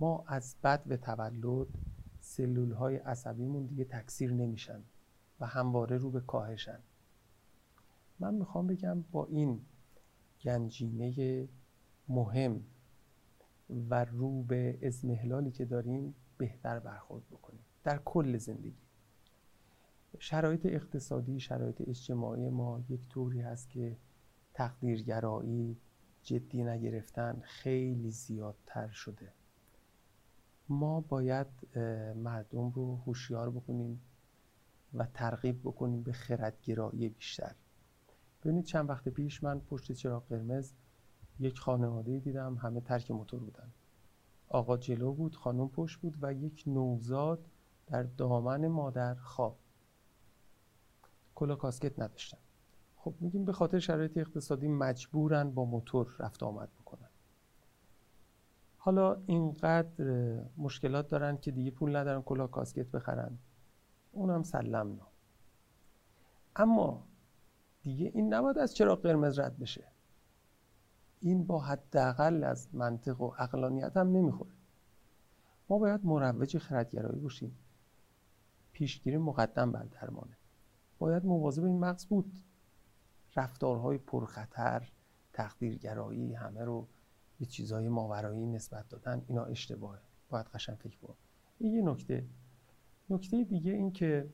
ما 0.01 0.24
از 0.26 0.57
بد 0.64 0.84
به 0.84 0.96
تولد 0.96 1.66
سلول 2.20 2.72
های 2.72 2.96
عصبیمون 2.96 3.66
دیگه 3.66 3.84
تکثیر 3.84 4.32
نمیشن 4.32 4.82
و 5.40 5.46
همواره 5.46 5.96
رو 5.96 6.11
به 6.11 6.20
کاهشن. 6.20 6.78
من 8.18 8.34
می‌خوام 8.34 8.66
بگم 8.66 9.03
با 9.03 9.26
این 9.26 9.61
گنجینه 10.42 11.49
مهم 12.09 12.62
و 13.90 14.05
رو 14.05 14.42
به 14.42 14.78
ازمهلالی 14.82 15.51
که 15.51 15.64
داریم 15.64 16.14
بهتر 16.38 16.78
برخورد 16.78 17.28
بکنیم. 17.30 17.61
در 17.84 17.99
کل 18.05 18.36
زندگی. 18.38 18.88
شرایط 20.18 20.66
اقتصادی 20.66 21.40
شرایط 21.40 21.88
اجتماعی 21.88 22.48
ما 22.48 22.80
یک 22.88 23.08
طوری 23.08 23.40
هست 23.40 23.70
که 23.70 23.96
تقدیرگرایی 24.54 25.76
جدی 26.22 26.64
نگرفتن 26.64 27.40
خیلی 27.44 28.10
زیادتر 28.10 28.88
شده. 28.88 29.32
ما 30.68 31.00
باید 31.00 31.46
مردم 32.16 32.70
رو 32.70 32.96
هوشیار 32.96 33.50
بکنیم 33.50 34.00
و 34.94 35.06
ترغیب 35.14 35.60
بکنیم 35.60 36.02
به 36.02 36.12
خردگرایی 36.12 37.08
بیشتر. 37.08 37.54
ببینید 38.42 38.64
چند 38.64 38.90
وقت 38.90 39.08
پیش 39.08 39.42
من 39.42 39.60
پشت 39.60 39.92
چراغ 39.92 40.28
قرمز 40.28 40.72
یک 41.40 41.58
خانواده 41.58 42.18
دیدم 42.18 42.54
همه 42.54 42.80
ترک 42.80 43.10
موتور 43.10 43.40
بودن. 43.40 43.70
آقا 44.48 44.76
جلو 44.76 45.12
بود 45.12 45.36
خانم 45.36 45.68
پشت 45.68 46.00
بود 46.00 46.18
و 46.22 46.32
یک 46.32 46.64
نوزاد 46.66 47.46
در 47.86 48.02
دامن 48.02 48.68
مادر 48.68 49.14
خواب. 49.14 49.58
کلا 51.39 51.57
کاسکت 51.57 51.99
نداشتن. 51.99 52.39
خب 52.97 53.14
میگیم 53.20 53.45
به 53.45 53.53
خاطر 53.53 53.78
شرایط 53.78 54.18
اقتصادی 54.18 54.68
مجبورن 54.68 55.51
با 55.51 55.64
موتور 55.64 56.16
رفت 56.18 56.43
آمد 56.43 56.68
بکنن. 56.80 57.09
حالا 58.78 59.22
اینقدر 59.26 60.05
مشکلات 60.57 61.09
دارن 61.09 61.36
که 61.36 61.51
دیگه 61.51 61.70
پول 61.70 61.97
ندارن 61.97 62.22
کلا 62.22 62.47
کاسکت 62.47 62.86
بخرن. 62.86 63.39
اونم 64.12 64.43
سلمنا 64.43 65.07
اما 66.57 67.07
دیگه 67.82 68.11
این 68.14 68.34
نباید 68.34 68.59
از 68.59 68.74
چرا 68.74 68.97
قرمز 68.97 69.39
رد 69.39 69.59
بشه. 69.59 69.84
این 71.20 71.47
با 71.47 71.59
حداقل 71.61 72.45
از 72.45 72.68
منطق 72.72 73.20
و 73.20 73.32
اقلانیت 73.39 73.97
هم 73.97 74.09
نمی‌خوره. 74.09 74.55
ما 75.68 75.78
باید 75.78 76.07
مروج 76.07 76.59
خردگرایی 76.59 77.20
باشیم. 77.20 77.59
پیشگیری 78.72 79.18
مقدم 79.18 79.72
بر 79.72 79.84
درمانه. 79.84 80.38
باید 80.99 81.24
مواظب 81.24 81.64
این 81.64 81.78
مغز 81.78 82.07
بود. 82.07 82.32
رفتارهای 83.36 83.99
پرخطر 83.99 84.88
تقدیرگرایی 85.32 86.34
همه 86.34 86.64
رو 86.64 86.88
به 87.38 87.46
چیزهای 87.46 87.88
ماورایی 87.88 88.46
نسبت 88.46 88.88
دادن 88.88 89.24
اینا 89.28 89.44
اشتباهه. 89.44 90.01
باید 90.28 90.46
قشن 90.46 90.74
فکر 90.74 90.96
بود 90.99 91.16
این 91.59 91.74
یه 91.74 91.82
نکته. 91.82 92.26
نکته 93.11 93.44
دیگه 93.44 93.72
این 93.72 93.92
که 93.92 94.28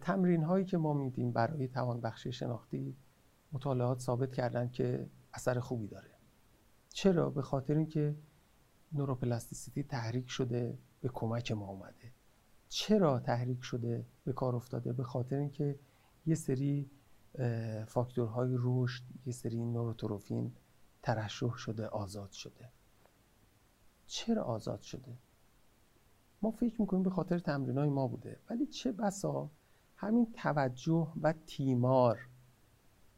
تمرین 0.00 0.42
هایی 0.42 0.64
که 0.64 0.78
ما 0.78 0.92
میدیم 0.92 1.32
برای 1.32 1.68
توانبخشی 1.68 2.32
شناختی 2.32 2.96
مطالعات 3.52 4.00
ثابت 4.00 4.32
کردن 4.32 4.68
که 4.68 5.06
اثر 5.32 5.60
خوبی 5.60 5.86
داره. 5.86 6.10
چرا؟ 6.88 7.30
به 7.30 7.42
خاطر 7.42 7.76
اینکه 7.76 8.16
نوروپلاستیسیتی 8.92 9.82
تحریک 9.82 10.30
شده 10.30 10.78
به 11.00 11.08
کمک 11.08 11.52
ما 11.52 11.66
اومده. 11.66 12.11
چرا 12.74 13.20
تحریک 13.20 13.62
شده 13.62 14.06
به 14.24 14.32
کار 14.32 14.56
افتاده؟ 14.56 14.92
به 14.92 15.02
خاطر 15.02 15.36
اینکه 15.36 15.78
یه 16.26 16.34
سری 16.34 16.90
فاکتورهای 17.86 18.56
رشد 18.58 19.02
یه 19.26 19.32
سری 19.32 19.64
نوروتروفین 19.64 20.52
ترشح 21.02 21.56
شده 21.56 21.86
آزاد 21.86 22.30
شده. 22.30 22.70
چرا 24.06 24.42
آزاد 24.42 24.80
شده؟ 24.80 25.18
ما 26.42 26.50
فکر 26.50 26.80
می‌کنیم 26.80 27.02
به 27.02 27.10
خاطر 27.10 27.38
تمرین 27.38 27.78
های 27.78 27.88
ما 27.88 28.08
بوده. 28.08 28.40
ولی 28.50 28.66
چه 28.66 28.92
بسا 28.92 29.50
همین 29.96 30.32
توجه 30.32 31.12
و 31.22 31.34
تیمار 31.46 32.28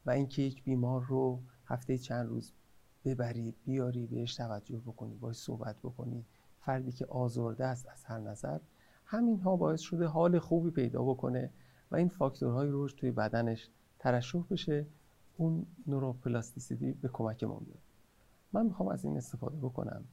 و 0.07 0.11
اینکه 0.11 0.43
یک 0.43 0.65
بیمار 0.65 1.05
رو 1.05 1.43
هفته 1.67 1.99
چند 1.99 2.29
روز 2.29 2.53
ببری 3.05 3.55
بیاری 3.65 4.07
بهش 4.07 4.35
توجه 4.35 4.79
بکنی 4.79 5.17
باش 5.17 5.37
صحبت 5.37 5.79
بکنی 5.79 6.25
فردی 6.61 6.93
که 6.93 7.07
آزرده 7.07 7.65
است 7.65 7.87
از 7.89 8.05
هر 8.05 8.19
نظر 8.19 8.61
همین 9.15 9.41
ها 9.41 9.57
باعث 9.57 9.81
شده 9.81 10.07
حال 10.07 10.39
خوبی 10.39 10.71
پیدا 10.71 11.03
بکنه 11.03 11.51
و 11.91 11.97
این 11.97 12.09
فاکتورهای 12.09 12.69
رشد 12.73 12.97
توی 12.97 13.11
بدنش 13.11 13.69
ترشح 13.99 14.43
بشه 14.51 14.87
اون 15.37 15.67
نوروپلاستیسیتی 15.87 16.93
به 16.93 17.09
کمک 17.09 17.45
ما 17.45 17.59
میاد 17.67 17.83
من 18.53 18.67
می‌خوام 18.67 18.89
از 18.89 19.05
این 19.05 19.17
استفاده 19.17 19.57
بکنم 19.57 20.05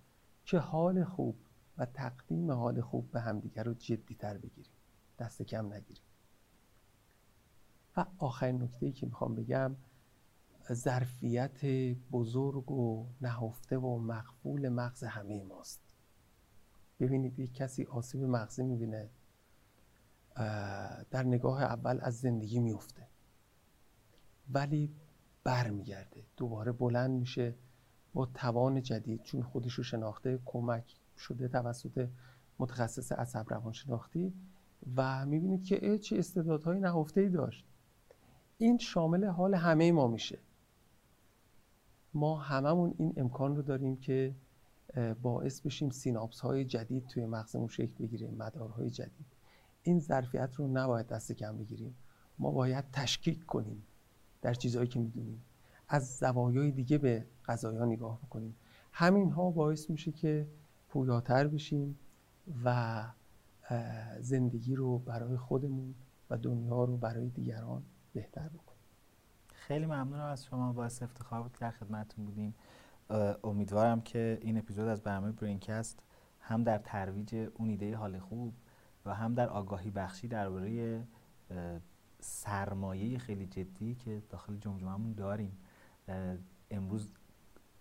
که 0.45 0.57
حال 0.57 1.03
خوب 1.03 1.35
و 1.77 1.85
تقدیم 1.85 2.51
حال 2.51 2.81
خوب 2.81 3.11
به 3.11 3.21
همدیگر 3.21 3.63
رو 3.63 3.73
جدی 3.73 4.15
تر 4.15 4.37
بگیریم. 4.37 4.71
دست 5.19 5.41
کم 5.41 5.73
نگیریم. 5.73 6.03
و 7.97 8.05
آخرین 8.17 8.61
نکته 8.63 8.91
که 8.91 9.05
می‌خوام 9.05 9.35
بگم 9.35 9.75
ظرفیت 10.73 11.65
بزرگ 12.11 12.71
و 12.71 13.07
نهفته 13.21 13.77
و 13.77 13.97
مقبول 13.97 14.69
مغز 14.69 15.03
همه 15.03 15.43
ماست. 15.43 15.90
ببینید 17.01 17.39
یک 17.39 17.53
کسی 17.53 17.83
آسیب 17.83 18.23
مغزی 18.23 18.63
می‌بینه 18.63 19.09
در 21.11 21.23
نگاه 21.23 21.63
اول 21.63 21.99
از 22.01 22.19
زندگی 22.19 22.59
میفته 22.59 23.07
ولی 24.49 24.95
برمیگرده 25.43 26.23
دوباره 26.37 26.71
بلند 26.71 27.11
میشه 27.11 27.55
با 28.13 28.25
توان 28.25 28.81
جدید 28.81 29.23
چون 29.23 29.43
خودش 29.43 29.73
رو 29.73 29.83
شناخته 29.83 30.39
کمک 30.45 30.95
شده 31.17 31.47
توسط 31.47 32.09
متخصص 32.59 33.11
عصب 33.11 33.45
روانشناختی 33.49 34.33
و 34.95 35.25
می‌بینید 35.25 35.63
که 35.63 35.97
چه 35.97 36.17
استعدادهای 36.17 36.79
نهفته 36.79 37.21
ای 37.21 37.29
داشت. 37.29 37.65
این 38.57 38.77
شامل 38.77 39.25
حال 39.25 39.55
همه 39.55 39.91
ما 39.91 40.07
میشه. 40.07 40.39
ما 42.13 42.37
هممون 42.37 42.93
این 42.97 43.13
امکان 43.17 43.55
رو 43.55 43.61
داریم 43.61 43.97
که 43.97 44.35
باعث 45.21 45.61
بشیم 45.61 45.89
سیناپس 45.89 46.39
های 46.39 46.65
جدید 46.65 47.07
توی 47.07 47.25
مغزمون 47.25 47.67
شکل 47.67 47.93
بگیره 47.99 48.31
مدارهای 48.31 48.89
جدید. 48.89 49.25
این 49.83 49.99
ظرفیت 49.99 50.55
رو 50.55 50.67
نباید 50.67 51.07
دست 51.07 51.31
کم 51.31 51.57
بگیریم. 51.57 51.95
ما 52.39 52.51
باید 52.51 52.85
تشکیک 52.93 53.45
کنیم 53.45 53.83
در 54.41 54.53
چیزهایی 54.53 54.87
که 54.87 54.99
می‌دونیم. 54.99 55.41
از 55.87 56.17
زوایای 56.17 56.71
دیگه 56.71 56.97
به 56.97 57.25
قضایا 57.45 57.85
نگاه 57.85 58.19
بکنیم. 58.19 58.55
همین 58.91 59.31
ها 59.31 59.51
باعث 59.51 59.89
میشه 59.89 60.11
که 60.11 60.47
پویاتر 60.89 61.47
بشیم 61.47 61.99
و 62.65 63.03
زندگی 64.19 64.75
رو 64.75 64.99
برای 64.99 65.37
خودمون 65.37 65.95
و 66.29 66.37
دنیا 66.37 66.83
رو 66.83 66.97
برای 66.97 67.29
دیگران 67.29 67.83
بهتر 68.13 68.49
بکنیم. 68.49 68.81
خیلی 69.53 69.85
ممنونم 69.85 70.25
از 70.25 70.45
شما. 70.45 70.73
باعث 70.73 71.03
افتخار 71.03 71.41
بود 71.41 71.57
در 71.59 71.71
خدمتتون 71.71 72.25
بودیم. 72.25 72.55
امیدوارم 73.43 74.01
که 74.01 74.39
این 74.41 74.57
اپیزود 74.57 74.87
از 74.87 75.01
برنامه 75.01 75.31
برینکست 75.31 75.99
هم 76.39 76.63
در 76.63 76.77
ترویج 76.77 77.49
اون 77.55 77.69
ایده 77.69 77.95
حال 77.95 78.19
خوب 78.19 78.53
و 79.05 79.13
هم 79.13 79.33
در 79.33 79.49
آگاهی 79.49 79.91
بخشی 79.91 80.27
درباره 80.27 81.03
سرمایه 82.19 83.17
خیلی 83.17 83.45
جدی 83.45 83.95
که 83.95 84.21
داخل 84.29 84.57
جمجمهمون 84.57 85.13
داریم. 85.13 85.57
امروز 86.71 87.11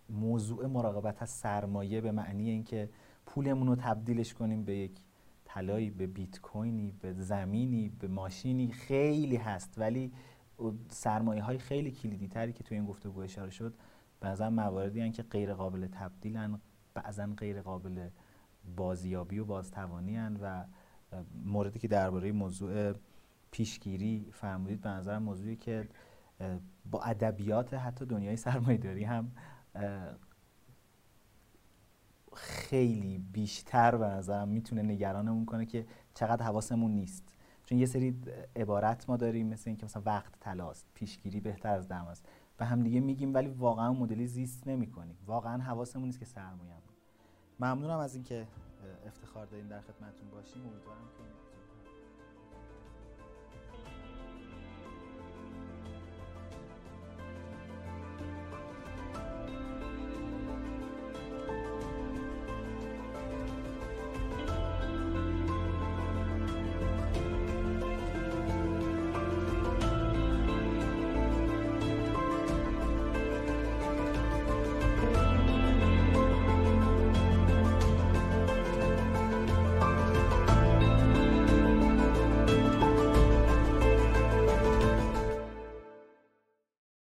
موضوع 0.09 0.66
مراقبت 0.66 1.22
از 1.22 1.31
سرمایه 1.31 2.01
به 2.01 2.12
معنی 2.12 2.51
اینکه 2.51 2.89
پولمون 3.26 3.66
رو 3.66 3.76
تبدیلش 3.76 4.35
کنیم 4.35 4.64
به 4.64 4.76
یک 4.76 5.01
طلایی 5.45 5.91
به 5.91 6.07
بیت 6.07 6.41
کوینی 6.41 6.93
به 7.01 7.12
زمینی 7.12 7.89
به 7.89 8.09
ماشینی 8.09 8.72
خیلی 8.72 9.37
هست. 9.37 9.74
ولی 9.78 10.12
سرمایه 10.89 11.43
های 11.43 11.59
خیلی 11.59 11.91
کلیدی 11.91 12.28
تری 12.28 12.53
که 12.53 12.64
توی 12.64 12.76
این 12.76 12.87
گفتگو 12.87 13.20
اشاره 13.20 13.51
شد 13.51 13.74
بعضا 14.21 14.51
مواردی 14.51 15.01
هن 15.01 15.12
که 15.12 15.23
غیر 15.23 15.55
قابل 15.55 15.87
تبدیلن 15.87 16.61
بعضا 16.95 17.27
غیر 17.27 17.62
قابل 17.62 18.09
بازیابی 18.77 19.39
و 19.39 19.45
بازتوانی 19.45 20.16
هن 20.16 20.37
و 20.43 20.64
موردی 21.45 21.79
که 21.79 21.89
درباره 21.89 22.33
موضوع 22.33 22.95
پیشگیری 23.51 24.31
فرمودید 24.33 24.81
به 24.81 24.89
نظر 24.89 25.18
موضوعی 25.18 25.57
که 25.57 25.89
با 26.91 27.03
ادبیات 27.03 27.75
حتی 27.75 28.07
دنیای 28.07 28.37
سرمایه‌داری 28.37 29.05
هم 29.05 29.33
خیلی 32.35 33.18
بیشتر 33.18 33.97
به 33.97 34.07
نظرم 34.07 34.49
می‌تونه 34.49 34.83
نگرانمون 34.83 35.47
کنه 35.47 35.66
که 35.66 35.87
چقدر 36.14 36.45
حواسمون 36.45 36.91
نیست. 36.91 37.25
چون 37.64 37.79
یه 37.79 37.87
سری 37.87 38.23
عبارت 38.57 39.11
ما 39.11 39.16
داریم 39.16 39.47
مثل 39.47 39.71
اینکه 39.71 39.85
مثلا 39.85 40.03
وقت 40.07 40.41
تلاست 40.41 40.87
پیشگیری 40.95 41.41
بهتر 41.41 41.75
از 41.75 41.89
دم 41.89 42.05
است. 42.05 42.29
و 42.61 42.65
هم 42.65 42.83
دیگه 42.83 43.01
میگیم 43.01 43.35
ولی 43.35 43.49
واقعا 43.49 43.93
مدلی 43.93 44.27
زیست 44.27 44.69
نمی‌کنیم. 44.69 45.17
واقعا 45.27 45.63
حواسمون 45.63 46.05
نیست 46.07 46.19
که 46.19 46.25
سرمایه 46.25 46.75
ممنونم 47.61 47.99
از 47.99 48.15
اینکه 48.15 48.47
افتخار 49.07 49.47
داریم 49.47 49.69
در 49.69 49.81
خدمتتون 49.81 50.31
باشیم. 50.31 50.63
امیدوارم 50.67 51.09
که 51.19 51.39